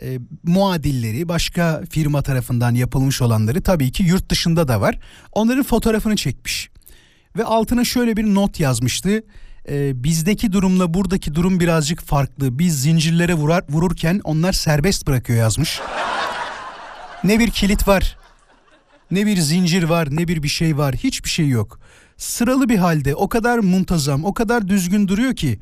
e, 0.03 0.18
muadilleri 0.45 1.28
başka 1.28 1.82
firma 1.91 2.22
tarafından 2.22 2.74
yapılmış 2.74 3.22
olanları 3.22 3.62
tabii 3.62 3.93
ki 3.93 4.03
yurt 4.03 4.30
dışında 4.30 4.68
da 4.68 4.80
var. 4.80 4.99
Onların 5.32 5.62
fotoğrafını 5.62 6.16
çekmiş. 6.16 6.70
Ve 7.37 7.45
altına 7.45 7.84
şöyle 7.84 8.16
bir 8.16 8.24
not 8.24 8.61
yazmıştı. 8.61 9.22
E, 9.68 10.04
bizdeki 10.04 10.52
durumla 10.52 10.94
buradaki 10.94 11.34
durum 11.34 11.60
birazcık 11.60 12.02
farklı. 12.02 12.58
Biz 12.58 12.82
zincirlere 12.82 13.34
vurar, 13.34 13.64
vururken 13.68 14.20
onlar 14.24 14.52
serbest 14.52 15.06
bırakıyor 15.06 15.38
yazmış. 15.38 15.80
Ne 17.24 17.38
bir 17.38 17.50
kilit 17.50 17.88
var, 17.88 18.16
ne 19.10 19.26
bir 19.26 19.36
zincir 19.36 19.82
var, 19.82 20.08
ne 20.10 20.28
bir 20.28 20.42
bir 20.42 20.48
şey 20.48 20.78
var. 20.78 20.94
Hiçbir 20.94 21.28
şey 21.28 21.48
yok. 21.48 21.80
Sıralı 22.16 22.68
bir 22.68 22.78
halde 22.78 23.14
o 23.14 23.28
kadar 23.28 23.58
muntazam, 23.58 24.24
o 24.24 24.34
kadar 24.34 24.68
düzgün 24.68 25.08
duruyor 25.08 25.36
ki. 25.36 25.58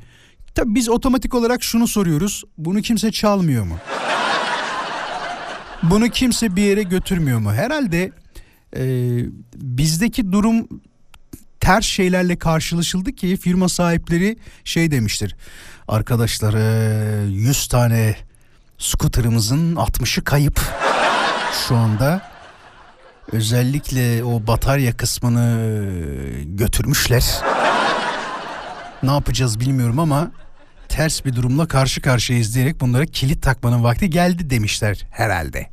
Tabii 0.55 0.74
biz 0.74 0.88
otomatik 0.88 1.34
olarak 1.34 1.62
şunu 1.62 1.88
soruyoruz. 1.88 2.44
Bunu 2.59 2.82
kimse 2.82 3.12
çalmıyor 3.12 3.64
mu? 3.64 3.78
Bunu 5.82 6.09
kimse 6.09 6.57
bir 6.57 6.62
yere 6.62 6.82
götürmüyor 6.82 7.38
mu? 7.38 7.52
Herhalde 7.52 8.12
e, 8.76 8.84
bizdeki 9.55 10.32
durum 10.32 10.68
ters 11.65 11.85
şeylerle 11.85 12.37
karşılaşıldı 12.37 13.12
ki 13.12 13.37
firma 13.37 13.69
sahipleri 13.69 14.37
şey 14.65 14.91
demiştir. 14.91 15.37
Arkadaşlar 15.89 16.55
e, 16.55 17.31
100 17.31 17.67
tane 17.67 18.17
scooter'ımızın 18.79 19.77
60'ı 19.77 20.25
kayıp 20.25 20.61
şu 21.69 21.77
anda. 21.77 22.23
Özellikle 23.33 24.25
o 24.25 24.47
batarya 24.47 24.97
kısmını 24.97 25.71
götürmüşler. 26.45 27.25
Ne 29.03 29.11
yapacağız 29.11 29.61
bilmiyorum 29.61 29.99
ama 29.99 30.31
ters 30.89 31.25
bir 31.25 31.37
durumla 31.37 31.69
karşı 31.69 32.03
karşıyayız 32.03 32.55
diyerek 32.55 32.81
bunlara 32.81 33.07
kilit 33.07 33.43
takmanın 33.43 33.85
vakti 33.85 34.11
geldi 34.11 34.51
demişler 34.51 35.07
herhalde. 35.11 35.71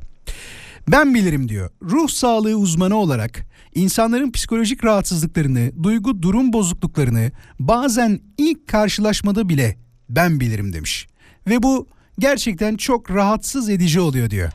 Ben 0.88 1.14
bilirim 1.14 1.48
diyor. 1.48 1.70
Ruh 1.82 2.08
sağlığı 2.08 2.54
uzmanı 2.54 2.96
olarak 2.96 3.46
insanların 3.74 4.32
psikolojik 4.32 4.84
rahatsızlıklarını, 4.84 5.72
duygu 5.82 6.22
durum 6.22 6.52
bozukluklarını 6.52 7.30
bazen 7.58 8.20
ilk 8.38 8.68
karşılaşmada 8.68 9.48
bile 9.48 9.76
ben 10.08 10.40
bilirim 10.40 10.72
demiş. 10.72 11.06
Ve 11.48 11.62
bu 11.62 11.88
gerçekten 12.18 12.76
çok 12.76 13.10
rahatsız 13.10 13.68
edici 13.68 14.00
oluyor 14.00 14.30
diyor. 14.30 14.52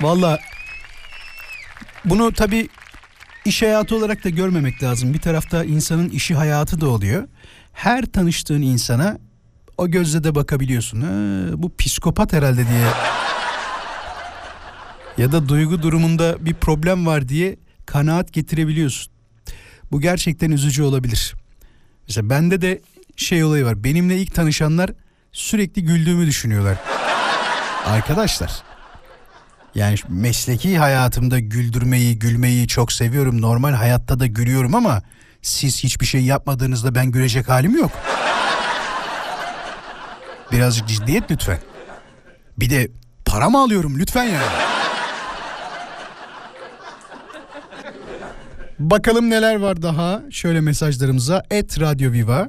Valla 0.00 0.38
bunu 2.04 2.32
tabii 2.32 2.68
iş 3.44 3.62
hayatı 3.62 3.96
olarak 3.96 4.24
da 4.24 4.28
görmemek 4.28 4.82
lazım. 4.82 5.14
Bir 5.14 5.18
tarafta 5.20 5.64
insanın 5.64 6.08
işi 6.08 6.34
hayatı 6.34 6.80
da 6.80 6.88
oluyor. 6.88 7.28
Her 7.72 8.06
tanıştığın 8.06 8.62
insana 8.62 9.18
o 9.78 9.88
gözle 9.88 10.24
de 10.24 10.34
bakabiliyorsun. 10.34 11.00
Ha, 11.00 11.62
bu 11.62 11.76
psikopat 11.76 12.32
herhalde 12.32 12.68
diye. 12.68 12.86
Ya 15.18 15.32
da 15.32 15.48
duygu 15.48 15.82
durumunda 15.82 16.46
bir 16.46 16.54
problem 16.54 17.06
var 17.06 17.28
diye 17.28 17.56
kanaat 17.86 18.32
getirebiliyorsun. 18.32 19.12
Bu 19.92 20.00
gerçekten 20.00 20.50
üzücü 20.50 20.82
olabilir. 20.82 21.34
Mesela 22.08 22.30
bende 22.30 22.60
de 22.60 22.82
şey 23.16 23.44
olayı 23.44 23.64
var. 23.64 23.84
Benimle 23.84 24.18
ilk 24.18 24.34
tanışanlar 24.34 24.90
sürekli 25.32 25.84
güldüğümü 25.84 26.26
düşünüyorlar. 26.26 26.76
Arkadaşlar 27.86 28.62
yani 29.74 29.96
mesleki 30.08 30.78
hayatımda 30.78 31.38
güldürmeyi, 31.38 32.18
gülmeyi 32.18 32.68
çok 32.68 32.92
seviyorum. 32.92 33.42
Normal 33.42 33.72
hayatta 33.72 34.20
da 34.20 34.26
gülüyorum 34.26 34.74
ama 34.74 35.02
siz 35.42 35.84
hiçbir 35.84 36.06
şey 36.06 36.20
yapmadığınızda 36.24 36.94
ben 36.94 37.06
gülecek 37.06 37.48
halim 37.48 37.76
yok. 37.76 37.92
Birazcık 40.52 40.88
ciddiyet 40.88 41.30
lütfen. 41.30 41.58
Bir 42.58 42.70
de 42.70 42.90
para 43.24 43.50
mı 43.50 43.58
alıyorum 43.58 43.98
lütfen 43.98 44.24
yani. 44.24 44.63
Bakalım 48.78 49.30
neler 49.30 49.56
var 49.56 49.82
daha 49.82 50.22
şöyle 50.30 50.60
mesajlarımıza. 50.60 51.42
Et 51.50 51.80
Radyo 51.80 52.12
Viva. 52.12 52.48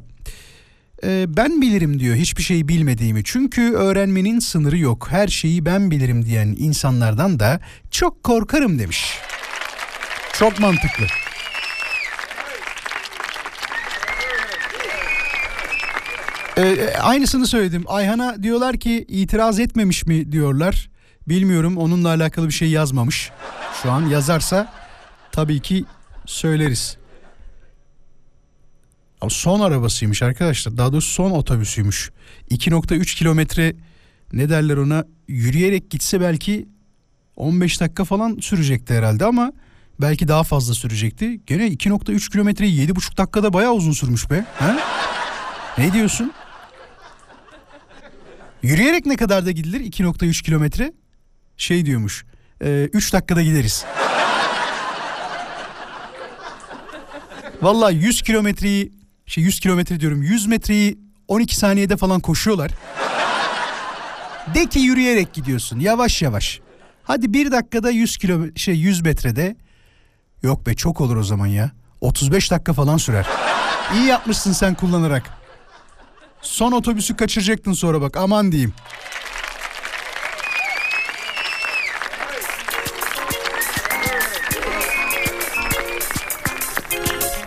Ee, 1.03 1.25
ben 1.27 1.61
bilirim 1.61 1.99
diyor 1.99 2.15
hiçbir 2.15 2.43
şey 2.43 2.67
bilmediğimi. 2.67 3.23
Çünkü 3.23 3.73
öğrenmenin 3.73 4.39
sınırı 4.39 4.77
yok. 4.77 5.07
Her 5.09 5.27
şeyi 5.27 5.65
ben 5.65 5.91
bilirim 5.91 6.25
diyen 6.25 6.47
insanlardan 6.59 7.39
da 7.39 7.59
çok 7.91 8.23
korkarım 8.23 8.79
demiş. 8.79 9.17
Çok 10.33 10.59
mantıklı. 10.59 11.05
Ee, 16.57 16.93
aynısını 17.01 17.47
söyledim. 17.47 17.83
Ayhan'a 17.87 18.43
diyorlar 18.43 18.77
ki 18.77 19.05
itiraz 19.07 19.59
etmemiş 19.59 20.05
mi 20.05 20.31
diyorlar. 20.31 20.89
Bilmiyorum 21.27 21.77
onunla 21.77 22.09
alakalı 22.09 22.47
bir 22.47 22.53
şey 22.53 22.69
yazmamış. 22.69 23.31
Şu 23.83 23.91
an 23.91 24.05
yazarsa 24.05 24.73
tabii 25.31 25.59
ki 25.59 25.85
söyleriz. 26.25 26.97
Ama 29.21 29.29
son 29.29 29.59
arabasıymış 29.59 30.23
arkadaşlar. 30.23 30.77
Daha 30.77 30.91
doğrusu 30.91 31.11
son 31.11 31.31
otobüsüymüş. 31.31 32.11
2.3 32.51 33.17
kilometre 33.17 33.75
ne 34.33 34.49
derler 34.49 34.77
ona 34.77 35.05
yürüyerek 35.27 35.89
gitse 35.91 36.21
belki 36.21 36.67
15 37.35 37.81
dakika 37.81 38.03
falan 38.03 38.37
sürecekti 38.41 38.93
herhalde 38.93 39.25
ama 39.25 39.53
belki 40.01 40.27
daha 40.27 40.43
fazla 40.43 40.73
sürecekti. 40.73 41.39
Gene 41.45 41.67
2.3 41.67 42.31
kilometreyi 42.31 42.87
7,5 42.87 43.17
dakikada 43.17 43.53
bayağı 43.53 43.73
uzun 43.73 43.91
sürmüş 43.91 44.29
be. 44.29 44.45
Ha? 44.59 44.77
Ne 45.77 45.93
diyorsun? 45.93 46.31
Yürüyerek 48.63 49.05
ne 49.05 49.15
kadar 49.15 49.45
da 49.45 49.51
gidilir 49.51 49.79
2.3 49.79 50.43
kilometre? 50.43 50.93
Şey 51.57 51.85
diyormuş. 51.85 52.25
3 52.61 53.13
dakikada 53.13 53.41
gideriz. 53.41 53.85
Valla 57.61 57.91
100 57.91 58.21
kilometreyi 58.21 58.91
şey 59.25 59.43
100 59.43 59.59
kilometre 59.59 59.99
diyorum 59.99 60.23
100 60.23 60.47
metreyi 60.47 60.99
12 61.27 61.55
saniyede 61.55 61.97
falan 61.97 62.19
koşuyorlar. 62.19 62.71
De 64.53 64.65
ki 64.65 64.79
yürüyerek 64.79 65.33
gidiyorsun 65.33 65.79
yavaş 65.79 66.21
yavaş. 66.21 66.59
Hadi 67.03 67.33
bir 67.33 67.51
dakikada 67.51 67.89
100 67.89 68.17
kilo 68.17 68.45
şey 68.55 68.75
100 68.75 69.01
metrede 69.01 69.55
yok 70.43 70.67
be 70.67 70.73
çok 70.73 71.01
olur 71.01 71.15
o 71.15 71.23
zaman 71.23 71.47
ya. 71.47 71.71
35 72.01 72.51
dakika 72.51 72.73
falan 72.73 72.97
sürer. 72.97 73.25
İyi 73.95 74.05
yapmışsın 74.05 74.51
sen 74.51 74.73
kullanarak. 74.73 75.23
Son 76.41 76.71
otobüsü 76.71 77.15
kaçıracaktın 77.15 77.73
sonra 77.73 78.01
bak 78.01 78.17
aman 78.17 78.51
diyeyim. 78.51 78.73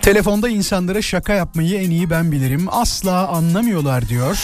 Telefonda 0.08 0.48
insanlara 0.48 1.02
şaka 1.02 1.32
yapmayı 1.32 1.74
en 1.74 1.90
iyi 1.90 2.10
ben 2.10 2.32
bilirim. 2.32 2.66
Asla 2.70 3.28
anlamıyorlar 3.28 4.08
diyor. 4.08 4.38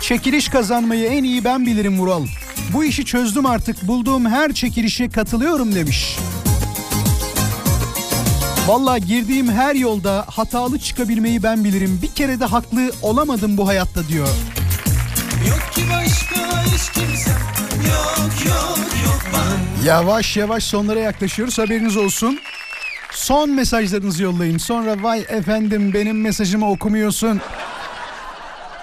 Çekiliş 0.00 0.48
kazanmayı 0.48 1.06
en 1.06 1.24
iyi 1.24 1.44
ben 1.44 1.66
bilirim 1.66 1.98
Vural. 1.98 2.26
Bu 2.72 2.84
işi 2.84 3.04
çözdüm 3.04 3.46
artık. 3.46 3.88
Bulduğum 3.88 4.26
her 4.26 4.52
çekilişe 4.52 5.08
katılıyorum 5.08 5.74
demiş. 5.74 6.16
Valla 8.66 8.98
girdiğim 8.98 9.48
her 9.48 9.74
yolda 9.74 10.24
hatalı 10.28 10.78
çıkabilmeyi 10.78 11.42
ben 11.42 11.64
bilirim. 11.64 11.98
Bir 12.02 12.10
kere 12.14 12.40
de 12.40 12.44
haklı 12.44 12.92
olamadım 13.02 13.56
bu 13.56 13.68
hayatta 13.68 14.08
diyor. 14.08 14.28
Yok 15.48 15.72
ki 15.72 15.82
başka 15.92 16.64
hiç 16.64 16.90
kimsem 16.90 17.38
Yok 17.86 18.46
yok 18.46 18.78
yok 19.04 19.22
ben 19.34 19.69
Yavaş 19.84 20.36
yavaş 20.36 20.64
sonlara 20.64 21.00
yaklaşıyoruz 21.00 21.58
haberiniz 21.58 21.96
olsun. 21.96 22.38
Son 23.12 23.50
mesajlarınızı 23.50 24.22
yollayın. 24.22 24.58
Sonra 24.58 25.02
vay 25.02 25.24
efendim 25.28 25.94
benim 25.94 26.20
mesajımı 26.20 26.70
okumuyorsun. 26.70 27.40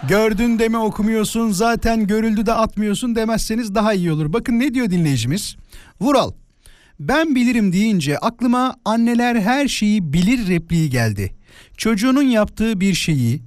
Gördün 0.08 0.60
de 0.60 0.70
mi 0.70 0.78
okumuyorsun 0.78 1.52
zaten 1.52 2.08
görüldü 2.08 2.45
de 2.45 2.54
atmıyorsun 2.54 3.16
demezseniz 3.16 3.76
daha 3.76 3.93
iyi 3.93 4.12
olur. 4.12 4.34
Bakın 4.34 4.60
ne 4.60 4.74
diyor 4.74 4.89
dinleyicimiz? 4.89 5.56
Vural 6.02 6.32
ben 7.00 7.36
bilirim 7.36 7.74
deyince 7.74 8.18
aklıma 8.18 8.76
anneler 8.86 9.36
her 9.36 9.68
şeyi 9.68 10.14
bilir 10.14 10.48
repliği 10.48 10.89
geldi. 10.89 11.36
Çocuğunun 11.78 12.22
yaptığı 12.22 12.82
bir 12.82 12.93
şeyi 12.93 13.41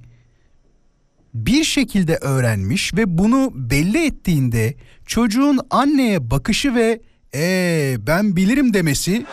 bir 1.33 1.63
şekilde 1.63 2.15
öğrenmiş 2.15 2.93
ve 2.93 3.17
bunu 3.17 3.51
belli 3.53 4.05
ettiğinde 4.05 4.75
çocuğun 5.05 5.59
anneye 5.69 6.31
bakışı 6.31 6.75
ve 6.75 7.01
ee 7.35 7.97
ben 8.07 8.35
bilirim 8.35 8.73
demesi 8.73 9.25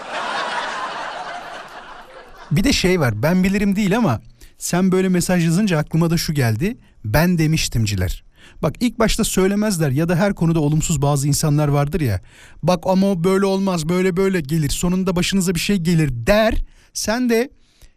bir 2.51 2.65
de 2.65 2.73
şey 2.73 3.01
var 3.01 3.23
ben 3.23 3.45
bilirim 3.45 3.77
değil 3.77 3.97
ama 3.97 4.21
sen 4.59 4.93
böyle 4.93 5.09
mesaj 5.09 5.45
yazınca 5.45 5.79
aklıma 5.79 6.11
da 6.11 6.17
şu 6.17 6.35
geldi 6.35 6.79
ben 7.05 7.39
demiştimciler. 7.39 8.25
Bak 8.63 8.75
ilk 8.81 8.99
başta 8.99 9.25
söylemezler 9.25 9.91
ya 9.91 10.09
da 10.09 10.17
her 10.17 10.35
konuda 10.35 10.61
olumsuz 10.61 11.03
bazı 11.03 11.29
insanlar 11.29 11.69
vardır 11.69 12.01
ya. 12.01 12.21
Bak 12.63 12.85
ama 12.87 13.11
o 13.11 13.25
böyle 13.25 13.47
olmaz 13.47 13.89
böyle 13.89 14.17
böyle 14.17 14.41
gelir 14.41 14.71
sonunda 14.71 15.17
başınıza 15.17 15.55
bir 15.55 15.61
şey 15.61 15.77
gelir 15.77 16.11
der. 16.13 16.55
Sen 16.93 17.31
de 17.31 17.51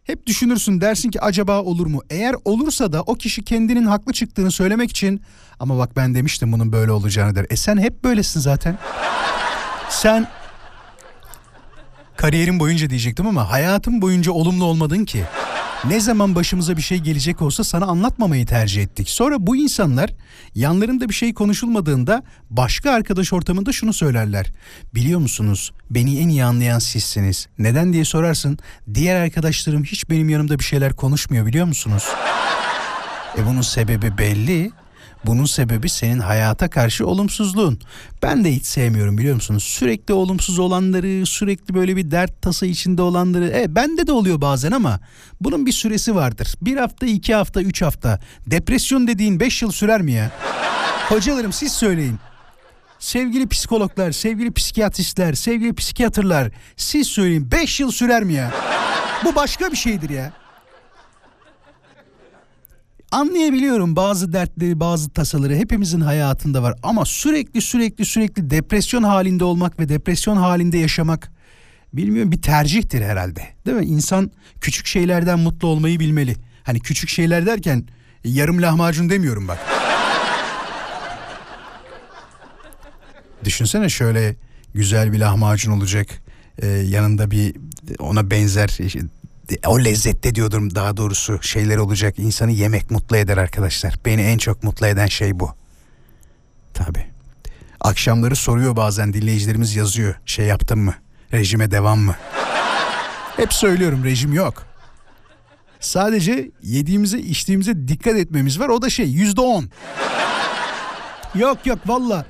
hep 0.04 0.28
düşünürsün 0.28 0.82
dersin 0.82 1.12
ki 1.12 1.22
acaba 1.22 1.62
olur 1.62 1.88
mu? 1.88 2.02
Eğer 2.10 2.36
olursa 2.46 2.94
da 2.94 3.02
o 3.02 3.16
kişi 3.16 3.44
kendinin 3.44 3.86
haklı 3.86 4.14
çıktığını 4.14 4.52
söylemek 4.52 4.90
için 4.90 5.22
ama 5.60 5.78
bak 5.78 5.96
ben 5.96 6.16
demiştim 6.16 6.52
bunun 6.52 6.72
böyle 6.72 6.92
olacağını 6.92 7.36
der. 7.36 7.46
E 7.50 7.56
sen 7.56 7.78
hep 7.78 8.04
böylesin 8.04 8.40
zaten. 8.40 8.78
Sen 9.92 10.28
kariyerin 12.18 12.60
boyunca 12.60 12.90
diyecektim 12.90 13.28
ama 13.28 13.52
hayatım 13.52 14.02
boyunca 14.02 14.32
olumlu 14.32 14.66
olmadın 14.66 15.06
ki. 15.06 15.24
Ne 15.86 16.00
zaman 16.00 16.36
başımıza 16.36 16.78
bir 16.78 16.82
şey 16.82 16.98
gelecek 16.98 17.42
olsa 17.42 17.64
sana 17.64 17.86
anlatmamayı 17.86 18.46
tercih 18.46 18.84
ettik. 18.84 19.10
Sonra 19.10 19.36
bu 19.40 19.56
insanlar 19.56 20.10
yanlarında 20.56 21.10
bir 21.10 21.14
şey 21.14 21.34
konuşulmadığında 21.34 22.24
başka 22.50 22.92
arkadaş 22.92 23.34
ortamında 23.34 23.72
şunu 23.72 23.94
söylerler. 23.94 24.54
Biliyor 24.96 25.20
musunuz 25.20 25.72
beni 25.90 26.20
en 26.20 26.30
iyi 26.30 26.44
anlayan 26.44 26.80
sizsiniz. 26.80 27.48
Neden 27.58 27.94
diye 27.94 28.06
sorarsın. 28.06 28.60
Diğer 28.94 29.16
arkadaşlarım 29.16 29.84
hiç 29.84 30.10
benim 30.10 30.30
yanımda 30.30 30.60
bir 30.60 30.64
şeyler 30.64 30.94
konuşmuyor 30.94 31.46
biliyor 31.46 31.66
musunuz? 31.66 32.08
E 33.38 33.46
bunun 33.46 33.62
sebebi 33.62 34.18
belli. 34.18 34.72
Bunun 35.26 35.46
sebebi 35.46 35.90
senin 35.90 36.20
hayata 36.20 36.70
karşı 36.70 37.08
olumsuzluğun. 37.08 37.80
Ben 38.24 38.44
de 38.44 38.52
hiç 38.52 38.66
sevmiyorum 38.66 39.18
biliyor 39.18 39.36
musunuz? 39.36 39.64
Sürekli 39.64 40.14
olumsuz 40.14 40.60
olanları, 40.60 41.26
sürekli 41.26 41.74
böyle 41.74 41.96
bir 41.96 42.12
dert 42.12 42.42
tasa 42.42 42.66
içinde 42.66 43.02
olanları. 43.02 43.48
E 43.48 43.76
bende 43.76 44.08
de 44.08 44.12
oluyor 44.12 44.42
bazen 44.42 44.72
ama 44.72 45.00
bunun 45.42 45.66
bir 45.66 45.72
süresi 45.72 46.16
vardır. 46.16 46.54
Bir 46.62 46.78
hafta, 46.78 47.06
iki 47.06 47.36
hafta, 47.36 47.62
üç 47.62 47.82
hafta. 47.82 48.20
Depresyon 48.48 49.08
dediğin 49.08 49.40
beş 49.40 49.62
yıl 49.62 49.72
sürer 49.72 50.02
mi 50.02 50.12
ya? 50.12 50.32
Hocalarım 51.10 51.54
siz 51.54 51.72
söyleyin. 51.74 52.20
Sevgili 53.00 53.48
psikologlar, 53.48 54.12
sevgili 54.12 54.54
psikiyatristler, 54.54 55.34
sevgili 55.34 55.74
psikiyatrlar 55.76 56.52
siz 56.78 57.08
söyleyin 57.08 57.52
5 57.52 57.80
yıl 57.80 57.92
sürer 57.92 58.24
mi 58.24 58.34
ya? 58.34 58.52
Bu 59.26 59.36
başka 59.36 59.72
bir 59.72 59.78
şeydir 59.78 60.10
ya. 60.10 60.34
Anlayabiliyorum 63.12 63.96
bazı 63.96 64.34
dertleri, 64.34 64.80
bazı 64.80 65.10
tasaları 65.10 65.56
hepimizin 65.56 66.02
hayatında 66.02 66.64
var 66.64 66.76
ama 66.84 67.06
sürekli 67.06 67.62
sürekli 67.62 68.06
sürekli 68.06 68.50
depresyon 68.50 69.04
halinde 69.04 69.44
olmak 69.44 69.80
ve 69.80 69.90
depresyon 69.90 70.38
halinde 70.38 70.78
yaşamak 70.78 71.32
bilmiyorum 71.94 72.32
bir 72.32 72.42
tercihtir 72.42 73.02
herhalde. 73.02 73.48
Değil 73.66 73.78
mi? 73.78 73.86
İnsan 73.86 74.32
küçük 74.62 74.88
şeylerden 74.88 75.40
mutlu 75.40 75.68
olmayı 75.68 76.00
bilmeli. 76.00 76.36
Hani 76.64 76.80
küçük 76.80 77.10
şeyler 77.10 77.46
derken 77.46 77.88
yarım 78.24 78.62
lahmacun 78.62 79.10
demiyorum 79.10 79.48
bak. 79.48 79.60
Düşünsene 83.46 83.90
şöyle 83.90 84.36
güzel 84.74 85.14
bir 85.14 85.20
lahmacun 85.20 85.72
olacak. 85.72 86.08
Ee, 86.62 86.68
yanında 86.68 87.32
bir 87.32 87.56
ona 88.00 88.32
benzer 88.32 88.78
işte, 88.80 89.00
o 89.68 89.80
lezzette 89.80 90.36
diyordum 90.36 90.76
daha 90.76 90.98
doğrusu 90.98 91.44
şeyler 91.44 91.78
olacak. 91.78 92.20
İnsanı 92.20 92.52
yemek 92.52 92.92
mutlu 92.92 93.18
eder 93.18 93.38
arkadaşlar. 93.38 93.96
Beni 94.06 94.22
en 94.22 94.38
çok 94.38 94.64
mutlu 94.64 94.88
eden 94.88 95.08
şey 95.08 95.40
bu. 95.40 95.52
Tabi. 96.74 97.06
Akşamları 97.82 98.36
soruyor 98.36 98.76
bazen 98.76 99.14
dinleyicilerimiz 99.14 99.76
yazıyor. 99.76 100.16
Şey 100.26 100.46
yaptın 100.46 100.80
mı? 100.80 100.96
Rejime 101.34 101.72
devam 101.72 102.00
mı? 102.00 102.16
Hep 103.38 103.54
söylüyorum 103.54 104.04
rejim 104.04 104.34
yok. 104.34 104.66
Sadece 105.80 106.52
yediğimize 106.64 107.20
içtiğimize 107.20 107.88
dikkat 107.88 108.16
etmemiz 108.16 108.60
var. 108.60 108.70
O 108.70 108.82
da 108.82 108.90
şey 108.90 109.06
yüzde 109.06 109.42
on. 109.42 109.70
Yok 111.36 111.66
yok 111.66 111.80
valla 111.86 112.26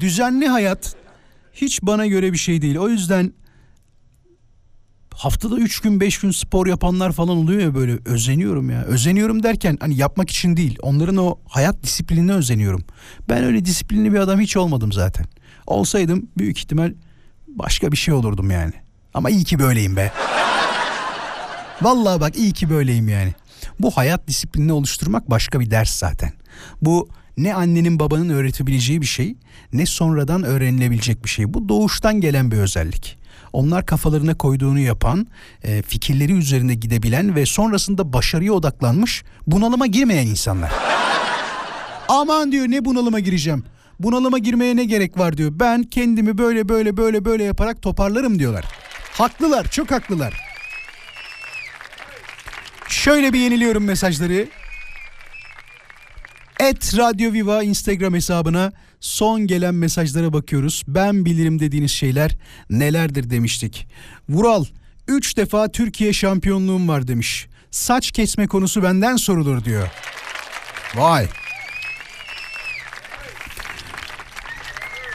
düzenli 0.00 0.48
hayat 0.48 0.96
hiç 1.52 1.82
bana 1.82 2.06
göre 2.06 2.32
bir 2.32 2.38
şey 2.38 2.62
değil. 2.62 2.76
O 2.76 2.88
yüzden 2.88 3.32
haftada 5.16 5.56
3 5.56 5.80
gün 5.80 6.00
5 6.00 6.18
gün 6.18 6.30
spor 6.30 6.66
yapanlar 6.66 7.12
falan 7.12 7.36
oluyor 7.36 7.60
ya 7.60 7.74
böyle 7.74 7.98
özeniyorum 8.04 8.70
ya. 8.70 8.82
Özeniyorum 8.82 9.42
derken 9.42 9.76
hani 9.80 9.96
yapmak 9.96 10.30
için 10.30 10.56
değil. 10.56 10.78
Onların 10.82 11.16
o 11.16 11.38
hayat 11.48 11.82
disiplinine 11.82 12.32
özeniyorum. 12.32 12.84
Ben 13.28 13.44
öyle 13.44 13.64
disiplinli 13.64 14.12
bir 14.12 14.18
adam 14.18 14.40
hiç 14.40 14.56
olmadım 14.56 14.92
zaten. 14.92 15.26
Olsaydım 15.66 16.28
büyük 16.38 16.58
ihtimal 16.58 16.92
başka 17.48 17.92
bir 17.92 17.96
şey 17.96 18.14
olurdum 18.14 18.50
yani. 18.50 18.72
Ama 19.14 19.30
iyi 19.30 19.44
ki 19.44 19.58
böyleyim 19.58 19.96
be. 19.96 20.12
Vallahi 21.82 22.20
bak 22.20 22.36
iyi 22.36 22.52
ki 22.52 22.70
böyleyim 22.70 23.08
yani. 23.08 23.34
Bu 23.80 23.90
hayat 23.90 24.28
disiplinini 24.28 24.72
oluşturmak 24.72 25.30
başka 25.30 25.60
bir 25.60 25.70
ders 25.70 25.98
zaten. 25.98 26.32
Bu 26.82 27.08
ne 27.36 27.54
annenin 27.54 27.98
babanın 27.98 28.28
öğretebileceği 28.28 29.00
bir 29.00 29.06
şey 29.06 29.36
ne 29.72 29.86
sonradan 29.86 30.42
öğrenilebilecek 30.42 31.24
bir 31.24 31.28
şey. 31.28 31.54
Bu 31.54 31.68
doğuştan 31.68 32.20
gelen 32.20 32.50
bir 32.50 32.56
özellik. 32.56 33.18
Onlar 33.56 33.86
kafalarına 33.86 34.34
koyduğunu 34.34 34.78
yapan, 34.78 35.26
e, 35.62 35.82
fikirleri 35.82 36.32
üzerinde 36.32 36.74
gidebilen 36.74 37.34
ve 37.34 37.46
sonrasında 37.46 38.12
başarıya 38.12 38.52
odaklanmış, 38.52 39.24
bunalıma 39.46 39.86
girmeyen 39.86 40.26
insanlar. 40.26 40.72
Aman 42.08 42.52
diyor 42.52 42.66
ne 42.68 42.84
bunalıma 42.84 43.20
gireceğim. 43.20 43.64
Bunalıma 44.00 44.38
girmeye 44.38 44.76
ne 44.76 44.84
gerek 44.84 45.18
var 45.18 45.36
diyor. 45.36 45.50
Ben 45.54 45.82
kendimi 45.82 46.38
böyle 46.38 46.68
böyle 46.68 46.96
böyle 46.96 47.24
böyle 47.24 47.44
yaparak 47.44 47.82
toparlarım 47.82 48.38
diyorlar. 48.38 48.64
Haklılar, 49.12 49.70
çok 49.70 49.90
haklılar. 49.90 50.34
Şöyle 52.88 53.32
bir 53.32 53.40
yeniliyorum 53.40 53.84
mesajları. 53.84 54.48
Et 56.60 56.98
Radyo 56.98 57.32
Viva 57.32 57.62
Instagram 57.62 58.14
hesabına 58.14 58.72
son 59.00 59.46
gelen 59.46 59.74
mesajlara 59.74 60.32
bakıyoruz. 60.32 60.82
Ben 60.88 61.24
bilirim 61.24 61.58
dediğiniz 61.58 61.90
şeyler 61.90 62.36
nelerdir 62.70 63.30
demiştik. 63.30 63.88
Vural 64.28 64.64
3 65.08 65.36
defa 65.36 65.72
Türkiye 65.72 66.12
şampiyonluğum 66.12 66.88
var 66.88 67.08
demiş. 67.08 67.48
Saç 67.70 68.10
kesme 68.10 68.46
konusu 68.46 68.82
benden 68.82 69.16
sorulur 69.16 69.64
diyor. 69.64 69.88
Vay. 70.94 71.28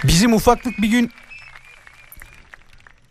Bizim 0.03 0.33
ufaklık 0.33 0.81
bir 0.81 0.87
gün 0.87 1.11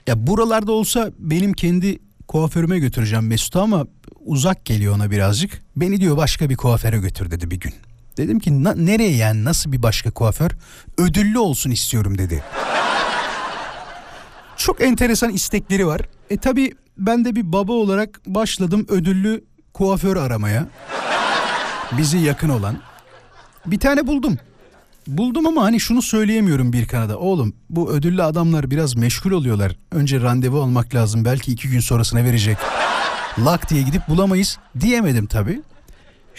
ya 0.06 0.26
buralarda 0.26 0.72
olsa 0.72 1.10
benim 1.18 1.52
kendi 1.52 1.98
kuaförüme 2.28 2.78
götüreceğim 2.78 3.26
Mesut'u 3.26 3.60
ama 3.60 3.86
uzak 4.20 4.64
geliyor 4.64 4.96
ona 4.96 5.10
birazcık. 5.10 5.62
Beni 5.76 6.00
diyor 6.00 6.16
başka 6.16 6.50
bir 6.50 6.56
kuaföre 6.56 6.98
götür 6.98 7.30
dedi 7.30 7.50
bir 7.50 7.60
gün. 7.60 7.89
Dedim 8.20 8.38
ki 8.40 8.64
"Na- 8.64 8.74
nereye 8.74 9.16
yani 9.16 9.44
nasıl 9.44 9.72
bir 9.72 9.82
başka 9.82 10.10
kuaför? 10.10 10.50
Ödüllü 10.98 11.38
olsun 11.38 11.70
istiyorum 11.70 12.18
dedi. 12.18 12.44
Çok 14.56 14.80
enteresan 14.80 15.30
istekleri 15.30 15.86
var. 15.86 16.00
E 16.30 16.36
tabi 16.36 16.72
ben 16.98 17.24
de 17.24 17.36
bir 17.36 17.52
baba 17.52 17.72
olarak 17.72 18.20
başladım 18.26 18.86
ödüllü 18.88 19.44
kuaför 19.74 20.16
aramaya. 20.16 20.66
Bizi 21.98 22.18
yakın 22.18 22.48
olan. 22.48 22.78
Bir 23.66 23.78
tane 23.78 24.06
buldum. 24.06 24.38
Buldum 25.06 25.46
ama 25.46 25.62
hani 25.64 25.80
şunu 25.80 26.02
söyleyemiyorum 26.02 26.72
bir 26.72 26.86
kanada. 26.88 27.18
Oğlum 27.18 27.54
bu 27.70 27.90
ödüllü 27.90 28.22
adamlar 28.22 28.70
biraz 28.70 28.96
meşgul 28.96 29.30
oluyorlar. 29.30 29.76
Önce 29.92 30.20
randevu 30.20 30.62
almak 30.62 30.94
lazım. 30.94 31.24
Belki 31.24 31.52
iki 31.52 31.68
gün 31.68 31.80
sonrasına 31.80 32.24
verecek. 32.24 32.56
Lak 33.38 33.70
diye 33.70 33.82
gidip 33.82 34.08
bulamayız 34.08 34.58
diyemedim 34.80 35.26
tabii. 35.26 35.60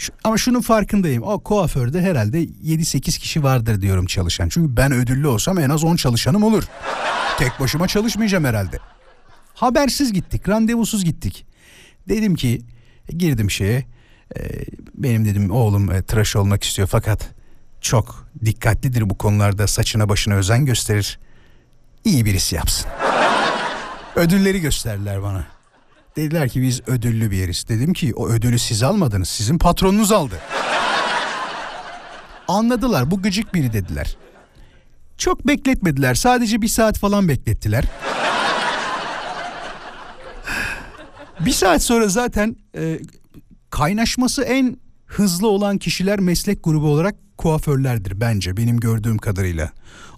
Şu- 0.02 0.12
ama 0.24 0.38
şunun 0.38 0.60
farkındayım. 0.60 1.22
O 1.22 1.38
kuaförde 1.38 2.02
herhalde 2.02 2.40
7-8 2.42 3.18
kişi 3.18 3.42
vardır 3.42 3.80
diyorum 3.80 4.06
çalışan. 4.06 4.48
Çünkü 4.48 4.76
ben 4.76 4.92
ödüllü 4.92 5.26
olsam 5.26 5.58
en 5.58 5.70
az 5.70 5.84
10 5.84 5.96
çalışanım 5.96 6.42
olur. 6.42 6.64
Tek 7.38 7.60
başıma 7.60 7.88
çalışmayacağım 7.88 8.44
herhalde. 8.44 8.78
Habersiz 9.54 10.12
gittik, 10.12 10.48
randevusuz 10.48 11.04
gittik. 11.04 11.46
Dedim 12.08 12.34
ki 12.34 12.62
girdim 13.08 13.50
şeye. 13.50 13.84
e, 14.36 14.40
benim 14.94 15.24
dedim 15.24 15.50
oğlum 15.50 15.92
e, 15.92 16.02
tıraş 16.02 16.36
olmak 16.36 16.64
istiyor 16.64 16.88
fakat 16.92 17.28
çok 17.80 18.28
dikkatlidir 18.44 19.10
bu 19.10 19.18
konularda 19.18 19.66
saçına 19.66 20.08
başına 20.08 20.34
özen 20.34 20.66
gösterir. 20.66 21.18
İyi 22.04 22.24
birisi 22.24 22.54
yapsın. 22.54 22.90
Ödülleri 24.16 24.60
gösterdiler 24.60 25.22
bana. 25.22 25.46
Dediler 26.16 26.48
ki 26.48 26.62
biz 26.62 26.80
ödüllü 26.88 27.30
bir 27.30 27.36
yeriz. 27.36 27.64
Dedim 27.68 27.92
ki 27.92 28.12
o 28.14 28.28
ödülü 28.28 28.58
siz 28.58 28.82
almadınız. 28.82 29.28
Sizin 29.28 29.58
patronunuz 29.58 30.12
aldı. 30.12 30.38
Anladılar 32.48 33.10
bu 33.10 33.22
gıcık 33.22 33.54
biri 33.54 33.72
dediler. 33.72 34.16
Çok 35.18 35.46
bekletmediler. 35.46 36.14
Sadece 36.14 36.62
bir 36.62 36.68
saat 36.68 36.98
falan 36.98 37.28
beklettiler. 37.28 37.84
bir 41.40 41.52
saat 41.52 41.82
sonra 41.82 42.08
zaten 42.08 42.56
e, 42.76 42.98
kaynaşması 43.70 44.42
en 44.42 44.76
hızlı 45.06 45.48
olan 45.48 45.78
kişiler 45.78 46.20
meslek 46.20 46.64
grubu 46.64 46.86
olarak 46.86 47.14
kuaförlerdir 47.38 48.20
bence 48.20 48.56
benim 48.56 48.80
gördüğüm 48.80 49.18
kadarıyla. 49.18 49.72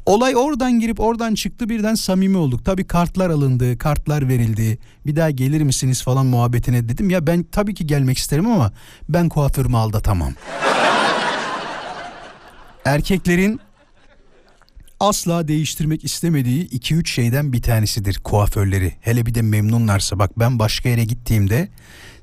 Olay 0.07 0.37
oradan 0.37 0.81
girip 0.81 1.01
oradan 1.01 1.35
çıktı 1.35 1.69
birden 1.69 1.95
samimi 1.95 2.37
olduk. 2.37 2.65
Tabii 2.65 2.87
kartlar 2.87 3.31
alındı, 3.31 3.79
kartlar 3.79 4.29
verildi. 4.29 4.79
Bir 5.07 5.17
daha 5.17 5.31
gelir 5.31 5.61
misiniz 5.61 6.03
falan 6.03 6.27
muhabbetine 6.27 6.89
dedim. 6.89 7.11
Ya 7.11 7.27
ben 7.27 7.43
tabii 7.43 7.75
ki 7.75 7.87
gelmek 7.87 8.19
isterim 8.19 8.47
ama 8.47 8.73
ben 9.09 9.29
kuaförümü 9.29 9.77
aldatamam. 9.77 10.33
erkeklerin 12.85 13.61
asla 15.01 15.49
değiştirmek 15.49 16.05
istemediği 16.05 16.69
2-3 16.69 17.09
şeyden 17.09 17.53
bir 17.53 17.63
tanesidir 17.63 18.21
kuaförleri. 18.25 18.93
Hele 19.01 19.27
bir 19.27 19.35
de 19.35 19.43
memnunlarsa 19.43 20.19
bak 20.19 20.39
ben 20.39 20.59
başka 20.59 20.89
yere 20.89 21.05
gittiğimde 21.05 21.69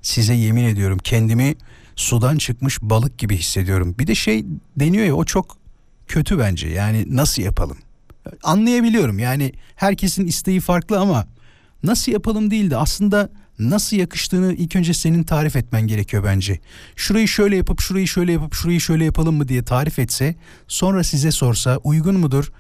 size 0.02 0.34
yemin 0.34 0.64
ediyorum 0.64 0.98
kendimi 1.04 1.56
sudan 1.96 2.38
çıkmış 2.38 2.82
balık 2.82 3.18
gibi 3.18 3.38
hissediyorum. 3.38 3.96
Bir 4.00 4.08
de 4.08 4.16
şey 4.16 4.46
deniyor 4.76 5.06
ya 5.06 5.16
o 5.16 5.26
çok 5.26 5.61
kötü 6.12 6.40
bence 6.40 6.68
yani 6.68 7.06
nasıl 7.08 7.42
yapalım? 7.42 7.78
Anlayabiliyorum 8.44 9.20
yani 9.20 9.52
herkesin 9.76 10.28
isteği 10.28 10.60
farklı 10.60 11.00
ama 11.00 11.28
nasıl 11.84 12.12
yapalım 12.12 12.52
değil 12.52 12.72
de 12.72 12.78
aslında 12.78 13.30
nasıl 13.60 13.98
yakıştığını 13.98 14.54
ilk 14.54 14.76
önce 14.76 14.94
senin 14.94 15.24
tarif 15.24 15.56
etmen 15.56 15.82
gerekiyor 15.82 16.24
bence. 16.24 16.60
Şurayı 16.96 17.28
şöyle 17.28 17.56
yapıp 17.56 17.82
şurayı 17.82 18.08
şöyle 18.08 18.32
yapıp 18.32 18.54
şurayı 18.54 18.82
şöyle 18.82 19.06
yapalım 19.06 19.36
mı 19.36 19.48
diye 19.48 19.64
tarif 19.64 20.00
etse 20.00 20.36
sonra 20.68 21.04
size 21.04 21.32
sorsa 21.32 21.78
uygun 21.78 22.20
mudur? 22.20 22.52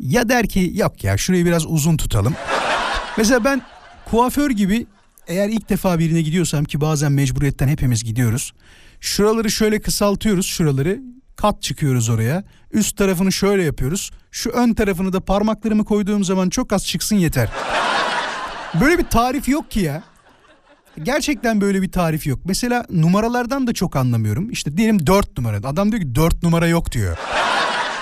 Ya 0.00 0.28
der 0.28 0.48
ki 0.48 0.72
yok 0.74 1.04
ya 1.04 1.16
şurayı 1.16 1.46
biraz 1.46 1.66
uzun 1.66 1.96
tutalım. 1.96 2.34
Mesela 3.18 3.44
ben 3.44 3.62
kuaför 4.10 4.50
gibi 4.50 4.86
eğer 5.26 5.48
ilk 5.48 5.68
defa 5.68 5.98
birine 5.98 6.22
gidiyorsam 6.22 6.64
ki 6.64 6.80
bazen 6.80 7.12
mecburiyetten 7.12 7.68
hepimiz 7.68 8.04
gidiyoruz. 8.04 8.52
Şuraları 9.00 9.50
şöyle 9.50 9.80
kısaltıyoruz 9.80 10.46
şuraları 10.46 11.00
kat 11.36 11.62
çıkıyoruz 11.62 12.08
oraya. 12.08 12.44
Üst 12.72 12.96
tarafını 12.96 13.32
şöyle 13.32 13.64
yapıyoruz. 13.64 14.10
Şu 14.30 14.50
ön 14.50 14.74
tarafını 14.74 15.12
da 15.12 15.20
parmaklarımı 15.20 15.84
koyduğum 15.84 16.24
zaman 16.24 16.48
çok 16.48 16.72
az 16.72 16.86
çıksın 16.86 17.16
yeter. 17.16 17.48
Böyle 18.80 18.98
bir 18.98 19.04
tarif 19.04 19.48
yok 19.48 19.70
ki 19.70 19.80
ya. 19.80 20.02
Gerçekten 21.02 21.60
böyle 21.60 21.82
bir 21.82 21.92
tarif 21.92 22.26
yok. 22.26 22.38
Mesela 22.44 22.84
numaralardan 22.90 23.66
da 23.66 23.72
çok 23.74 23.96
anlamıyorum. 23.96 24.50
İşte 24.50 24.76
diyelim 24.76 25.06
4 25.06 25.38
numara. 25.38 25.56
Adam 25.56 25.92
diyor 25.92 26.02
ki 26.02 26.14
4 26.14 26.42
numara 26.42 26.66
yok 26.68 26.92
diyor. 26.92 27.16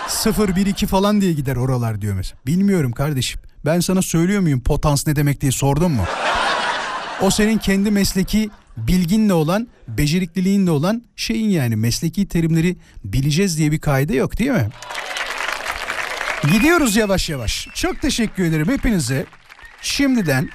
0 0.09 0.57
1 0.57 0.67
2 0.67 0.87
falan 0.87 1.21
diye 1.21 1.33
gider 1.33 1.57
oralar 1.57 2.01
diyor 2.01 2.15
mesela. 2.15 2.39
Bilmiyorum 2.47 2.93
kardeşim. 2.93 3.41
Ben 3.65 3.81
sana 3.81 4.03
söylüyor 4.03 4.41
muyum 4.41 4.61
potans 4.61 5.07
ne 5.07 5.17
demek 5.17 5.41
diye 5.41 5.53
sordun 5.53 5.93
mu? 5.93 6.05
O 7.21 7.31
senin 7.31 7.59
kendi 7.59 7.91
mesleki 7.91 8.51
bilginle 8.77 9.33
olan, 9.33 9.69
becerikliliğinle 9.89 10.71
olan 10.71 11.03
şeyin 11.17 11.51
yani 11.51 11.77
mesleki 11.77 12.29
terimleri 12.29 12.77
bileceğiz 13.05 13.59
diye 13.59 13.73
bir 13.73 13.81
kaide 13.81 14.17
yok 14.17 14.39
değil 14.39 14.51
mi? 14.51 14.69
Gidiyoruz 16.53 16.97
yavaş 16.97 17.29
yavaş. 17.29 17.69
Çok 17.75 18.03
teşekkür 18.03 18.45
ederim 18.45 18.69
hepinize. 18.69 19.27
Şimdiden 19.83 20.49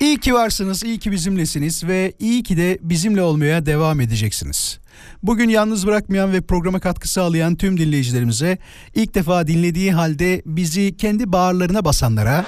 iyi 0.00 0.18
ki 0.18 0.34
varsınız, 0.34 0.84
iyi 0.84 0.98
ki 0.98 1.12
bizimlesiniz 1.12 1.84
ve 1.84 2.12
iyi 2.18 2.42
ki 2.42 2.56
de 2.56 2.78
bizimle 2.80 3.22
olmaya 3.22 3.66
devam 3.66 4.00
edeceksiniz. 4.00 4.78
Bugün 5.22 5.48
yalnız 5.48 5.86
bırakmayan 5.86 6.32
ve 6.32 6.40
programa 6.40 6.80
katkı 6.80 7.08
sağlayan 7.08 7.56
tüm 7.56 7.78
dinleyicilerimize 7.78 8.58
ilk 8.94 9.14
defa 9.14 9.46
dinlediği 9.46 9.92
halde 9.92 10.42
bizi 10.46 10.96
kendi 10.96 11.32
bağırlarına 11.32 11.84
basanlara 11.84 12.44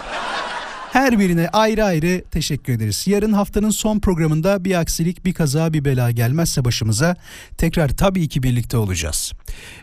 her 0.92 1.18
birine 1.18 1.48
ayrı 1.48 1.84
ayrı 1.84 2.24
teşekkür 2.30 2.72
ederiz. 2.72 3.06
Yarın 3.06 3.32
haftanın 3.32 3.70
son 3.70 3.98
programında 3.98 4.64
bir 4.64 4.80
aksilik, 4.80 5.24
bir 5.24 5.34
kaza, 5.34 5.72
bir 5.72 5.84
bela 5.84 6.10
gelmezse 6.10 6.64
başımıza 6.64 7.16
tekrar 7.56 7.88
tabii 7.88 8.28
ki 8.28 8.42
birlikte 8.42 8.76
olacağız. 8.76 9.32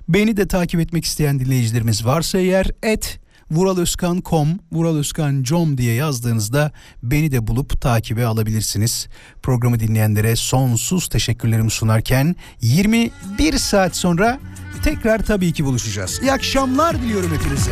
Beni 0.10 0.38
de 0.38 0.48
takip 0.48 0.80
etmek 0.80 1.06
isteyen 1.06 1.40
dinleyicilerimiz 1.40 2.06
varsa 2.06 2.38
eğer 2.38 2.68
et 2.84 3.20
vuraloskan.com, 3.52 4.60
vuraloskan.com 4.72 5.78
diye 5.78 5.94
yazdığınızda 5.94 6.72
beni 7.04 7.32
de 7.32 7.48
bulup 7.48 7.82
takibe 7.82 8.26
alabilirsiniz. 8.26 9.08
Programı 9.44 9.80
dinleyenlere 9.80 10.36
sonsuz 10.36 11.08
teşekkürlerimi 11.08 11.72
sunarken 11.72 12.36
21 12.62 13.58
saat 13.58 13.96
sonra 13.96 14.40
tekrar 14.84 15.20
tabii 15.20 15.54
ki 15.54 15.66
buluşacağız. 15.66 16.20
İyi 16.22 16.32
akşamlar 16.32 17.02
diliyorum 17.02 17.32
hepinize. 17.34 17.72